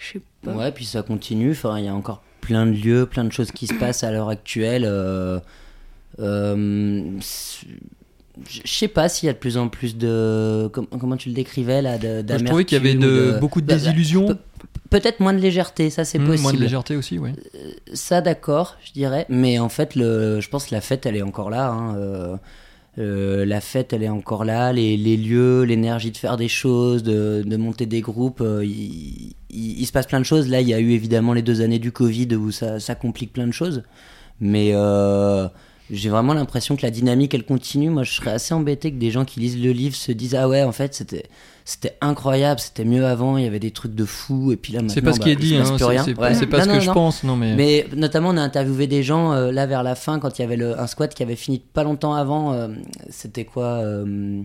je 0.01 0.15
sais 0.15 0.21
pas. 0.43 0.53
Ouais, 0.53 0.73
puis 0.73 0.85
ça 0.85 1.03
continue. 1.03 1.53
Enfin, 1.53 1.79
il 1.79 1.85
y 1.85 1.89
a 1.89 1.95
encore 1.95 2.23
plein 2.47 2.65
de 2.67 2.71
lieux, 2.73 3.07
plein 3.07 3.25
de 3.25 3.33
choses 3.33 3.51
qui 3.51 3.67
se 3.67 3.75
passent 3.75 4.05
à 4.05 4.11
l'heure 4.13 4.29
actuelle. 4.29 4.85
euh, 4.87 5.41
euh, 6.21 7.11
je 8.49 8.61
sais 8.65 8.89
pas 8.89 9.09
s'il 9.09 9.27
y 9.27 9.31
a 9.31 9.33
de 9.33 9.39
plus 9.39 9.57
en 9.57 9.69
plus 9.69 9.97
de. 9.97 10.69
com- 10.73 10.87
comment 11.01 11.17
tu 11.17 11.31
le 11.31 11.35
décrivais 11.35 11.83
là 11.83 11.99
de, 11.99 12.23
Moi, 12.29 12.39
Je 12.39 12.45
trouvais 12.45 12.65
qu'il 12.65 12.77
y 12.79 12.81
avait 12.81 12.95
de, 12.95 13.39
beaucoup 13.41 13.61
de 13.61 13.67
Bah, 13.67 13.75
bah, 13.75 13.79
désillusions. 13.81 14.29
pe- 14.29 14.37
Peut-être 14.91 15.19
moins 15.19 15.33
de 15.35 15.41
légèreté, 15.41 15.91
ça 15.91 16.05
c'est 16.05 16.19
Mmh, 16.19 16.27
possible. 16.27 16.43
moins 16.43 16.53
de 16.53 16.61
légèreté 16.61 16.95
aussi, 16.97 17.19
oui. 17.19 17.31
Ça 17.93 18.21
d'accord, 18.21 18.77
je 18.85 18.93
dirais. 18.93 19.27
Mais 19.29 19.59
en 19.59 19.69
fait, 19.69 19.97
le, 19.97 20.41
je 20.41 20.49
pense 20.49 20.67
que 20.67 20.75
la 20.75 20.81
fête, 20.81 21.07
elle 21.07 21.17
est 21.17 21.23
encore 21.23 21.51
là. 21.51 21.71
hein, 21.71 22.39
euh, 22.99 23.45
la 23.45 23.61
fête, 23.61 23.93
elle 23.93 24.03
est 24.03 24.09
encore 24.09 24.45
là. 24.45 24.73
Les, 24.73 24.97
lieux, 25.17 25.63
l'énergie 25.63 26.11
de 26.11 26.17
faire 26.17 26.37
des 26.37 26.49
choses, 26.49 27.03
de, 27.03 27.57
monter 27.57 27.87
des 27.87 28.01
groupes, 28.01 28.41
euh, 28.41 28.65
il, 28.65 29.87
se 29.87 29.93
passe 29.93 30.07
plein 30.07 30.21
de 30.21 30.25
choses. 30.25 30.49
Là, 30.49 30.61
il 30.61 30.69
y 30.69 30.75
a 30.75 30.81
eu 30.81 30.91
évidemment 30.91 31.33
les 31.33 31.43
deux 31.43 31.61
années 31.61 31.79
du 31.79 31.93
Covid 31.93 32.35
où 32.37 32.51
ça, 32.51 32.81
ça 32.81 32.95
complique 32.95 33.33
plein 33.33 33.47
de 33.47 33.53
choses. 33.53 33.83
Mais 34.41 34.71
euh, 34.75 35.49
j'ai 35.91 36.09
vraiment 36.09 36.35
l'impression 36.35 36.77
que 36.77 36.83
la 36.83 36.91
dynamique, 36.91 37.35
elle 37.35 37.45
continue. 37.45 37.91
Moi, 37.91 38.03
je 38.03 38.13
serais 38.13 38.33
assez 38.33 38.55
embêté 38.55 38.91
que 38.91 38.99
des 38.99 39.11
gens 39.11 39.25
qui 39.25 39.41
lisent 39.41 39.63
le 39.63 39.73
livre 39.73 39.95
se 39.95 40.13
disent 40.13 40.35
Ah 40.35 40.49
ouais, 40.49 40.63
en 40.63 40.73
fait, 40.73 40.95
c'était. 40.95 41.25
C'était 41.69 41.97
incroyable, 42.01 42.61
c'était 42.61 42.85
mieux 42.85 43.05
avant, 43.07 43.37
il 43.39 43.45
y 43.45 43.47
avait 43.49 43.59
des 43.59 43.73
trucs 43.73 43.95
de 43.97 44.05
fou, 44.05 44.53
et 44.53 44.57
puis 44.57 44.73
là 44.73 44.79
maintenant, 44.83 44.95
C'est 44.95 45.03
pas 45.03 45.13
ce 45.13 45.19
bah, 45.19 45.25
qui 45.25 45.31
est 45.33 45.37
dit, 45.37 45.57
hein, 45.57 45.65
c'est 45.77 45.85
rien. 45.85 46.05
c'est- 46.05 46.17
Ouais. 46.17 46.33
c'est 46.33 46.47
pas 46.47 46.59
Non, 46.59 46.63
ce 46.65 46.69
non, 46.69 46.75
que 46.77 46.81
je 46.81 46.87
non. 46.87 46.95
pense, 46.95 47.25
non 47.25 47.35
mais. 47.35 47.57
Mais 47.57 47.87
notamment, 47.97 48.29
on 48.29 48.37
a 48.37 48.41
interviewé 48.41 48.87
des 48.87 49.03
gens 49.03 49.33
euh, 49.33 49.51
là 49.51 49.67
vers 49.67 49.83
la 49.83 49.97
fin, 49.97 50.21
quand 50.21 50.39
il 50.39 50.43
y 50.43 50.45
avait 50.45 50.57
le, 50.57 50.79
un 50.81 50.87
squat 50.87 51.13
qui 51.13 51.25
avait 51.25 51.35
fini 51.35 51.59
pas 51.59 51.83
longtemps 51.83 52.15
avant. 52.15 52.53
euh, 52.53 52.69
C'était 53.11 53.45
quoi 53.45 53.65
euh, 53.65 54.43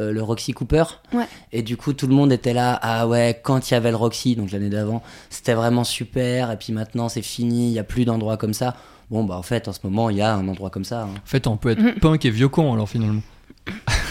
euh, 0.00 0.10
Le 0.12 0.20
Roxy 0.20 0.52
Cooper. 0.52 0.82
Ouais. 1.12 1.26
Et 1.52 1.62
du 1.62 1.76
coup, 1.76 1.92
tout 1.92 2.08
le 2.08 2.14
monde 2.14 2.32
était 2.32 2.52
là. 2.54 2.76
Ah 2.82 3.06
ouais, 3.06 3.40
quand 3.44 3.70
il 3.70 3.74
y 3.74 3.76
avait 3.76 3.90
le 3.90 3.96
Roxy, 3.96 4.34
donc 4.34 4.50
l'année 4.50 4.68
d'avant, 4.68 5.00
c'était 5.30 5.54
vraiment 5.54 5.84
super. 5.84 6.50
Et 6.50 6.56
puis 6.56 6.72
maintenant, 6.72 7.08
c'est 7.08 7.22
fini, 7.22 7.68
il 7.68 7.72
y 7.72 7.78
a 7.78 7.84
plus 7.84 8.04
d'endroits 8.04 8.36
comme 8.36 8.52
ça. 8.52 8.74
Bon, 9.12 9.22
bah 9.22 9.36
en 9.36 9.42
fait, 9.42 9.68
en 9.68 9.72
ce 9.72 9.78
moment, 9.84 10.10
il 10.10 10.16
y 10.16 10.22
a 10.22 10.34
un 10.34 10.48
endroit 10.48 10.70
comme 10.70 10.82
ça. 10.84 11.02
hein. 11.02 11.08
En 11.14 11.26
fait, 11.26 11.46
on 11.46 11.56
peut 11.56 11.70
être 11.70 12.00
punk 12.00 12.24
et 12.24 12.30
vieux 12.30 12.48
con 12.48 12.72
alors 12.72 12.88
finalement. 12.88 13.22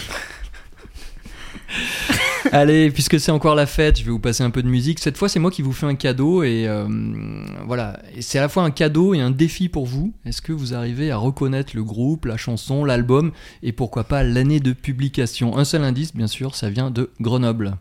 Allez, 2.54 2.92
puisque 2.92 3.18
c'est 3.18 3.32
encore 3.32 3.56
la 3.56 3.66
fête, 3.66 3.98
je 3.98 4.04
vais 4.04 4.12
vous 4.12 4.20
passer 4.20 4.44
un 4.44 4.50
peu 4.50 4.62
de 4.62 4.68
musique. 4.68 5.00
Cette 5.00 5.16
fois, 5.16 5.28
c'est 5.28 5.40
moi 5.40 5.50
qui 5.50 5.60
vous 5.60 5.72
fais 5.72 5.86
un 5.86 5.96
cadeau 5.96 6.44
et 6.44 6.68
euh, 6.68 6.86
voilà. 7.66 7.98
C'est 8.20 8.38
à 8.38 8.42
la 8.42 8.48
fois 8.48 8.62
un 8.62 8.70
cadeau 8.70 9.12
et 9.12 9.20
un 9.20 9.32
défi 9.32 9.68
pour 9.68 9.86
vous. 9.86 10.14
Est-ce 10.24 10.40
que 10.40 10.52
vous 10.52 10.72
arrivez 10.72 11.10
à 11.10 11.16
reconnaître 11.16 11.72
le 11.74 11.82
groupe, 11.82 12.26
la 12.26 12.36
chanson, 12.36 12.84
l'album 12.84 13.32
et 13.64 13.72
pourquoi 13.72 14.04
pas 14.04 14.22
l'année 14.22 14.60
de 14.60 14.72
publication? 14.72 15.58
Un 15.58 15.64
seul 15.64 15.82
indice, 15.82 16.14
bien 16.14 16.28
sûr, 16.28 16.54
ça 16.54 16.70
vient 16.70 16.92
de 16.92 17.10
Grenoble. 17.20 17.76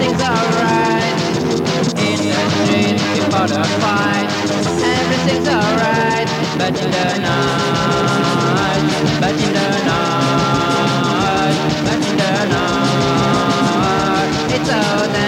Everything's 0.00 0.22
alright. 0.22 1.18
In 1.98 2.18
the 2.22 2.46
street 2.54 2.98
before 3.18 3.48
the 3.48 3.64
fight. 3.82 4.28
Everything's 4.80 5.48
alright, 5.48 6.28
but 6.56 6.80
in 6.80 6.90
the 6.92 7.18
night, 7.18 8.82
but 9.20 9.34
in 9.34 9.52
the 9.52 9.68
night, 9.90 11.58
but 11.82 12.06
in 12.06 12.16
the 12.16 12.32
night, 12.54 14.30
it's 14.54 14.68
so 14.70 15.27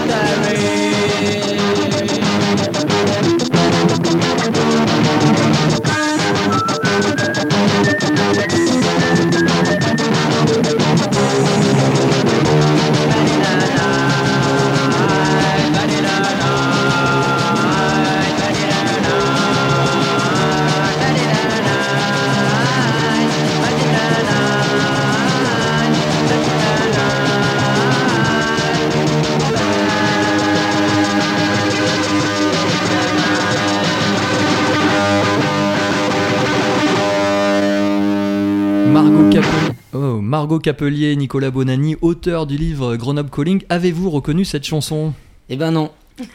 Margot 40.41 40.57
Capelier, 40.57 41.15
Nicolas 41.15 41.51
Bonanni, 41.51 41.97
auteur 42.01 42.47
du 42.47 42.57
livre 42.57 42.95
Grenoble 42.95 43.29
Calling, 43.29 43.61
avez-vous 43.69 44.09
reconnu 44.09 44.43
cette 44.43 44.65
chanson? 44.65 45.13
Eh 45.49 45.55
ben 45.55 45.69
non. 45.69 45.91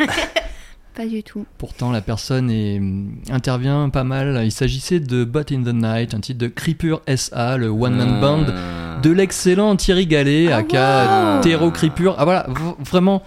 Pas 0.95 1.07
du 1.07 1.25
tout. 1.25 1.45
Pourtant, 1.59 1.91
la 1.91 2.01
personne 2.01 2.49
est- 2.49 2.81
intervient 3.33 3.89
pas 3.89 4.05
mal. 4.05 4.43
Il 4.45 4.53
s'agissait 4.53 5.01
de 5.01 5.25
But 5.25 5.51
in 5.51 5.65
the 5.65 5.75
Night, 5.75 6.15
un 6.15 6.21
titre 6.21 6.39
de 6.39 6.47
Creeper 6.47 7.01
SA, 7.17 7.57
le 7.57 7.69
one-man 7.69 8.21
band 8.21 8.45
Euh, 8.49 9.01
de 9.01 9.11
l'excellent 9.11 9.75
Thierry 9.75 10.07
Gallet, 10.07 10.53
Ah, 10.53 10.59
aka 10.59 11.35
wow. 11.39 11.41
Terreau 11.43 11.71
Creeper. 11.73 12.15
Ah 12.17 12.25
voilà, 12.25 12.47
vraiment 12.79 13.25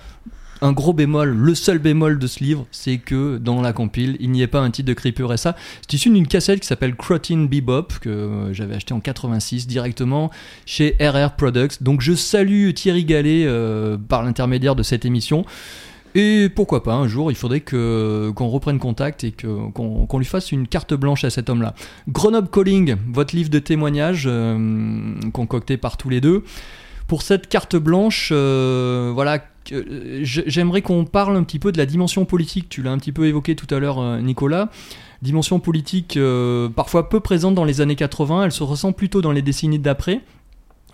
un 0.62 0.72
gros 0.72 0.93
bémol. 0.93 1.30
Le 1.30 1.55
seul 1.55 1.80
bémol 1.80 2.20
de 2.20 2.28
ce 2.28 2.43
livre, 2.43 2.66
c'est 2.72 2.97
que 2.97 3.38
dans 3.38 3.62
la 3.62 3.74
compile, 3.74 4.18
il 4.20 4.32
n'y 4.32 4.41
ait 4.41 4.47
pas 4.47 4.60
un 4.60 4.72
titre 4.72 4.88
de 4.88 4.93
Creeper 4.93 5.38
SA. 5.38 5.55
C'est 5.82 5.93
issu 5.93 6.10
d'une 6.10 6.28
cassette 6.28 6.60
qui 6.60 6.68
s'appelle 6.68 6.95
Crotin 6.95 7.45
Bebop, 7.45 7.88
que 8.01 8.10
euh, 8.10 8.53
j'avais 8.53 8.76
acheté 8.76 8.93
en 8.93 8.99
86 8.99 9.68
directement 9.68 10.30
chez 10.66 10.95
RR 10.99 11.36
Products. 11.36 11.82
Donc 11.82 12.01
je 12.01 12.14
salue 12.14 12.72
Thierry 12.74 13.05
Gallet 13.05 13.45
euh, 13.45 13.97
par 13.97 14.24
l'intermédiaire 14.24 14.76
de 14.76 14.84
cette 14.84 15.05
émission. 15.05 15.45
Et 16.16 16.49
pourquoi 16.49 16.82
pas, 16.82 16.95
un 16.95 17.07
jour, 17.07 17.32
il 17.32 17.36
faudrait 17.36 17.60
que, 17.60 18.32
qu'on 18.36 18.47
reprenne 18.47 18.80
contact 18.80 19.24
et 19.24 19.32
que, 19.32 19.70
qu'on, 19.70 20.07
qu'on 20.07 20.18
lui 20.18 20.26
fasse 20.26 20.51
une 20.51 20.68
carte 20.68 20.95
blanche 20.95 21.24
à 21.24 21.30
cet 21.30 21.51
homme-là. 21.51 21.76
Grenoble 22.07 22.49
Calling, 22.49 22.95
votre 23.14 23.36
livre 23.36 23.51
de 23.51 23.60
témoignages 23.60 24.24
euh, 24.26 25.14
concocté 25.34 25.78
par 25.78 25.97
tous 25.97 26.10
les 26.10 26.20
deux. 26.20 26.43
Pour 27.05 27.22
cette 27.22 27.47
carte 27.47 27.76
blanche, 27.76 28.32
voilà, 28.32 29.39
j'aimerais 30.22 30.82
qu'on 30.82 31.05
parle 31.05 31.36
un 31.38 31.43
petit 31.43 31.59
peu 31.59 31.72
de 31.72 31.78
la 31.78 31.86
dimension 31.86 32.26
politique. 32.26 32.70
Tu 32.70 32.82
l'as 32.82 32.91
un 32.91 32.97
petit 32.97 33.11
peu 33.11 33.26
évoqué 33.26 33.55
tout 33.55 33.74
à 33.74 33.80
l'heure, 33.80 33.99
euh, 33.99 34.20
Nicolas. 34.22 34.70
Dimension 35.22 35.59
politique 35.59 36.17
euh, 36.17 36.70
parfois 36.70 37.09
peu 37.09 37.20
présente 37.20 37.55
dans 37.55 37.65
les 37.65 37.82
années 37.82 37.95
80, 37.97 38.45
elle 38.45 38.51
se 38.51 38.63
ressent 38.63 38.93
plutôt 38.93 39.22
dans 39.22 39.34
les 39.34 39.41
décennies 39.41 39.80
d'après. 39.80 40.22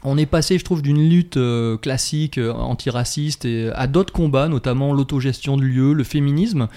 On 0.03 0.17
est 0.17 0.25
passé, 0.25 0.57
je 0.59 0.63
trouve, 0.63 0.81
d'une 0.81 1.09
lutte 1.09 1.37
euh, 1.37 1.77
classique 1.77 2.37
euh, 2.37 2.53
antiraciste 2.53 3.47
à 3.73 3.87
d'autres 3.87 4.13
combats, 4.13 4.47
notamment 4.47 4.93
l'autogestion 4.93 5.57
de 5.57 5.63
lieux, 5.63 5.93
le 5.93 6.03
féminisme. 6.03 6.67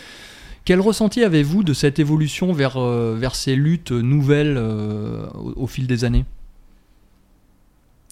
Quel 0.69 0.81
ressenti 0.81 1.25
avez-vous 1.25 1.63
de 1.63 1.73
cette 1.73 1.99
évolution 1.99 2.53
vers, 2.53 2.77
euh, 2.77 3.19
ces 3.33 3.57
luttes 3.57 3.91
nouvelles 3.91 4.57
euh, 4.59 5.27
au, 5.57 5.67
fil 5.67 5.87
des 5.87 6.05
années? 6.05 6.27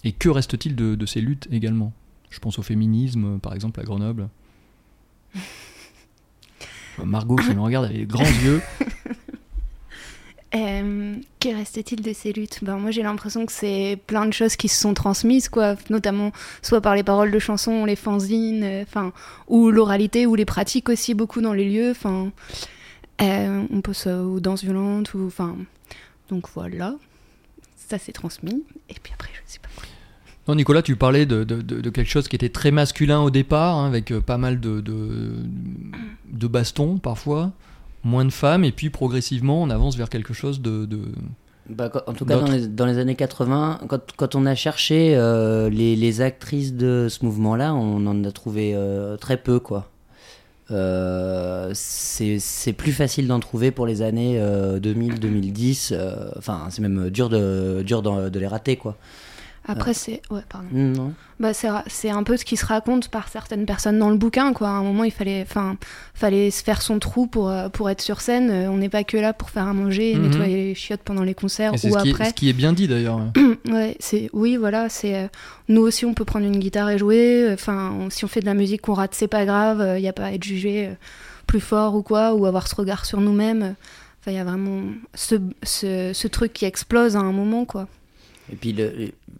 Et 0.03 0.11
que 0.11 0.27
reste-t-il 0.29 0.75
de 0.75 1.05
ces 1.05 1.21
luttes 1.21 1.47
également? 1.51 1.93
Je 2.29 2.39
pense 2.39 2.59
au 2.59 2.61
féminisme, 2.61 3.39
par 3.39 3.53
exemple, 3.53 3.79
à 3.79 3.83
Grenoble. 3.83 4.29
Euh, 6.99 7.05
Margot 7.05 7.35
qui 7.35 7.53
me 7.53 7.61
regarde 7.61 7.85
avec 7.85 7.97
les 7.97 8.05
grands 8.07 8.23
yeux. 8.23 8.59
Euh, 10.55 11.15
que 11.41 11.49
reste-t-il 11.49 12.01
de 12.01 12.13
ces 12.13 12.31
luttes? 12.31 12.59
Ben, 12.63 12.77
Moi 12.77 12.91
j'ai 12.91 13.03
l'impression 13.03 13.45
que 13.45 13.51
c'est 13.51 13.99
plein 14.07 14.25
de 14.25 14.31
choses 14.31 14.55
qui 14.55 14.69
se 14.69 14.79
sont 14.79 14.93
transmises, 14.93 15.49
quoi, 15.49 15.75
notamment 15.89 16.31
soit 16.61 16.79
par 16.79 16.95
les 16.95 17.03
paroles 17.03 17.31
de 17.31 17.39
chansons, 17.39 17.83
les 17.83 17.97
fanzines, 17.97 18.63
euh, 18.63 18.83
enfin, 18.83 19.11
ou 19.47 19.69
l'oralité, 19.71 20.25
ou 20.25 20.35
les 20.35 20.45
pratiques 20.45 20.87
aussi 20.89 21.13
beaucoup 21.13 21.41
dans 21.41 21.53
les 21.53 21.69
lieux. 21.69 21.91
Enfin, 21.91 22.31
euh, 23.21 23.65
on 23.69 23.81
pense 23.81 24.07
euh, 24.07 24.21
aux 24.21 24.39
danses 24.39 24.63
violentes, 24.63 25.13
ou 25.13 25.27
enfin, 25.27 25.57
donc 26.29 26.47
voilà, 26.53 26.95
ça 27.75 27.97
s'est 27.97 28.13
transmis. 28.13 28.63
Et 28.89 28.95
puis 29.03 29.11
après 29.13 29.29
je 29.33 29.51
sais 29.51 29.59
pas. 29.59 29.69
Non, 30.47 30.55
Nicolas, 30.55 30.81
tu 30.81 30.95
parlais 30.95 31.25
de, 31.25 31.43
de- 31.43 31.89
quelque 31.89 32.09
chose 32.09 32.27
qui 32.27 32.35
était 32.35 32.49
très 32.49 32.71
masculin 32.71 33.19
au 33.21 33.29
départ, 33.29 33.75
hein, 33.77 33.87
avec 33.87 34.11
euh, 34.11 34.21
pas 34.21 34.37
mal 34.37 34.59
de, 34.59 34.79
de, 34.81 36.47
bastons 36.47 36.97
parfois, 36.97 37.51
moins 38.03 38.23
de 38.25 38.29
femmes, 38.31 38.63
et 38.63 38.71
puis 38.71 38.89
progressivement 38.89 39.61
on 39.61 39.69
avance 39.69 39.97
vers 39.97 40.09
quelque 40.09 40.33
chose 40.33 40.61
de... 40.61 40.87
Bah, 41.69 41.91
en 42.07 42.13
tout 42.13 42.23
cas, 42.23 42.39
dans 42.39 42.49
les, 42.49 42.65
dans 42.67 42.85
les 42.85 42.97
années 42.97 43.15
80, 43.15 43.81
quand, 43.89 43.99
quand 44.15 44.35
on 44.35 44.45
a 44.45 44.55
cherché 44.55 45.15
euh, 45.17 45.69
les, 45.69 45.97
les 45.97 46.21
actrices 46.21 46.73
de 46.73 47.07
ce 47.09 47.25
mouvement-là, 47.25 47.73
on 47.75 48.05
en 48.07 48.23
a 48.23 48.31
trouvé 48.31 48.71
euh, 48.73 49.17
très 49.17 49.35
peu, 49.35 49.59
quoi. 49.59 49.89
Euh, 50.71 51.71
c'est 51.73 52.73
plus 52.73 52.93
facile 52.93 53.27
d'en 53.27 53.41
trouver 53.41 53.71
pour 53.71 53.85
les 53.85 54.01
années 54.01 54.39
2000-2010. 54.39 55.89
euh, 55.91 56.29
Enfin, 56.37 56.67
c'est 56.69 56.81
même 56.81 57.09
dur 57.09 57.27
de, 57.27 57.83
dur 57.85 58.01
de, 58.01 58.29
de 58.29 58.39
les 58.39 58.47
rater, 58.47 58.77
quoi. 58.77 58.95
Après 59.67 59.93
c'est, 59.93 60.21
ouais, 60.31 60.41
pardon. 60.49 60.67
Mm, 60.71 60.93
Non. 60.93 61.13
Bah, 61.39 61.51
c'est, 61.53 62.09
un 62.09 62.23
peu 62.23 62.35
ce 62.37 62.45
qui 62.45 62.57
se 62.57 62.65
raconte 62.65 63.09
par 63.09 63.27
certaines 63.27 63.65
personnes 63.65 63.99
dans 63.99 64.09
le 64.09 64.17
bouquin. 64.17 64.53
Quoi. 64.53 64.69
À 64.69 64.71
un 64.71 64.81
moment, 64.81 65.03
il 65.03 65.11
fallait, 65.11 65.43
enfin, 65.47 65.75
fallait 66.15 66.49
se 66.51 66.63
faire 66.63 66.81
son 66.81 66.97
trou 66.99 67.27
pour, 67.27 67.49
euh, 67.49 67.69
pour 67.69 67.89
être 67.89 68.01
sur 68.01 68.21
scène. 68.21 68.49
Euh, 68.49 68.71
On 68.71 68.77
n'est 68.77 68.89
pas 68.89 69.03
que 69.03 69.17
là 69.17 69.33
pour 69.33 69.49
faire 69.51 69.67
à 69.67 69.73
manger 69.73 70.11
et 70.13 70.15
Mhm. 70.15 70.29
nettoyer 70.29 70.55
les 70.55 70.73
chiottes 70.75 71.01
pendant 71.03 71.21
les 71.23 71.35
concerts 71.35 71.73
et 71.73 71.77
c'est 71.77 71.89
ou 71.91 71.97
ce, 71.97 72.01
qui 72.03 72.09
est- 72.09 72.13
après. 72.13 72.29
ce 72.29 72.33
qui 72.33 72.49
est 72.49 72.53
bien 72.53 72.73
dit 72.73 72.87
d'ailleurs. 72.87 73.19
Ouais, 73.69 73.97
c'est, 73.99 74.29
oui, 74.33 74.55
voilà. 74.55 74.87
C'est, 74.89 75.15
euh, 75.15 75.27
nous 75.67 75.81
aussi, 75.81 76.05
on 76.05 76.13
peut 76.13 76.25
prendre 76.25 76.45
une 76.45 76.57
guitare 76.59 76.89
et 76.89 76.97
jouer. 76.97 77.49
Enfin, 77.53 77.91
on- 77.99 78.09
si 78.09 78.23
on 78.25 78.27
fait 78.27 78.39
de 78.39 78.45
la 78.45 78.53
musique 78.53 78.81
qu'on 78.81 78.93
rate, 78.93 79.13
c'est 79.13 79.27
pas 79.27 79.45
grave. 79.45 79.83
Il 79.97 80.01
n'y 80.01 80.07
a 80.07 80.13
pas 80.13 80.25
à 80.27 80.31
être 80.31 80.43
jugé 80.43 80.89
plus 81.45 81.59
fort 81.59 81.93
ou 81.95 82.01
quoi, 82.01 82.33
ou 82.33 82.45
avoir 82.45 82.67
ce 82.67 82.75
regard 82.75 83.05
sur 83.05 83.19
nous-mêmes. 83.21 83.75
Enfin, 84.21 84.31
il 84.31 84.35
y 84.35 84.39
a 84.39 84.43
vraiment 84.43 84.81
ce, 85.13 85.35
ce, 85.63 86.11
ce 86.13 86.27
truc 86.27 86.51
qui 86.53 86.65
explose 86.65 87.15
à 87.15 87.19
un 87.19 87.31
moment, 87.31 87.65
quoi. 87.65 87.87
Et 88.51 88.55
puis, 88.55 88.75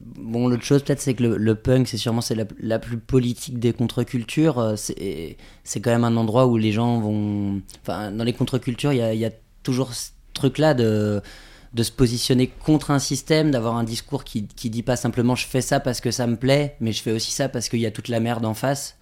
bon, 0.01 0.47
l'autre 0.47 0.63
chose, 0.63 0.83
peut-être, 0.83 1.01
c'est 1.01 1.13
que 1.13 1.23
le, 1.23 1.55
punk, 1.55 1.87
c'est 1.87 1.97
sûrement 1.97 2.21
c'est 2.21 2.37
la, 2.59 2.79
plus 2.79 2.97
politique 2.97 3.59
des 3.59 3.73
contre-cultures. 3.73 4.59
Euh, 4.59 4.75
C'est 4.75 5.37
c'est 5.63 5.79
quand 5.79 5.91
même 5.91 6.03
un 6.03 6.17
endroit 6.17 6.47
où 6.47 6.57
les 6.57 6.71
gens 6.71 6.99
vont. 6.99 7.61
Enfin, 7.81 8.11
dans 8.11 8.23
les 8.23 8.33
contre-cultures, 8.33 8.91
il 8.93 8.99
y 8.99 9.25
a, 9.25 9.31
toujours 9.63 9.93
ce 9.93 10.11
truc-là 10.33 10.73
de, 10.73 11.21
de 11.73 11.83
se 11.83 11.91
positionner 11.91 12.47
contre 12.47 12.91
un 12.91 12.99
système, 12.99 13.51
d'avoir 13.51 13.75
un 13.75 13.83
discours 13.83 14.23
qui, 14.23 14.47
qui 14.47 14.69
dit 14.69 14.83
pas 14.83 14.95
simplement 14.95 15.35
je 15.35 15.45
fais 15.45 15.59
ça 15.59 15.81
parce 15.81 15.99
que 15.99 16.09
ça 16.09 16.25
me 16.25 16.37
plaît, 16.37 16.77
mais 16.79 16.93
je 16.93 17.01
fais 17.01 17.11
aussi 17.11 17.31
ça 17.31 17.49
parce 17.49 17.67
qu'il 17.67 17.81
y 17.81 17.85
a 17.85 17.91
toute 17.91 18.07
la 18.07 18.21
merde 18.21 18.45
en 18.45 18.53
face. 18.53 18.97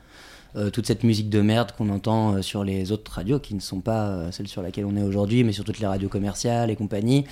Euh, 0.55 0.71
toute 0.71 0.87
cette 0.87 1.03
musique 1.03 1.29
de 1.29 1.41
merde 1.41 1.73
qu'on 1.73 1.89
entend 1.89 2.35
euh, 2.35 2.41
sur 2.41 2.63
les 2.63 2.91
autres 2.93 3.11
radios 3.11 3.39
qui 3.39 3.53
ne 3.53 3.59
sont 3.59 3.81
pas 3.81 4.31
celles 4.31 4.47
sur 4.47 4.63
lesquelles 4.63 4.85
on 4.85 4.95
est 4.95 5.03
aujourd'hui, 5.03 5.43
mais 5.43 5.51
sur 5.51 5.65
toutes 5.65 5.79
les 5.79 5.87
radios 5.87 6.09
commerciales 6.09 6.71
et 6.71 6.75
compagnie. 6.75 7.25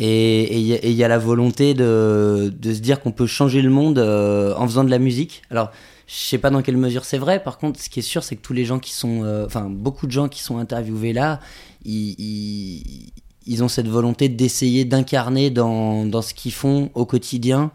Et 0.00 0.56
il 0.56 0.90
y, 0.90 0.94
y 0.94 1.04
a 1.04 1.08
la 1.08 1.18
volonté 1.18 1.74
de, 1.74 2.54
de 2.56 2.72
se 2.72 2.78
dire 2.78 3.00
qu'on 3.00 3.10
peut 3.10 3.26
changer 3.26 3.62
le 3.62 3.70
monde 3.70 3.98
euh, 3.98 4.54
en 4.56 4.66
faisant 4.66 4.84
de 4.84 4.90
la 4.90 5.00
musique. 5.00 5.42
Alors, 5.50 5.70
je 6.06 6.14
sais 6.14 6.38
pas 6.38 6.50
dans 6.50 6.62
quelle 6.62 6.76
mesure 6.76 7.04
c'est 7.04 7.18
vrai. 7.18 7.42
Par 7.42 7.58
contre, 7.58 7.80
ce 7.80 7.90
qui 7.90 7.98
est 7.98 8.02
sûr, 8.02 8.22
c'est 8.22 8.36
que 8.36 8.42
tous 8.42 8.52
les 8.52 8.64
gens 8.64 8.78
qui 8.78 8.92
sont, 8.92 9.24
euh, 9.24 9.44
enfin, 9.44 9.68
beaucoup 9.68 10.06
de 10.06 10.12
gens 10.12 10.28
qui 10.28 10.40
sont 10.40 10.58
interviewés 10.58 11.12
là, 11.12 11.40
ils, 11.84 12.14
ils, 12.18 13.12
ils 13.46 13.64
ont 13.64 13.68
cette 13.68 13.88
volonté 13.88 14.28
d'essayer 14.28 14.84
d'incarner 14.84 15.50
dans, 15.50 16.06
dans 16.06 16.22
ce 16.22 16.32
qu'ils 16.32 16.52
font 16.52 16.90
au 16.94 17.04
quotidien, 17.04 17.72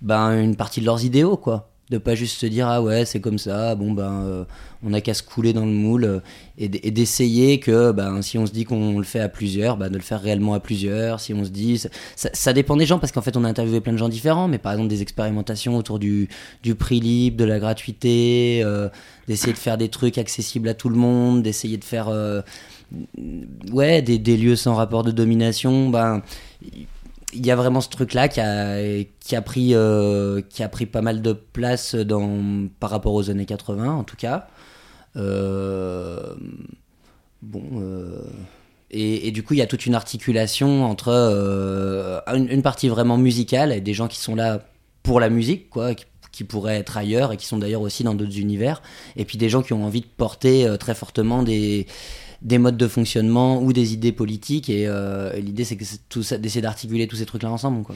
ben, 0.00 0.38
une 0.42 0.56
partie 0.56 0.80
de 0.80 0.86
leurs 0.86 1.04
idéaux, 1.04 1.36
quoi. 1.36 1.71
De 1.90 1.98
pas 1.98 2.14
juste 2.14 2.38
se 2.38 2.46
dire 2.46 2.68
ah 2.68 2.80
ouais 2.80 3.04
c'est 3.04 3.20
comme 3.20 3.38
ça 3.38 3.74
bon 3.74 3.90
ben 3.90 4.22
euh, 4.22 4.44
on 4.84 4.94
a 4.94 5.00
qu'à 5.00 5.14
se 5.14 5.22
couler 5.22 5.52
dans 5.52 5.66
le 5.66 5.72
moule 5.72 6.04
euh, 6.04 6.20
et 6.56 6.68
d'essayer 6.68 7.58
que 7.58 7.90
ben 7.90 8.22
si 8.22 8.38
on 8.38 8.46
se 8.46 8.52
dit 8.52 8.64
qu'on 8.64 8.98
le 8.98 9.04
fait 9.04 9.20
à 9.20 9.28
plusieurs 9.28 9.76
ben, 9.76 9.90
de 9.90 9.96
le 9.96 10.02
faire 10.02 10.20
réellement 10.20 10.54
à 10.54 10.60
plusieurs 10.60 11.18
si 11.20 11.34
on 11.34 11.44
se 11.44 11.50
dit 11.50 11.82
ça, 12.16 12.52
dépend 12.52 12.76
des 12.76 12.86
gens 12.86 13.00
parce 13.00 13.10
qu'en 13.12 13.20
fait 13.20 13.36
on 13.36 13.44
a 13.44 13.48
interviewé 13.48 13.80
plein 13.80 13.92
de 13.92 13.98
gens 13.98 14.08
différents 14.08 14.46
mais 14.46 14.58
par 14.58 14.72
exemple 14.72 14.88
des 14.88 15.02
expérimentations 15.02 15.76
autour 15.76 15.98
du, 15.98 16.28
prix 16.78 17.00
libre 17.00 17.36
de 17.36 17.44
la 17.44 17.58
gratuité 17.58 18.62
euh, 18.64 18.88
d'essayer 19.26 19.52
de 19.52 19.58
faire 19.58 19.76
des 19.76 19.88
trucs 19.88 20.18
accessibles 20.18 20.68
à 20.68 20.74
tout 20.74 20.88
le 20.88 20.96
monde 20.96 21.42
d'essayer 21.42 21.76
de 21.78 21.84
faire 21.84 22.10
ouais 23.72 24.02
des, 24.02 24.18
des 24.18 24.36
lieux 24.36 24.56
sans 24.56 24.74
rapport 24.74 25.02
de 25.02 25.10
domination 25.10 25.90
ben 25.90 26.22
il 27.32 27.46
y 27.46 27.50
a 27.50 27.56
vraiment 27.56 27.80
ce 27.80 27.88
truc 27.88 28.14
là 28.14 28.28
qui 28.28 28.40
a, 28.40 29.04
qui 29.20 29.36
a 29.36 29.42
pris 29.42 29.74
euh, 29.74 30.40
qui 30.48 30.62
a 30.62 30.68
pris 30.68 30.86
pas 30.86 31.02
mal 31.02 31.22
de 31.22 31.32
place 31.32 31.94
dans 31.94 32.68
par 32.80 32.90
rapport 32.90 33.14
aux 33.14 33.30
années 33.30 33.46
80 33.46 33.92
en 33.92 34.04
tout 34.04 34.16
cas. 34.16 34.48
Euh, 35.16 36.34
bon 37.42 37.62
euh, 37.76 38.22
et, 38.90 39.30
du 39.30 39.42
coup 39.42 39.54
il 39.54 39.58
y 39.58 39.62
a 39.62 39.66
toute 39.66 39.86
une 39.86 39.94
articulation 39.94 40.84
entre 40.84 41.08
une, 42.28 42.62
partie 42.62 42.88
vraiment 42.88 43.18
musicale 43.18 43.72
et 43.72 43.80
des 43.80 43.94
gens 43.94 44.08
qui 44.08 44.18
sont 44.18 44.34
là 44.34 44.60
pour 45.02 45.20
la 45.20 45.28
musique 45.30 45.70
quoi 45.70 45.94
qui, 45.94 46.44
pourraient 46.44 46.78
être 46.78 46.96
ailleurs 46.96 47.32
et 47.32 47.36
qui 47.36 47.46
sont 47.46 47.58
d'ailleurs 47.58 47.82
aussi 47.82 48.04
dans 48.04 48.14
d'autres 48.14 48.38
univers 48.38 48.82
et 49.16 49.24
puis 49.24 49.38
des 49.38 49.48
gens 49.48 49.62
qui 49.62 49.72
ont 49.74 49.84
envie 49.84 50.00
de 50.00 50.06
porter 50.06 50.76
très 50.78 50.94
fortement 50.94 51.42
des 51.42 51.86
des 52.42 52.58
modes 52.58 52.76
de 52.76 52.88
fonctionnement 52.88 53.62
ou 53.62 53.72
des 53.72 53.92
idées 53.92 54.12
politiques 54.12 54.68
et, 54.68 54.86
euh, 54.86 55.32
l'idée 55.38 55.64
c'est 55.64 55.76
que 55.76 56.36
d'essayer 56.36 56.60
d'articuler 56.60 57.06
tous 57.06 57.16
ces 57.16 57.26
trucs 57.26 57.42
là 57.42 57.50
ensemble 57.50 57.82
quoi. 57.82 57.94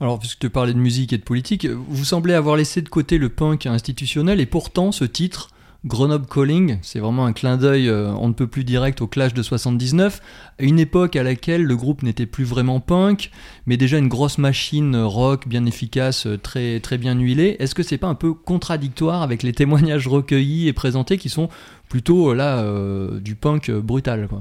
Alors, 0.00 0.18
puisque 0.18 0.40
tu 0.40 0.50
parlais 0.50 0.72
de 0.72 0.78
musique 0.78 1.12
et 1.12 1.18
de 1.18 1.22
politique, 1.22 1.64
vous 1.66 2.04
semblez 2.04 2.34
avoir 2.34 2.56
laissé 2.56 2.82
de 2.82 2.88
côté 2.88 3.18
le 3.18 3.28
punk 3.28 3.66
institutionnel, 3.66 4.40
et 4.40 4.46
pourtant 4.46 4.90
ce 4.90 5.04
titre, 5.04 5.50
Grenoble 5.84 6.26
Calling, 6.26 6.78
c'est 6.82 7.00
vraiment 7.00 7.26
un 7.26 7.32
clin 7.32 7.56
d'œil, 7.56 7.88
euh, 7.88 8.12
on 8.12 8.28
ne 8.28 8.32
peut 8.32 8.46
plus 8.46 8.62
direct 8.62 9.00
au 9.00 9.08
Clash 9.08 9.34
de 9.34 9.42
79, 9.42 10.20
à 10.60 10.62
une 10.62 10.78
époque 10.78 11.16
à 11.16 11.24
laquelle 11.24 11.64
le 11.64 11.76
groupe 11.76 12.04
n'était 12.04 12.26
plus 12.26 12.44
vraiment 12.44 12.78
punk, 12.78 13.32
mais 13.66 13.76
déjà 13.76 13.98
une 13.98 14.06
grosse 14.06 14.38
machine 14.38 14.96
rock 14.96 15.48
bien 15.48 15.66
efficace, 15.66 16.26
euh, 16.26 16.38
très, 16.38 16.78
très 16.78 16.98
bien 16.98 17.18
huilée. 17.18 17.56
Est-ce 17.58 17.74
que 17.74 17.82
c'est 17.82 17.98
pas 17.98 18.06
un 18.06 18.14
peu 18.14 18.32
contradictoire 18.32 19.22
avec 19.22 19.42
les 19.42 19.52
témoignages 19.52 20.06
recueillis 20.06 20.68
et 20.68 20.72
présentés 20.72 21.18
qui 21.18 21.28
sont 21.28 21.48
plutôt 21.92 22.30
euh, 22.30 22.34
là 22.34 22.60
euh, 22.60 23.20
du 23.20 23.34
punk 23.34 23.68
euh, 23.68 23.82
brutal 23.82 24.26
quoi 24.26 24.40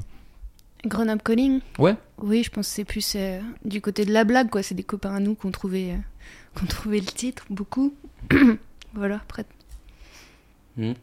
Grenoble 0.85 1.21
Calling 1.21 1.59
Ouais. 1.79 1.95
Oui, 2.19 2.43
je 2.43 2.49
pense 2.49 2.67
que 2.69 2.73
c'est 2.73 2.85
plus 2.85 3.13
euh, 3.17 3.41
du 3.65 3.81
côté 3.81 4.05
de 4.05 4.13
la 4.13 4.23
blague, 4.23 4.49
quoi. 4.49 4.63
C'est 4.63 4.73
des 4.73 4.81
copains 4.83 5.13
à 5.13 5.19
nous 5.19 5.35
qui 5.35 5.45
ont 5.45 5.51
trouvé, 5.51 5.91
euh, 5.91 5.95
qui 6.55 6.63
ont 6.63 6.67
trouvé 6.67 6.99
le 7.01 7.05
titre, 7.05 7.45
beaucoup. 7.51 7.93
voilà, 8.95 9.15
après. 9.17 9.45
Hmm. 10.77 10.93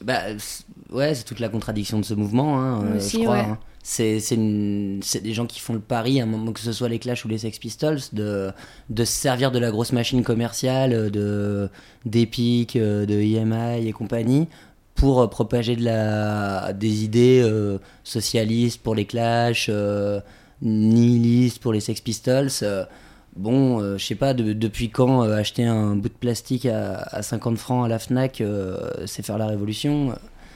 Bah, 0.00 0.36
c'est- 0.38 0.64
ouais, 0.90 1.14
c'est 1.14 1.22
toute 1.24 1.38
la 1.40 1.48
contradiction 1.50 2.00
de 2.00 2.04
ce 2.04 2.14
mouvement, 2.14 2.58
hein, 2.60 2.82
euh, 2.84 2.96
Aussi, 2.96 3.18
je 3.18 3.22
crois. 3.24 3.34
ouais. 3.36 3.40
hein. 3.44 3.58
C'est 3.84 4.18
c'est 4.20 4.36
une- 4.36 5.00
c'est 5.02 5.20
des 5.22 5.34
gens 5.34 5.46
qui 5.46 5.60
font 5.60 5.74
le 5.74 5.80
pari, 5.80 6.20
à 6.20 6.24
un 6.24 6.26
moment 6.26 6.52
que 6.52 6.60
ce 6.60 6.72
soit 6.72 6.88
les 6.88 6.98
Clash 6.98 7.24
ou 7.24 7.28
les 7.28 7.38
Sex 7.38 7.58
Pistols, 7.58 7.98
de, 8.12 8.50
de 8.90 9.04
se 9.04 9.12
servir 9.12 9.50
de 9.52 9.58
la 9.60 9.70
grosse 9.70 9.92
machine 9.92 10.24
commerciale, 10.24 11.10
de 11.12 11.68
d'Epic, 12.06 12.76
de 12.76 13.06
EMI 13.20 13.86
et 13.86 13.92
compagnie, 13.92 14.48
pour 14.94 15.20
euh, 15.20 15.26
propager 15.26 15.76
des 15.76 17.04
idées 17.04 17.40
euh, 17.44 17.78
socialistes 18.04 18.80
pour 18.82 18.94
les 18.94 19.04
Clash, 19.04 19.66
euh, 19.68 20.20
nihilistes 20.60 21.58
pour 21.60 21.72
les 21.72 21.80
Sex 21.80 22.00
Pistols. 22.00 22.50
Bon, 23.34 23.80
euh, 23.80 23.96
je 23.96 24.04
sais 24.04 24.14
pas, 24.14 24.34
de- 24.34 24.52
depuis 24.52 24.90
quand 24.90 25.22
acheter 25.22 25.64
un 25.64 25.96
bout 25.96 26.08
de 26.10 26.14
plastique 26.14 26.66
à, 26.66 26.96
à 27.10 27.22
50 27.22 27.56
francs 27.56 27.84
à 27.86 27.88
la 27.88 27.98
Fnac, 27.98 28.42
c'est 29.06 29.24
faire 29.24 29.38
la 29.38 29.46
révolution. 29.46 30.14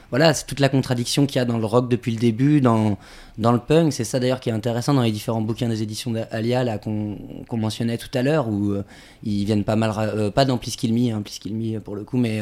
Voilà, 0.09 0.33
c'est 0.33 0.45
toute 0.45 0.61
la 0.61 0.69
contradiction 0.69 1.25
qu'il 1.25 1.35
y 1.37 1.39
a 1.39 1.45
dans 1.45 1.57
le 1.57 1.65
rock 1.65 1.89
depuis 1.89 2.13
le 2.13 2.17
début, 2.19 2.61
dans, 2.61 2.97
dans 3.39 3.51
le 3.51 3.57
punk. 3.59 3.91
C'est 3.91 4.05
ça 4.05 4.19
d'ailleurs 4.21 4.39
qui 4.39 4.49
est 4.49 4.53
intéressant 4.53 4.93
dans 4.93 5.01
les 5.01 5.11
différents 5.11 5.41
bouquins 5.41 5.67
des 5.67 5.81
éditions 5.83 6.11
d'Alia 6.11 6.77
qu'on 6.77 7.17
mentionnait 7.51 7.97
tout 7.97 8.07
à 8.13 8.21
l'heure, 8.21 8.47
où 8.47 8.75
ils 9.23 9.43
viennent 9.45 9.65
pas 9.65 9.75
mal, 9.75 10.31
pas 10.31 10.45
dans 10.45 10.57
Please 10.57 10.75
Kill 10.77 10.93
Me, 10.93 11.11
hein, 11.13 11.21
Please 11.23 11.39
Kill 11.41 11.55
Me 11.55 11.79
pour 11.79 11.95
le 11.95 12.03
coup, 12.05 12.17
mais 12.17 12.41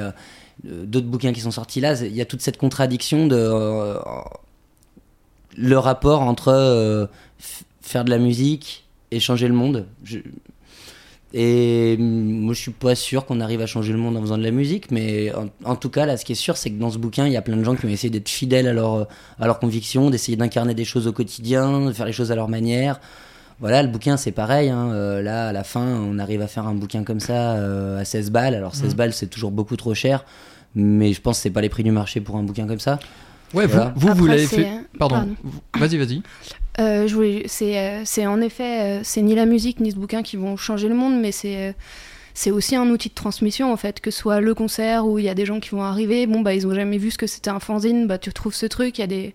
d'autres 0.86 1.07
bouquins 1.07 1.34
qui 1.34 1.41
sont 1.41 1.51
sortis 1.51 1.80
là. 1.82 1.93
Il 2.01 2.16
y 2.16 2.22
a 2.22 2.26
toute 2.26 2.41
cette 2.41 2.57
contradiction 2.57 3.28
de 3.28 3.36
euh, 3.38 3.97
le 5.57 5.78
rapport 5.78 6.22
entre 6.22 6.49
euh, 6.49 7.05
faire 7.82 8.03
de 8.05 8.09
la 8.09 8.18
musique 8.18 8.86
et 9.11 9.20
changer 9.20 9.47
le 9.47 9.53
monde. 9.53 9.86
Je- 10.03 10.20
Et 11.34 11.97
mm, 11.97 12.03
moi, 12.41 12.53
je 12.53 12.59
suis 12.61 12.72
pas 12.72 12.95
sûr 12.95 13.26
qu'on 13.26 13.39
arrive 13.41 13.61
à 13.61 13.66
changer 13.66 13.91
le 13.93 13.99
monde 13.99 14.16
en 14.18 14.22
faisant 14.22 14.38
de 14.38 14.43
la 14.43 14.51
musique, 14.51 14.89
mais 14.91 15.34
en, 15.34 15.47
en 15.70 15.76
tout 15.76 15.89
cas, 15.89 16.05
là, 16.05 16.18
ce 16.18 16.24
qui 16.26 16.32
est 16.32 16.36
sûr, 16.36 16.55
c'est 16.57 16.70
que 16.70 16.80
dans 16.80 16.89
ce 16.91 16.97
bouquin, 16.97 17.26
il 17.28 17.34
y 17.34 17.38
a 17.38 17.41
plein 17.41 17.57
de 17.57 17.63
gens 17.63 17.76
qui 17.76 17.86
ont 17.86 17.89
essayé 17.89 18.09
d'être 18.09 18.30
fidèles 18.30 18.68
à 18.68 18.74
leur, 18.74 19.07
à 19.39 19.45
leurs 19.45 19.59
convictions, 19.59 20.09
d'essayer 20.09 20.38
d'incarner 20.38 20.74
des 20.74 20.86
choses 20.86 21.07
au 21.07 21.11
quotidien, 21.13 21.86
de 21.88 21.91
faire 21.93 22.05
les 22.05 22.13
choses 22.13 22.32
à 22.32 22.36
leur 22.36 22.47
manière. 22.47 22.99
Voilà, 23.61 23.82
le 23.84 23.88
bouquin, 23.89 24.18
c'est 24.18 24.32
pareil. 24.34 24.70
hein. 24.70 24.89
Euh, 24.91 25.22
là, 25.22 25.47
à 25.49 25.53
la 25.53 25.63
fin, 25.63 25.86
on 25.86 26.20
arrive 26.20 26.41
à 26.41 26.47
faire 26.47 26.68
un 26.68 26.74
bouquin 26.74 27.03
comme 27.03 27.22
ça 27.22 27.53
euh, 27.53 27.99
à 27.99 28.05
16 28.05 28.30
balles. 28.32 28.53
Alors, 28.55 28.76
16 28.76 28.91
Mhm. 28.91 28.97
balles, 28.97 29.13
c'est 29.13 29.28
toujours 29.28 29.51
beaucoup 29.51 29.78
trop 29.78 29.93
cher, 29.93 30.26
mais 30.76 31.13
je 31.13 31.21
pense 31.21 31.38
que 31.38 31.43
c'est 31.43 31.49
pas 31.49 31.61
les 31.61 31.69
prix 31.69 31.84
du 31.84 31.91
marché 31.91 32.21
pour 32.21 32.36
un 32.36 32.43
bouquin 32.43 32.67
comme 32.67 32.80
ça. 32.80 32.99
Ouais, 33.53 33.67
Voilà. 33.67 33.93
vous, 33.95 34.13
vous, 34.13 34.26
l'avez 34.26 34.47
fait. 34.47 34.67
Pardon. 34.99 35.15
pardon. 35.15 35.36
Vas-y, 35.78 35.97
vas-y. 35.97 36.21
Euh, 36.80 37.07
je 37.07 37.15
voulais, 37.15 37.43
c'est, 37.47 37.80
euh, 37.80 38.01
c'est 38.03 38.28
en 38.28 38.41
effet, 38.41 38.99
euh, 38.99 39.01
c'est 39.03 39.21
ni 39.21 39.34
la 39.34 39.45
musique 39.45 39.80
ni 39.80 39.91
ce 39.91 39.95
bouquin 39.95 40.23
qui 40.23 40.36
vont 40.36 40.57
changer 40.57 40.89
le 40.89 40.95
monde, 40.95 41.17
mais 41.19 41.32
c'est, 41.32 41.69
euh, 41.69 41.71
c'est 42.34 42.51
aussi 42.51 42.76
un 42.76 42.89
outil 42.89 43.07
de 43.07 43.13
transmission 43.13 43.71
en 43.71 43.78
fait, 43.78 44.01
que 44.01 44.11
ce 44.11 44.19
soit 44.19 44.41
le 44.41 44.53
concert 44.53 45.07
où 45.07 45.17
il 45.17 45.23
y 45.23 45.30
a 45.30 45.36
des 45.36 45.45
gens 45.45 45.61
qui 45.61 45.69
vont 45.69 45.84
arriver, 45.84 46.28
bon 46.28 46.41
bah 46.41 46.53
ils 46.53 46.67
ont 46.67 46.73
jamais 46.73 46.97
vu 46.97 47.11
ce 47.11 47.17
que 47.17 47.28
c'était 47.28 47.49
un 47.49 47.61
fanzine, 47.61 48.07
bah 48.07 48.17
tu 48.17 48.30
retrouves 48.30 48.53
ce 48.53 48.65
truc, 48.65 48.97
il 48.97 49.01
y 49.01 49.03
a 49.05 49.07
des, 49.07 49.34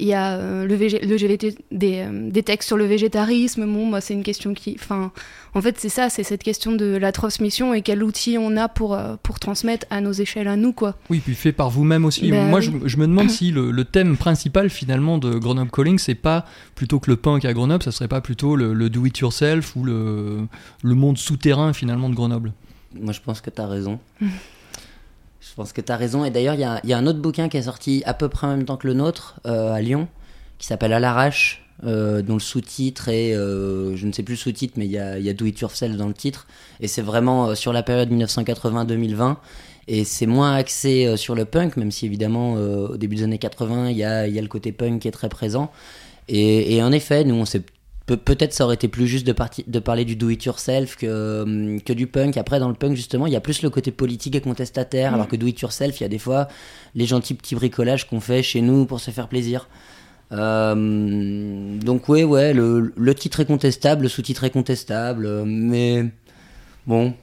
il 0.00 0.06
y 0.06 0.12
a 0.14 0.36
euh, 0.38 0.66
le, 0.66 0.74
végé- 0.76 1.04
le 1.06 1.16
GVT, 1.16 1.56
des, 1.70 2.00
euh, 2.06 2.30
des 2.30 2.42
textes 2.42 2.66
sur 2.66 2.76
le 2.76 2.84
végétarisme, 2.84 3.64
bon 3.66 3.90
bah 3.90 4.00
c'est 4.00 4.14
une 4.14 4.22
question 4.22 4.54
qui, 4.54 4.76
enfin, 4.80 5.12
en 5.54 5.60
fait 5.62 5.76
c'est 5.78 5.88
ça, 5.88 6.08
c'est 6.08 6.22
cette 6.24 6.42
question 6.42 6.72
de 6.72 6.96
la 6.96 7.12
transmission 7.12 7.72
et 7.74 7.82
quel 7.82 8.02
outil 8.02 8.36
on 8.38 8.56
a 8.56 8.68
pour 8.68 8.94
euh, 8.94 9.16
pour 9.22 9.38
transmettre 9.40 9.86
à 9.90 10.00
nos 10.00 10.12
échelles 10.12 10.48
à 10.48 10.56
nous 10.56 10.72
quoi. 10.72 10.96
Oui, 11.10 11.20
puis 11.24 11.34
fait 11.34 11.52
par 11.52 11.70
vous-même 11.70 12.04
aussi. 12.04 12.30
Bah 12.30 12.44
Moi, 12.44 12.60
oui. 12.60 12.70
je, 12.82 12.88
je 12.88 12.96
me 12.96 13.06
demande 13.06 13.30
si 13.30 13.50
le, 13.50 13.70
le 13.70 13.84
thème 13.84 14.16
principal 14.16 14.70
finalement 14.70 15.18
de 15.18 15.34
Grenoble 15.38 15.70
Calling, 15.70 15.98
c'est 15.98 16.14
pas 16.14 16.44
plutôt 16.74 16.98
que 17.00 17.10
le 17.10 17.16
punk 17.16 17.44
à 17.44 17.52
Grenoble, 17.52 17.82
ça 17.82 17.92
serait 17.92 18.08
pas 18.08 18.20
plutôt 18.20 18.56
le, 18.56 18.74
le 18.74 18.90
do-it-yourself 18.90 19.76
ou 19.76 19.84
le, 19.84 20.46
le 20.82 20.94
monde 20.94 21.18
souterrain 21.18 21.72
finalement 21.72 22.08
de 22.08 22.14
Grenoble. 22.14 22.52
Moi, 23.00 23.12
je 23.12 23.20
pense 23.20 23.40
que 23.40 23.50
tu 23.50 23.60
as 23.60 23.66
raison. 23.66 23.98
je 25.48 25.54
pense 25.54 25.72
que 25.72 25.80
tu 25.80 25.92
as 25.92 25.96
raison. 25.96 26.24
Et 26.24 26.30
d'ailleurs, 26.30 26.54
il 26.54 26.60
y, 26.60 26.92
a- 26.92 26.96
un 26.98 27.06
autre 27.06 27.18
bouquin 27.20 27.48
qui 27.48 27.56
est 27.56 27.62
sorti 27.62 28.02
à 28.06 28.14
peu 28.14 28.28
près 28.28 28.46
en 28.46 28.50
même 28.50 28.64
temps 28.64 28.76
que 28.76 28.86
le 28.86 28.94
nôtre, 28.94 29.40
euh, 29.46 29.72
à 29.72 29.80
Lyon, 29.80 30.08
qui 30.58 30.66
s'appelle 30.66 30.92
À 30.92 31.00
l'arrache, 31.00 31.64
euh, 31.84 32.22
dont 32.22 32.34
le 32.34 32.40
sous-titre 32.40 33.08
est, 33.08 33.34
euh, 33.34 33.96
je 33.96 34.06
ne 34.06 34.12
sais 34.12 34.22
plus 34.22 34.34
le 34.34 34.38
sous-titre, 34.38 34.74
mais 34.76 34.86
il 34.86 34.92
y 34.92 34.98
a, 34.98 35.18
y 35.18 35.28
a 35.28 35.32
Do 35.34 35.44
It 35.44 35.58
Yourself 35.60 35.96
dans 35.96 36.08
le 36.08 36.14
titre. 36.14 36.46
Et 36.80 36.88
c'est 36.88 37.02
vraiment 37.02 37.54
sur 37.54 37.72
la 37.72 37.82
période 37.82 38.10
1980-2020. 38.10 39.36
Et 39.86 40.04
c'est 40.04 40.26
moins 40.26 40.54
axé 40.54 41.14
sur 41.18 41.34
le 41.34 41.44
punk, 41.44 41.76
même 41.76 41.90
si 41.90 42.06
évidemment, 42.06 42.54
au 42.54 42.96
début 42.96 43.16
des 43.16 43.22
années 43.24 43.38
80, 43.38 43.90
il 43.90 43.96
y 43.98 44.04
a, 44.04 44.26
y 44.26 44.38
a 44.38 44.42
le 44.42 44.48
côté 44.48 44.72
punk 44.72 45.02
qui 45.02 45.08
est 45.08 45.12
très 45.12 45.28
présent. 45.28 45.70
Et 46.26 46.82
en 46.82 46.90
effet, 46.90 47.22
nous, 47.24 47.34
on 47.34 47.44
s'est 47.44 47.62
Pe- 48.06 48.16
Peut-être 48.16 48.52
ça 48.52 48.64
aurait 48.64 48.74
été 48.74 48.88
plus 48.88 49.06
juste 49.06 49.26
de, 49.26 49.32
parti- 49.32 49.64
de 49.66 49.78
parler 49.78 50.04
du 50.04 50.14
do-it-yourself 50.14 50.96
que, 50.96 51.78
que 51.84 51.92
du 51.94 52.06
punk. 52.06 52.36
Après, 52.36 52.60
dans 52.60 52.68
le 52.68 52.74
punk, 52.74 52.94
justement, 52.96 53.26
il 53.26 53.32
y 53.32 53.36
a 53.36 53.40
plus 53.40 53.62
le 53.62 53.70
côté 53.70 53.90
politique 53.92 54.34
et 54.34 54.40
contestataire, 54.40 55.14
alors 55.14 55.28
que 55.28 55.36
do-it-yourself, 55.36 56.00
il 56.00 56.02
y 56.02 56.06
a 56.06 56.08
des 56.10 56.18
fois 56.18 56.48
les 56.94 57.06
gentils 57.06 57.34
petits 57.34 57.54
bricolages 57.54 58.06
qu'on 58.06 58.20
fait 58.20 58.42
chez 58.42 58.60
nous 58.60 58.84
pour 58.84 59.00
se 59.00 59.10
faire 59.10 59.28
plaisir. 59.28 59.68
Euh, 60.32 61.78
donc, 61.78 62.08
ouais, 62.08 62.24
ouais, 62.24 62.52
le, 62.52 62.92
le 62.96 63.14
titre 63.14 63.40
est 63.40 63.44
contestable, 63.46 64.02
le 64.02 64.08
sous-titre 64.08 64.44
est 64.44 64.50
contestable, 64.50 65.26
euh, 65.26 65.44
mais 65.46 66.04
bon. 66.86 67.14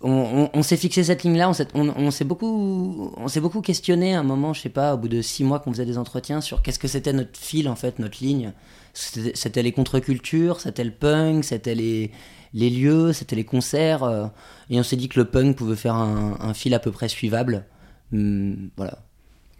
On, 0.00 0.10
on- 0.10 0.50
on 0.54 0.62
s'est 0.62 0.76
fixé 0.78 1.04
cette 1.04 1.22
ligne-là, 1.24 1.48
on 1.48 1.52
s'est 1.52 1.68
on, 1.74 1.88
on 1.90 2.10
s'est 2.10 2.24
beaucoup, 2.24 3.12
on 3.16 3.28
s'est 3.28 3.40
beaucoup 3.40 3.60
questionné 3.60 4.14
à 4.14 4.20
un 4.20 4.22
moment, 4.22 4.52
je 4.54 4.60
sais 4.62 4.68
pas, 4.70 4.94
au 4.94 4.98
bout 4.98 5.08
de 5.08 5.20
six 5.22 5.44
mois 5.44 5.60
qu'on 5.60 5.70
faisait 5.72 5.84
des 5.84 5.98
entretiens, 5.98 6.40
sur 6.40 6.62
qu'est-ce 6.62 6.78
que 6.78 6.88
c'était 6.88 7.12
notre 7.12 7.38
fil, 7.38 7.68
en 7.68 7.76
fait, 7.76 7.98
notre 7.98 8.22
ligne. 8.22 8.52
C'était 8.94 9.32
c'était 9.34 9.62
les 9.62 9.72
contre-cultures, 9.72 10.60
c'était 10.60 10.84
le 10.84 10.90
punk, 10.90 11.44
c'était 11.44 11.74
les, 11.74 12.10
les 12.54 12.70
lieux, 12.70 13.12
c'était 13.12 13.36
les 13.36 13.44
concerts. 13.44 14.02
euh, 14.04 14.26
et 14.70 14.78
on 14.80 14.82
s'est 14.82 14.96
dit 14.96 15.08
que 15.08 15.20
le 15.20 15.26
punk 15.26 15.56
pouvait 15.56 15.76
faire 15.76 15.94
un, 15.94 16.36
un 16.40 16.54
fil 16.54 16.72
à 16.74 16.78
peu 16.78 16.90
près 16.90 17.08
suivable. 17.08 17.64
Hum, 18.12 18.70
voilà. 18.76 18.98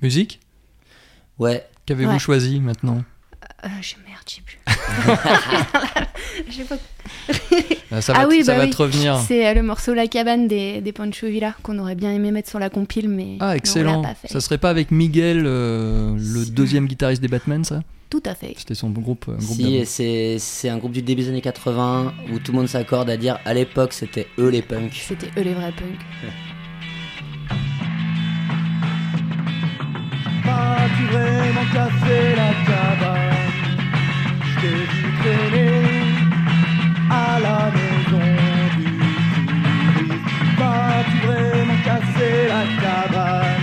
Musique? 0.02 0.40
Ouais. 1.38 1.66
Qu'avez-vous 1.86 2.12
Ouais. 2.12 2.18
choisi 2.18 2.60
maintenant? 2.60 3.02
Euh, 3.64 3.68
j'ai 3.80 3.96
merde, 4.06 4.22
j'ai 4.26 4.42
plus. 4.42 4.58
J'ai 6.50 6.64
pas 6.64 6.76
Ah, 7.92 8.00
Ça 8.00 8.12
Ah 8.16 8.26
oui, 8.28 8.42
ça 8.44 8.52
bah 8.52 8.58
va 8.58 8.64
oui. 8.64 8.70
te 8.70 8.76
revenir. 8.76 9.18
C'est 9.18 9.46
euh, 9.46 9.54
le 9.54 9.62
morceau 9.62 9.94
La 9.94 10.06
Cabane 10.08 10.48
des, 10.48 10.80
des 10.80 10.92
Pancho 10.92 11.28
Villa 11.28 11.54
qu'on 11.62 11.78
aurait 11.78 11.94
bien 11.94 12.12
aimé 12.12 12.32
mettre 12.32 12.48
sur 12.48 12.58
la 12.58 12.70
compile, 12.70 13.08
mais 13.08 13.36
Ah, 13.38 13.50
mais 13.52 13.56
excellent. 13.58 13.98
on 13.98 14.02
l'a 14.02 14.08
pas 14.08 14.14
fait. 14.14 14.28
Ça 14.28 14.40
serait 14.40 14.58
pas 14.58 14.70
avec 14.70 14.90
Miguel, 14.90 15.44
euh, 15.46 16.16
le 16.18 16.44
deuxième 16.46 16.86
guitariste 16.86 17.22
des 17.22 17.28
Batman, 17.28 17.62
ça? 17.64 17.82
Tout 18.10 18.22
à 18.26 18.34
fait. 18.34 18.54
C'était 18.58 18.74
son 18.74 18.90
groupe. 18.90 19.26
euh, 19.28 19.36
groupe 19.36 19.56
Si, 19.56 19.82
c'est 19.86 20.36
c'est 20.38 20.68
un 20.68 20.78
groupe 20.78 20.92
du 20.92 21.02
début 21.02 21.22
des 21.22 21.28
années 21.28 21.40
80 21.40 22.12
où 22.32 22.38
tout 22.40 22.52
le 22.52 22.58
monde 22.58 22.68
s'accorde 22.68 23.08
à 23.10 23.16
dire 23.16 23.38
à 23.44 23.54
l'époque 23.54 23.92
c'était 23.92 24.26
eux 24.38 24.48
les 24.48 24.62
punks. 24.62 24.92
C'était 25.06 25.28
eux 25.38 25.42
les 25.44 25.54
vrais 25.54 25.72
punks. 25.72 26.06
Vas-tu 30.44 31.04
vraiment 31.06 31.64
casser 31.72 32.34
la 32.36 32.52
cabane 32.66 33.31
T'ai 34.62 34.68
vu 34.68 35.12
traîner 35.18 35.82
à 37.10 37.40
la 37.40 37.58
maison 37.74 38.28
du 38.76 38.84
touriste. 39.82 40.30
Vas-tu 40.56 41.16
vraiment 41.26 41.80
casser 41.84 42.36
la 42.52 42.62
cabane 42.80 43.61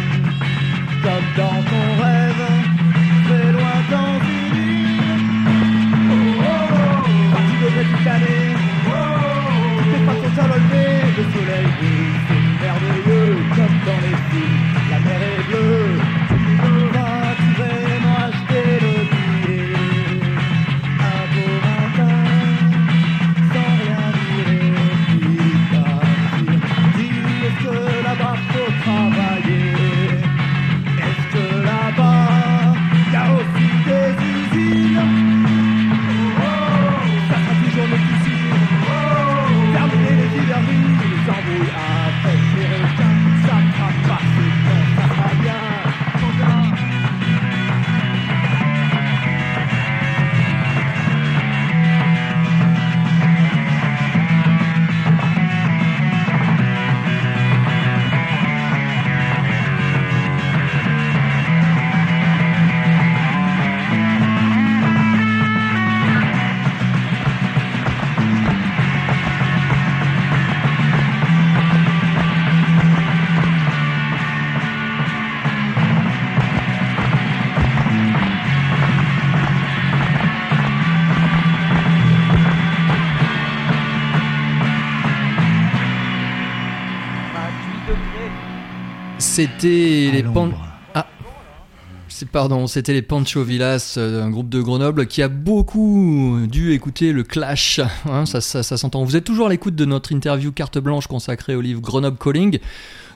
Pardon, 92.25 92.67
c'était 92.67 92.93
les 92.93 93.01
Pancho 93.01 93.43
Villas, 93.43 93.95
euh, 93.97 94.23
un 94.23 94.29
groupe 94.29 94.49
de 94.49 94.61
Grenoble 94.61 95.07
qui 95.07 95.21
a 95.21 95.27
beaucoup 95.27 96.39
dû 96.49 96.73
écouter 96.73 97.11
le 97.11 97.23
Clash. 97.23 97.79
hein, 98.05 98.25
ça 98.25 98.63
s'entend. 98.63 99.03
Vous 99.03 99.15
êtes 99.15 99.23
toujours 99.23 99.47
à 99.47 99.49
l'écoute 99.49 99.75
de 99.75 99.85
notre 99.85 100.11
interview 100.11 100.51
carte 100.51 100.77
blanche 100.77 101.07
consacrée 101.07 101.55
au 101.55 101.61
livre 101.61 101.81
Grenoble 101.81 102.17
Calling 102.17 102.59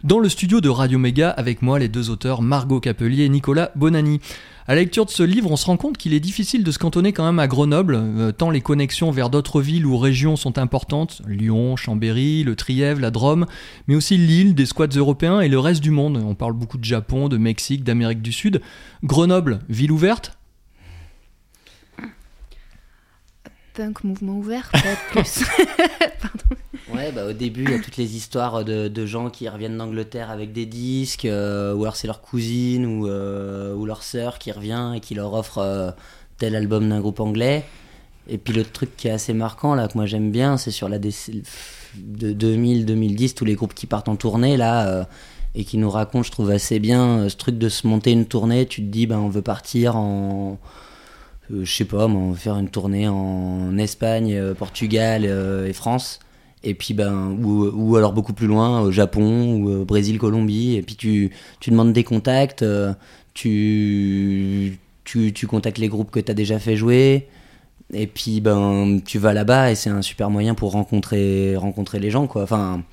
dans 0.04 0.20
le 0.20 0.28
studio 0.28 0.60
de 0.60 0.70
Radio 0.70 1.00
Méga 1.00 1.30
avec 1.30 1.62
moi, 1.62 1.80
les 1.80 1.88
deux 1.88 2.10
auteurs 2.10 2.42
Margot 2.42 2.80
Capelier 2.80 3.24
et 3.24 3.30
Nicolas 3.30 3.72
Bonani. 3.76 4.20
À 4.66 4.76
la 4.76 4.82
lecture 4.82 5.06
de 5.06 5.10
ce 5.10 5.24
livre, 5.24 5.52
on 5.52 5.58
se 5.58 5.66
rend 5.66 5.76
compte 5.76 5.98
qu'il 5.98 6.14
est 6.14 6.22
difficile 6.22 6.64
de 6.64 6.72
se 6.72 6.80
cantonner 6.80 7.12
quand 7.12 7.26
même 7.26 7.40
à 7.40 7.48
Grenoble, 7.48 7.98
euh, 8.00 8.32
tant 8.32 8.50
les 8.50 8.62
connexions 8.62 9.12
vers 9.12 9.30
d'autres 9.30 9.62
villes 9.62 9.86
ou 9.86 9.98
régions 9.98 10.38
sont 10.38 10.58
importantes, 10.58 11.22
Lyon, 11.28 11.76
Chambéry, 11.76 12.44
le 12.44 12.56
Trièvre, 12.56 13.02
la 13.02 13.12
Drôme, 13.12 13.46
mais 13.88 13.96
aussi 13.96 14.16
l'île, 14.16 14.56
des 14.56 14.66
squats 14.66 14.88
européens 14.88 15.42
et 15.42 15.50
le 15.50 15.60
reste 15.60 15.82
du 15.82 15.92
monde. 15.92 16.24
On 16.26 16.34
parle 16.34 16.54
beaucoup 16.54 16.78
de 16.78 16.86
Japon, 16.86 17.28
de 17.28 17.38
Mexique, 17.38 17.84
d'Amérique 17.84 18.22
du 18.22 18.32
Sud. 18.32 18.62
Grenoble, 19.04 19.60
ville 19.68 19.92
ouverte 19.92 20.38
Punk, 23.74 24.04
mouvement 24.04 24.34
ouvert, 24.38 24.70
peut-être 24.72 25.02
plus. 25.12 25.44
Ouais, 26.94 27.12
bah, 27.12 27.26
au 27.28 27.34
début, 27.34 27.64
il 27.64 27.72
y 27.72 27.74
a 27.74 27.80
toutes 27.80 27.98
les 27.98 28.16
histoires 28.16 28.64
de, 28.64 28.88
de 28.88 29.06
gens 29.06 29.30
qui 29.32 29.50
reviennent 29.50 29.78
d'Angleterre 29.78 30.30
avec 30.30 30.54
des 30.54 30.66
disques, 30.68 31.26
euh, 31.26 31.74
ou 31.74 31.84
alors 31.84 31.96
c'est 31.96 32.06
leur 32.08 32.22
cousine 32.22 32.86
ou, 32.86 33.08
euh, 33.08 33.74
ou 33.74 33.86
leur 33.86 34.04
sœur 34.04 34.38
qui 34.38 34.52
revient 34.52 34.92
et 34.96 35.00
qui 35.00 35.16
leur 35.16 35.34
offre 35.34 35.58
euh, 35.60 35.90
tel 36.38 36.56
album 36.56 36.88
d'un 36.90 37.00
groupe 37.00 37.20
anglais. 37.20 37.64
Et 38.30 38.38
puis 38.38 38.54
le 38.54 38.64
truc 38.64 38.96
qui 38.96 39.08
est 39.08 39.12
assez 39.12 39.34
marquant, 39.34 39.74
là, 39.74 39.88
que 39.88 39.94
moi 39.98 40.06
j'aime 40.06 40.30
bien, 40.30 40.58
c'est 40.58 40.70
sur 40.72 40.88
la 40.88 41.00
déc- 41.00 41.44
de 41.96 42.32
2000-2010, 42.34 43.34
tous 43.34 43.46
les 43.46 43.56
groupes 43.56 43.74
qui 43.74 43.88
partent 43.88 44.10
en 44.10 44.16
tournée, 44.16 44.56
là, 44.56 44.88
euh, 44.88 45.04
et 45.56 45.64
qui 45.66 45.78
nous 45.78 45.90
racontent, 45.90 46.24
je 46.24 46.32
trouve 46.32 46.52
assez 46.52 46.80
bien, 46.80 47.28
ce 47.28 47.36
truc 47.38 47.58
de 47.58 47.70
se 47.70 47.88
monter 47.88 48.12
une 48.12 48.26
tournée, 48.26 48.68
tu 48.68 48.82
te 48.82 48.88
dis, 48.88 49.08
ben, 49.08 49.18
on 49.18 49.30
veut 49.30 49.42
partir 49.42 49.96
en... 49.96 50.60
euh, 51.52 51.66
je 51.66 51.74
sais 51.74 51.86
pas, 51.86 52.08
faire 52.36 52.58
une 52.58 52.70
tournée 52.70 53.08
en 53.08 53.78
Espagne, 53.78 54.34
euh, 54.34 54.54
Portugal 54.54 55.24
euh, 55.26 55.68
et 55.68 55.74
France. 55.74 56.20
Et 56.64 56.74
puis 56.76 56.94
ben 56.94 57.38
ou, 57.44 57.96
alors 57.98 58.14
beaucoup 58.14 58.32
plus 58.32 58.48
loin 58.48 58.80
au 58.82 58.92
Japon 58.92 59.56
ou 59.56 59.70
au 59.82 59.86
Brésil 59.86 60.18
Colombie. 60.18 60.76
Et 60.76 60.82
puis 60.82 60.96
tu, 60.96 61.32
tu 61.60 61.72
demandes 61.72 61.92
des 61.92 62.06
contacts 62.06 62.64
tu, 63.34 64.78
tu 65.04 65.34
tu 65.34 65.48
contactes 65.48 65.78
les 65.78 65.90
groupes 65.90 66.12
que 66.12 66.20
tu 66.20 66.32
as 66.32 66.34
déjà 66.34 66.60
fait 66.60 66.78
jouer. 66.78 67.28
Et 67.94 68.08
puis 68.08 68.42
ben 68.42 69.00
tu 69.06 69.20
vas 69.20 69.34
là-bas 69.34 69.72
et 69.72 69.76
c'est 69.76 69.90
un 69.90 70.02
super 70.02 70.30
moyen 70.30 70.56
pour 70.56 70.72
rencontrer 70.72 71.58
rencontrer 71.58 72.00
les 72.00 72.12
gens 72.12 72.28
quoi. 72.28 72.44
Enfin 72.44 72.84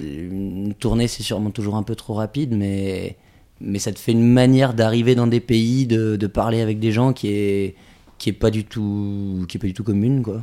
une 0.00 0.74
tournée 0.78 1.08
c'est 1.08 1.22
sûrement 1.22 1.50
toujours 1.50 1.76
un 1.76 1.82
peu 1.82 1.96
trop 1.96 2.14
rapide 2.14 2.54
mais 2.56 3.16
mais 3.60 3.78
ça 3.80 3.92
te 3.92 3.98
fait 3.98 4.12
une 4.12 4.26
manière 4.32 4.74
d'arriver 4.74 5.14
dans 5.14 5.26
des 5.26 5.40
pays 5.40 5.86
de, 5.86 6.16
de 6.16 6.26
parler 6.28 6.60
avec 6.60 6.78
des 6.78 6.92
gens 6.92 7.12
qui 7.12 7.28
est 7.28 7.74
qui 8.18 8.28
est 8.30 8.32
pas 8.34 8.50
du 8.50 8.64
tout 8.64 9.44
qui 9.48 9.56
est 9.56 9.60
pas 9.60 9.66
du 9.66 9.74
tout 9.74 9.84
commune 9.84 10.22
quoi 10.22 10.42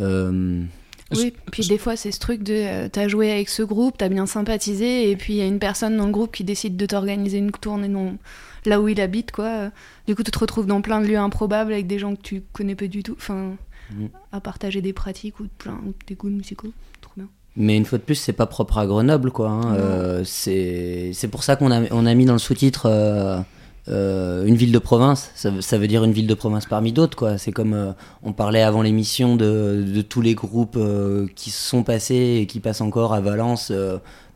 Euh, 0.00 0.62
Oui, 1.12 1.32
puis 1.52 1.66
des 1.66 1.78
fois 1.78 1.96
c'est 1.96 2.10
ce 2.10 2.18
truc 2.18 2.42
de 2.42 2.54
euh, 2.54 2.88
t'as 2.90 3.06
joué 3.08 3.30
avec 3.30 3.48
ce 3.48 3.62
groupe, 3.62 3.96
t'as 3.98 4.08
bien 4.08 4.26
sympathisé, 4.26 5.10
et 5.10 5.16
puis 5.16 5.34
il 5.34 5.36
y 5.36 5.42
a 5.42 5.46
une 5.46 5.58
personne 5.58 5.96
dans 5.96 6.06
le 6.06 6.12
groupe 6.12 6.32
qui 6.34 6.44
décide 6.44 6.76
de 6.76 6.86
t'organiser 6.86 7.38
une 7.38 7.52
tournée 7.52 7.88
dans, 7.88 8.14
là 8.64 8.80
où 8.80 8.88
il 8.88 9.00
habite, 9.00 9.30
quoi. 9.30 9.70
Du 10.08 10.16
coup, 10.16 10.22
tu 10.22 10.30
te 10.30 10.38
retrouves 10.38 10.66
dans 10.66 10.80
plein 10.80 11.00
de 11.00 11.06
lieux 11.06 11.18
improbables 11.18 11.72
avec 11.72 11.86
des 11.86 11.98
gens 11.98 12.16
que 12.16 12.22
tu 12.22 12.42
connais 12.52 12.74
pas 12.74 12.86
du 12.88 13.02
tout, 13.02 13.14
enfin, 13.16 13.56
Mhm. 13.92 14.08
à 14.32 14.40
partager 14.40 14.80
des 14.80 14.94
pratiques 14.94 15.38
ou 15.40 15.46
plein 15.58 15.78
des 16.06 16.14
goûts 16.14 16.30
musicaux. 16.30 16.72
Trop 17.02 17.12
bien. 17.18 17.28
Mais 17.54 17.76
une 17.76 17.84
fois 17.84 17.98
de 17.98 18.02
plus, 18.02 18.14
c'est 18.14 18.32
pas 18.32 18.46
propre 18.46 18.78
à 18.78 18.86
Grenoble, 18.86 19.30
quoi. 19.30 19.50
hein. 19.50 19.74
Euh, 19.76 20.22
c'est 20.24 21.10
c'est 21.12 21.28
pour 21.28 21.44
ça 21.44 21.54
qu'on 21.56 21.70
a, 21.70 21.82
on 21.92 22.06
a 22.06 22.14
mis 22.14 22.24
dans 22.24 22.32
le 22.32 22.38
sous-titre 22.38 22.86
euh, 23.88 24.46
une 24.46 24.56
ville 24.56 24.72
de 24.72 24.78
province. 24.78 25.30
Ça, 25.34 25.50
veut- 25.50 25.86
dire 25.86 26.04
une 26.04 26.12
ville 26.12 26.26
de 26.26 26.34
province 26.34 26.66
parmi 26.66 26.92
d'autres, 26.92 27.16
quoi. 27.16 27.36
C'est 27.36 27.52
comme 27.52 27.74
euh, 27.74 27.92
on 28.22 28.32
parlait 28.32 28.62
avant 28.62 28.82
l'émission 28.82 29.36
de, 29.36 30.02
tous 30.08 30.22
les 30.22 30.34
groupes 30.34 30.76
euh, 30.76 31.26
qui 31.34 31.50
sont 31.50 31.82
passés 31.82 32.38
et 32.40 32.46
qui 32.46 32.60
passent 32.60 32.80
encore 32.80 33.12
à 33.12 33.20
Valence 33.20 33.72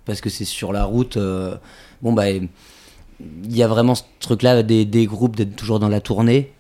parce 0.05 0.21
que 0.21 0.31
c'est 0.31 0.45
sur 0.45 0.73
la 0.73 0.85
route. 0.85 1.19
bon, 2.03 2.13
bah, 2.13 2.31
il 2.31 2.49
y 3.45 3.63
a 3.63 3.69
vraiment 3.69 3.95
ce 3.95 4.03
truc-là 4.21 4.63
des, 4.63 5.07
groupes 5.07 5.37
d'être 5.37 5.57
toujours 5.57 5.81
dans 5.81 5.89
la 5.89 6.01
tournée. 6.01 6.53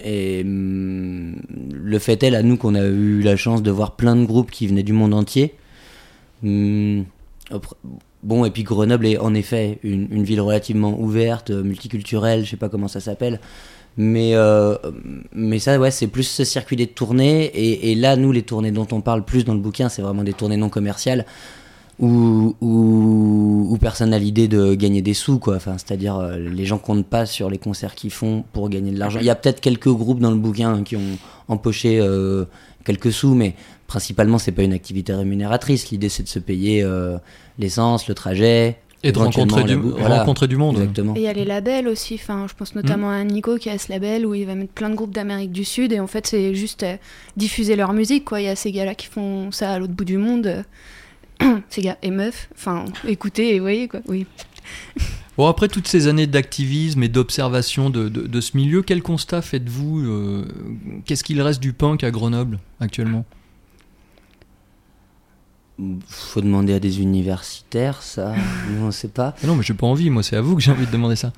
Et 0.00 0.42
hum, 0.44 1.36
le 1.72 1.98
fait 1.98 2.22
est, 2.22 2.30
là, 2.30 2.42
nous, 2.42 2.56
qu'on 2.56 2.74
a 2.76 2.84
eu 2.84 3.20
la 3.20 3.36
chance 3.36 3.62
de 3.62 3.70
voir 3.70 3.96
plein 3.96 4.14
de 4.14 4.24
groupes 4.24 4.50
qui 4.50 4.66
venaient 4.68 4.84
du 4.84 4.92
monde 4.92 5.14
entier. 5.14 5.54
Après- 7.50 7.76
bon, 8.22 8.44
et 8.44 8.50
puis 8.50 8.62
Grenoble 8.62 9.06
est 9.06 9.18
en 9.18 9.34
effet 9.34 9.78
une, 9.82 10.22
ville 10.22 10.40
relativement 10.40 10.98
ouverte, 10.98 11.50
euh, 11.50 11.62
multiculturelle, 11.62 12.44
je 12.44 12.50
sais 12.50 12.56
pas 12.56 12.68
comment 12.68 12.88
ça 12.88 13.00
s'appelle. 13.00 13.40
Mais, 13.96 14.34
euh, 14.34 14.76
mais 15.32 15.58
ça, 15.58 15.78
ouais, 15.78 15.90
c'est 15.90 16.06
plus 16.06 16.22
ce 16.22 16.44
circuit 16.44 16.76
des 16.76 16.86
tournées. 16.86 17.50
Et 17.90 17.96
là, 17.96 18.14
nous, 18.14 18.30
les 18.30 18.42
tournées 18.42 18.70
dont 18.70 18.86
on 18.92 19.00
parle 19.00 19.24
plus 19.24 19.44
dans 19.44 19.54
le 19.54 19.60
bouquin, 19.60 19.88
c'est 19.88 20.02
vraiment 20.02 20.22
des 20.22 20.34
tournées 20.34 20.56
non 20.56 20.68
commerciales 20.68 21.26
où, 22.00 22.54
où, 22.60 23.66
où 23.70 23.76
personne 23.78 24.10
n'a 24.10 24.18
l'idée 24.18 24.48
de 24.48 24.74
gagner 24.74 25.02
des 25.02 25.14
sous, 25.14 25.38
quoi. 25.38 25.56
Enfin, 25.56 25.76
c'est-à-dire, 25.78 26.16
euh, 26.16 26.38
les 26.38 26.64
gens 26.64 26.78
comptent 26.78 27.06
pas 27.06 27.26
sur 27.26 27.50
les 27.50 27.58
concerts 27.58 27.94
qu'ils 27.94 28.12
font 28.12 28.44
pour 28.52 28.68
gagner 28.68 28.92
de 28.92 28.98
l'argent. 28.98 29.18
Il 29.20 29.26
y 29.26 29.30
a 29.30 29.34
peut-être 29.34 29.60
quelques 29.60 29.88
groupes 29.88 30.20
dans 30.20 30.30
le 30.30 30.36
bouquin 30.36 30.74
hein, 30.74 30.82
qui 30.84 30.96
ont 30.96 31.18
empoché 31.48 31.98
euh, 32.00 32.44
quelques 32.84 33.12
sous, 33.12 33.34
mais 33.34 33.54
principalement, 33.86 34.38
c'est 34.38 34.52
pas 34.52 34.62
une 34.62 34.72
activité 34.72 35.12
rémunératrice. 35.14 35.90
L'idée, 35.90 36.08
c'est 36.08 36.22
de 36.22 36.28
se 36.28 36.38
payer 36.38 36.82
euh, 36.82 37.16
l'essence, 37.58 38.06
le 38.08 38.14
trajet. 38.14 38.76
Et 39.04 39.12
de 39.12 39.18
rencontrer 39.18 39.62
du, 39.62 39.70
la 39.70 39.76
bou- 39.76 39.94
voilà, 39.96 40.18
rencontrer 40.20 40.48
du 40.48 40.56
monde. 40.56 40.76
Exactement. 40.76 41.14
Et 41.14 41.20
il 41.20 41.22
y 41.22 41.28
a 41.28 41.32
les 41.32 41.44
labels 41.44 41.86
aussi, 41.86 42.14
enfin, 42.14 42.46
je 42.48 42.54
pense 42.54 42.74
notamment 42.74 43.10
à 43.10 43.22
Nico 43.22 43.56
qui 43.56 43.70
a 43.70 43.78
ce 43.78 43.92
label 43.92 44.26
où 44.26 44.34
il 44.34 44.44
va 44.44 44.56
mettre 44.56 44.72
plein 44.72 44.90
de 44.90 44.96
groupes 44.96 45.12
d'Amérique 45.14 45.52
du 45.52 45.64
Sud 45.64 45.92
et 45.92 46.00
en 46.00 46.08
fait 46.08 46.26
c'est 46.26 46.52
juste 46.56 46.84
diffuser 47.36 47.76
leur 47.76 47.92
musique 47.92 48.24
quoi. 48.24 48.40
Il 48.40 48.46
y 48.46 48.48
a 48.48 48.56
ces 48.56 48.72
gars-là 48.72 48.96
qui 48.96 49.06
font 49.06 49.52
ça 49.52 49.70
à 49.70 49.78
l'autre 49.78 49.92
bout 49.92 50.04
du 50.04 50.18
monde, 50.18 50.48
euh, 50.48 50.62
ces 51.68 51.82
gars 51.82 51.98
et 52.02 52.10
meufs, 52.10 52.48
enfin 52.54 52.84
écoutez 53.06 53.54
et 53.54 53.60
voyez 53.60 53.88
quoi. 53.88 54.00
Oui. 54.06 54.26
Bon, 55.38 55.46
après 55.46 55.68
toutes 55.68 55.86
ces 55.86 56.08
années 56.08 56.26
d'activisme 56.26 57.00
et 57.04 57.08
d'observation 57.08 57.90
de, 57.90 58.08
de- 58.08 58.26
de 58.26 58.40
ce 58.40 58.56
milieu, 58.56 58.82
quel 58.82 59.02
constat 59.04 59.40
faites-vous 59.40 60.00
euh, 60.00 60.44
Qu'est-ce 61.04 61.22
qu'il 61.22 61.40
reste 61.40 61.60
du 61.60 61.72
punk 61.72 62.02
à 62.02 62.10
Grenoble 62.10 62.58
actuellement? 62.80 63.24
Faut 66.08 66.40
demander 66.40 66.74
à 66.74 66.80
des 66.80 67.00
universitaires, 67.00 68.02
ça. 68.02 68.34
Nous, 68.70 68.84
on 68.84 68.90
sait 68.90 69.06
pas. 69.08 69.36
Ah 69.40 69.46
Non, 69.46 69.54
mais 69.54 69.62
j'ai 69.62 69.74
pas 69.74 69.86
envie, 69.86 70.10
moi 70.10 70.24
c'est 70.24 70.34
à 70.36 70.40
vous 70.40 70.56
que 70.56 70.60
j'ai 70.62 70.72
envie 70.72 70.86
de 70.86 70.90
demander 70.90 71.14
ça. 71.14 71.32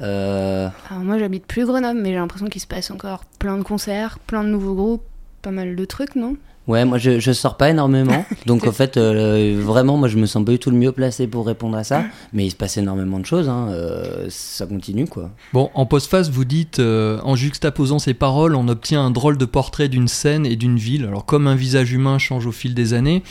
Euh, 0.00 0.68
Alors 0.90 1.02
moi 1.04 1.18
j'habite 1.18 1.44
plus 1.46 1.66
Grenoble 1.66 2.00
mais 2.00 2.10
j'ai 2.10 2.14
l'impression 2.16 2.46
qu'il 2.46 2.60
se 2.60 2.66
passe 2.68 2.90
encore 2.92 3.24
plein 3.40 3.56
de 3.58 3.62
concerts, 3.64 4.18
plein 4.20 4.44
de 4.44 4.48
nouveaux 4.48 4.74
groupes, 4.74 5.02
pas 5.42 5.50
mal 5.50 5.74
de 5.74 5.84
trucs 5.84 6.14
non? 6.14 6.36
Ouais, 6.68 6.84
moi 6.84 6.98
je, 6.98 7.18
je 7.18 7.32
sors 7.32 7.56
pas 7.56 7.70
énormément, 7.70 8.24
donc 8.46 8.66
en 8.66 8.72
fait 8.72 8.98
euh, 8.98 9.58
vraiment 9.60 9.96
moi 9.96 10.06
je 10.06 10.18
me 10.18 10.26
sens 10.26 10.44
pas 10.44 10.52
du 10.52 10.58
tout 10.58 10.70
le 10.70 10.76
mieux 10.76 10.92
placé 10.92 11.26
pour 11.26 11.46
répondre 11.46 11.76
à 11.76 11.82
ça, 11.82 12.04
mais 12.34 12.44
il 12.44 12.50
se 12.50 12.56
passe 12.56 12.76
énormément 12.76 13.18
de 13.18 13.24
choses, 13.24 13.48
hein, 13.48 13.68
euh, 13.70 14.26
ça 14.28 14.66
continue 14.66 15.06
quoi. 15.06 15.30
Bon, 15.54 15.70
en 15.74 15.86
postface, 15.86 16.30
vous 16.30 16.44
dites 16.44 16.78
euh, 16.78 17.20
en 17.24 17.36
juxtaposant 17.36 17.98
ces 17.98 18.12
paroles, 18.12 18.54
on 18.54 18.68
obtient 18.68 19.02
un 19.02 19.10
drôle 19.10 19.38
de 19.38 19.46
portrait 19.46 19.88
d'une 19.88 20.08
scène 20.08 20.44
et 20.44 20.56
d'une 20.56 20.76
ville. 20.76 21.06
Alors, 21.06 21.24
comme 21.24 21.46
un 21.46 21.54
visage 21.54 21.92
humain 21.92 22.18
change 22.18 22.46
au 22.46 22.52
fil 22.52 22.74
des 22.74 22.92
années, 22.92 23.22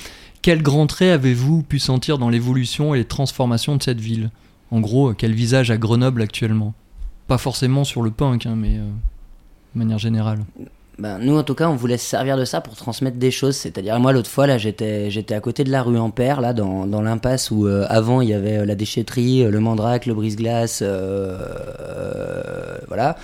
quel 0.41 0.63
grand 0.63 0.87
trait 0.87 1.11
avez-vous 1.11 1.61
pu 1.61 1.77
sentir 1.77 2.17
dans 2.17 2.29
l'évolution 2.29 2.95
et 2.95 2.99
les 2.99 3.05
transformations 3.05 3.75
de 3.75 3.83
cette 3.83 3.99
ville? 3.99 4.31
En 4.71 4.79
gros, 4.79 5.13
quel 5.13 5.33
visage 5.33 5.71
a 5.71 5.77
Grenoble 5.77 6.21
actuellement? 6.21 6.73
Pas 7.27 7.37
forcément 7.37 7.83
sur 7.83 8.01
le 8.01 8.11
punk, 8.11 8.45
hein, 8.45 8.55
mais 8.55 8.77
euh, 8.77 8.87
de 9.75 9.79
manière 9.79 9.99
générale. 9.99 10.39
Ben, 10.99 11.19
nous 11.19 11.37
en 11.37 11.43
tout 11.43 11.53
cas 11.53 11.69
on 11.69 11.75
voulait 11.75 11.97
se 11.97 12.07
servir 12.07 12.37
de 12.37 12.45
ça 12.45 12.59
pour 12.59 12.75
transmettre 12.75 13.17
des 13.17 13.29
choses, 13.29 13.55
c'est-à-dire 13.55 13.99
moi 13.99 14.13
l'autre 14.13 14.31
fois 14.31 14.47
là 14.47 14.57
j'étais 14.57 15.11
j'étais 15.11 15.35
à 15.35 15.39
côté 15.39 15.63
de 15.63 15.69
la 15.69 15.83
rue 15.83 15.99
Ampère 15.99 16.41
là 16.41 16.53
dans, 16.53 16.87
dans 16.87 17.03
l'impasse 17.03 17.51
où 17.51 17.67
euh, 17.67 17.85
avant 17.87 18.21
il 18.21 18.29
y 18.29 18.33
avait 18.33 18.57
euh, 18.57 18.65
la 18.65 18.73
déchetterie, 18.73 19.43
euh, 19.43 19.51
le 19.51 19.59
mandrake, 19.59 20.07
le 20.07 20.15
brise-glace, 20.15 20.81
voilà. 22.87 23.15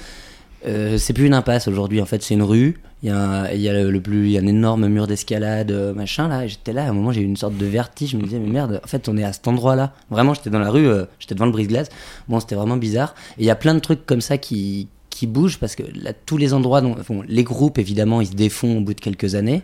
C'est 0.66 1.14
plus 1.14 1.26
une 1.26 1.34
impasse 1.34 1.68
aujourd'hui 1.68 2.00
en 2.00 2.06
fait 2.06 2.22
c'est 2.22 2.36
une 2.36 2.44
rue. 2.44 2.80
Il 3.02 3.10
y 3.10 3.12
a 3.12 3.18
un, 3.18 3.50
il 3.50 3.60
y 3.60 3.68
a 3.68 3.74
le, 3.74 3.90
le 3.90 4.02
plus 4.02 4.28
il 4.28 4.32
y 4.34 4.38
a 4.38 4.42
un 4.42 4.46
énorme 4.46 4.88
mur 4.88 5.08
d'escalade 5.08 5.72
machin 5.96 6.28
là. 6.28 6.46
J'étais 6.46 6.74
là 6.74 6.86
à 6.86 6.90
un 6.90 6.94
moment 6.94 7.12
j'ai 7.12 7.22
eu 7.22 7.26
une 7.26 7.38
sorte 7.38 7.58
de 7.58 7.66
vertige. 7.66 8.12
Je 8.12 8.18
me 8.18 8.22
disais 8.22 8.38
mais 8.38 8.52
merde 8.52 8.82
en 8.84 8.88
fait 8.88 9.10
on 9.10 9.18
est 9.18 9.24
à 9.24 9.34
cet 9.34 9.48
endroit 9.48 9.76
là 9.76 9.94
vraiment 10.12 10.36
j'étais 10.36 10.52
dans 10.52 10.60
la 10.60 10.70
rue 10.70 10.88
j'étais 11.18 11.34
devant 11.34 11.48
le 11.48 11.52
brise-glace. 11.52 11.90
Bon 12.30 12.40
c'était 12.40 12.56
vraiment 12.56 12.78
bizarre. 12.78 13.16
Et 13.40 13.42
il 13.42 13.46
y 13.46 13.50
a 13.50 13.56
plein 13.56 13.74
de 13.74 13.80
trucs 13.80 14.06
comme 14.06 14.22
ça 14.22 14.38
qui 14.38 14.88
qui 15.14 15.28
bougent 15.28 15.60
parce 15.60 15.76
que 15.76 15.84
là 15.96 16.12
tous 16.14 16.38
les 16.38 16.54
endroits 16.54 16.82
dont 16.82 16.96
les 17.28 17.44
groupes 17.44 17.78
évidemment 17.78 18.22
ils 18.22 18.28
se 18.28 18.34
défont 18.34 18.78
au 18.78 18.82
bout 18.82 18.94
de 18.94 19.02
quelques 19.02 19.36
années 19.36 19.62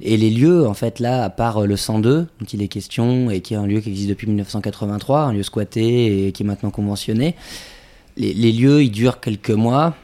et 0.00 0.16
les 0.16 0.30
lieux, 0.30 0.66
en 0.66 0.74
fait, 0.74 1.00
là, 1.00 1.24
à 1.24 1.30
part 1.30 1.58
euh, 1.58 1.66
le 1.66 1.76
102, 1.76 2.26
dont 2.40 2.46
il 2.52 2.62
est 2.62 2.68
question, 2.68 3.30
et 3.30 3.40
qui 3.40 3.54
est 3.54 3.56
un 3.56 3.66
lieu 3.66 3.80
qui 3.80 3.88
existe 3.88 4.10
depuis 4.10 4.26
1983, 4.26 5.20
un 5.22 5.32
lieu 5.32 5.42
squatté 5.42 6.26
et 6.26 6.32
qui 6.32 6.42
est 6.42 6.46
maintenant 6.46 6.70
conventionné, 6.70 7.34
les, 8.18 8.52
lieux, 8.52 8.82
ils 8.82 8.90
durent 8.90 9.20
quelques 9.20 9.50
mois, 9.50 9.96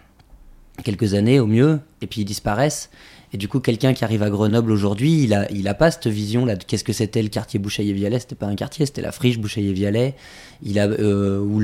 quelques 0.85 1.15
années 1.15 1.41
au 1.41 1.47
mieux, 1.47 1.81
et 2.01 2.07
puis 2.07 2.23
ils 2.23 2.25
disparaissent. 2.25 2.91
Et 3.35 3.39
du 3.39 3.49
coup, 3.49 3.61
quelqu'un 3.61 3.95
qui 3.95 4.05
arrive 4.05 4.23
à 4.23 4.29
Grenoble 4.29 4.71
aujourd'hui, 4.71 5.23
il 5.23 5.33
a, 5.33 5.51
il 5.51 5.67
a 5.67 5.73
pas 5.73 5.91
cette 5.91 6.09
vision 6.09 6.45
là 6.45 6.57
de 6.57 6.65
qu'est-ce 6.65 6.85
que 6.85 6.93
c'était 6.93 7.23
le 7.23 7.31
quartier 7.31 7.59
Bouchaillé-Vialet. 7.59 8.19
C'était 8.19 8.35
pas 8.35 8.47
un 8.47 8.55
quartier, 8.55 8.85
c'était 8.85 9.01
la 9.01 9.13
friche 9.13 9.39
Bouchaillé-Vialet. 9.39 10.15
Il 10.63 10.79
a 10.79 10.87
euh, 10.87 11.39
ou 11.41 11.63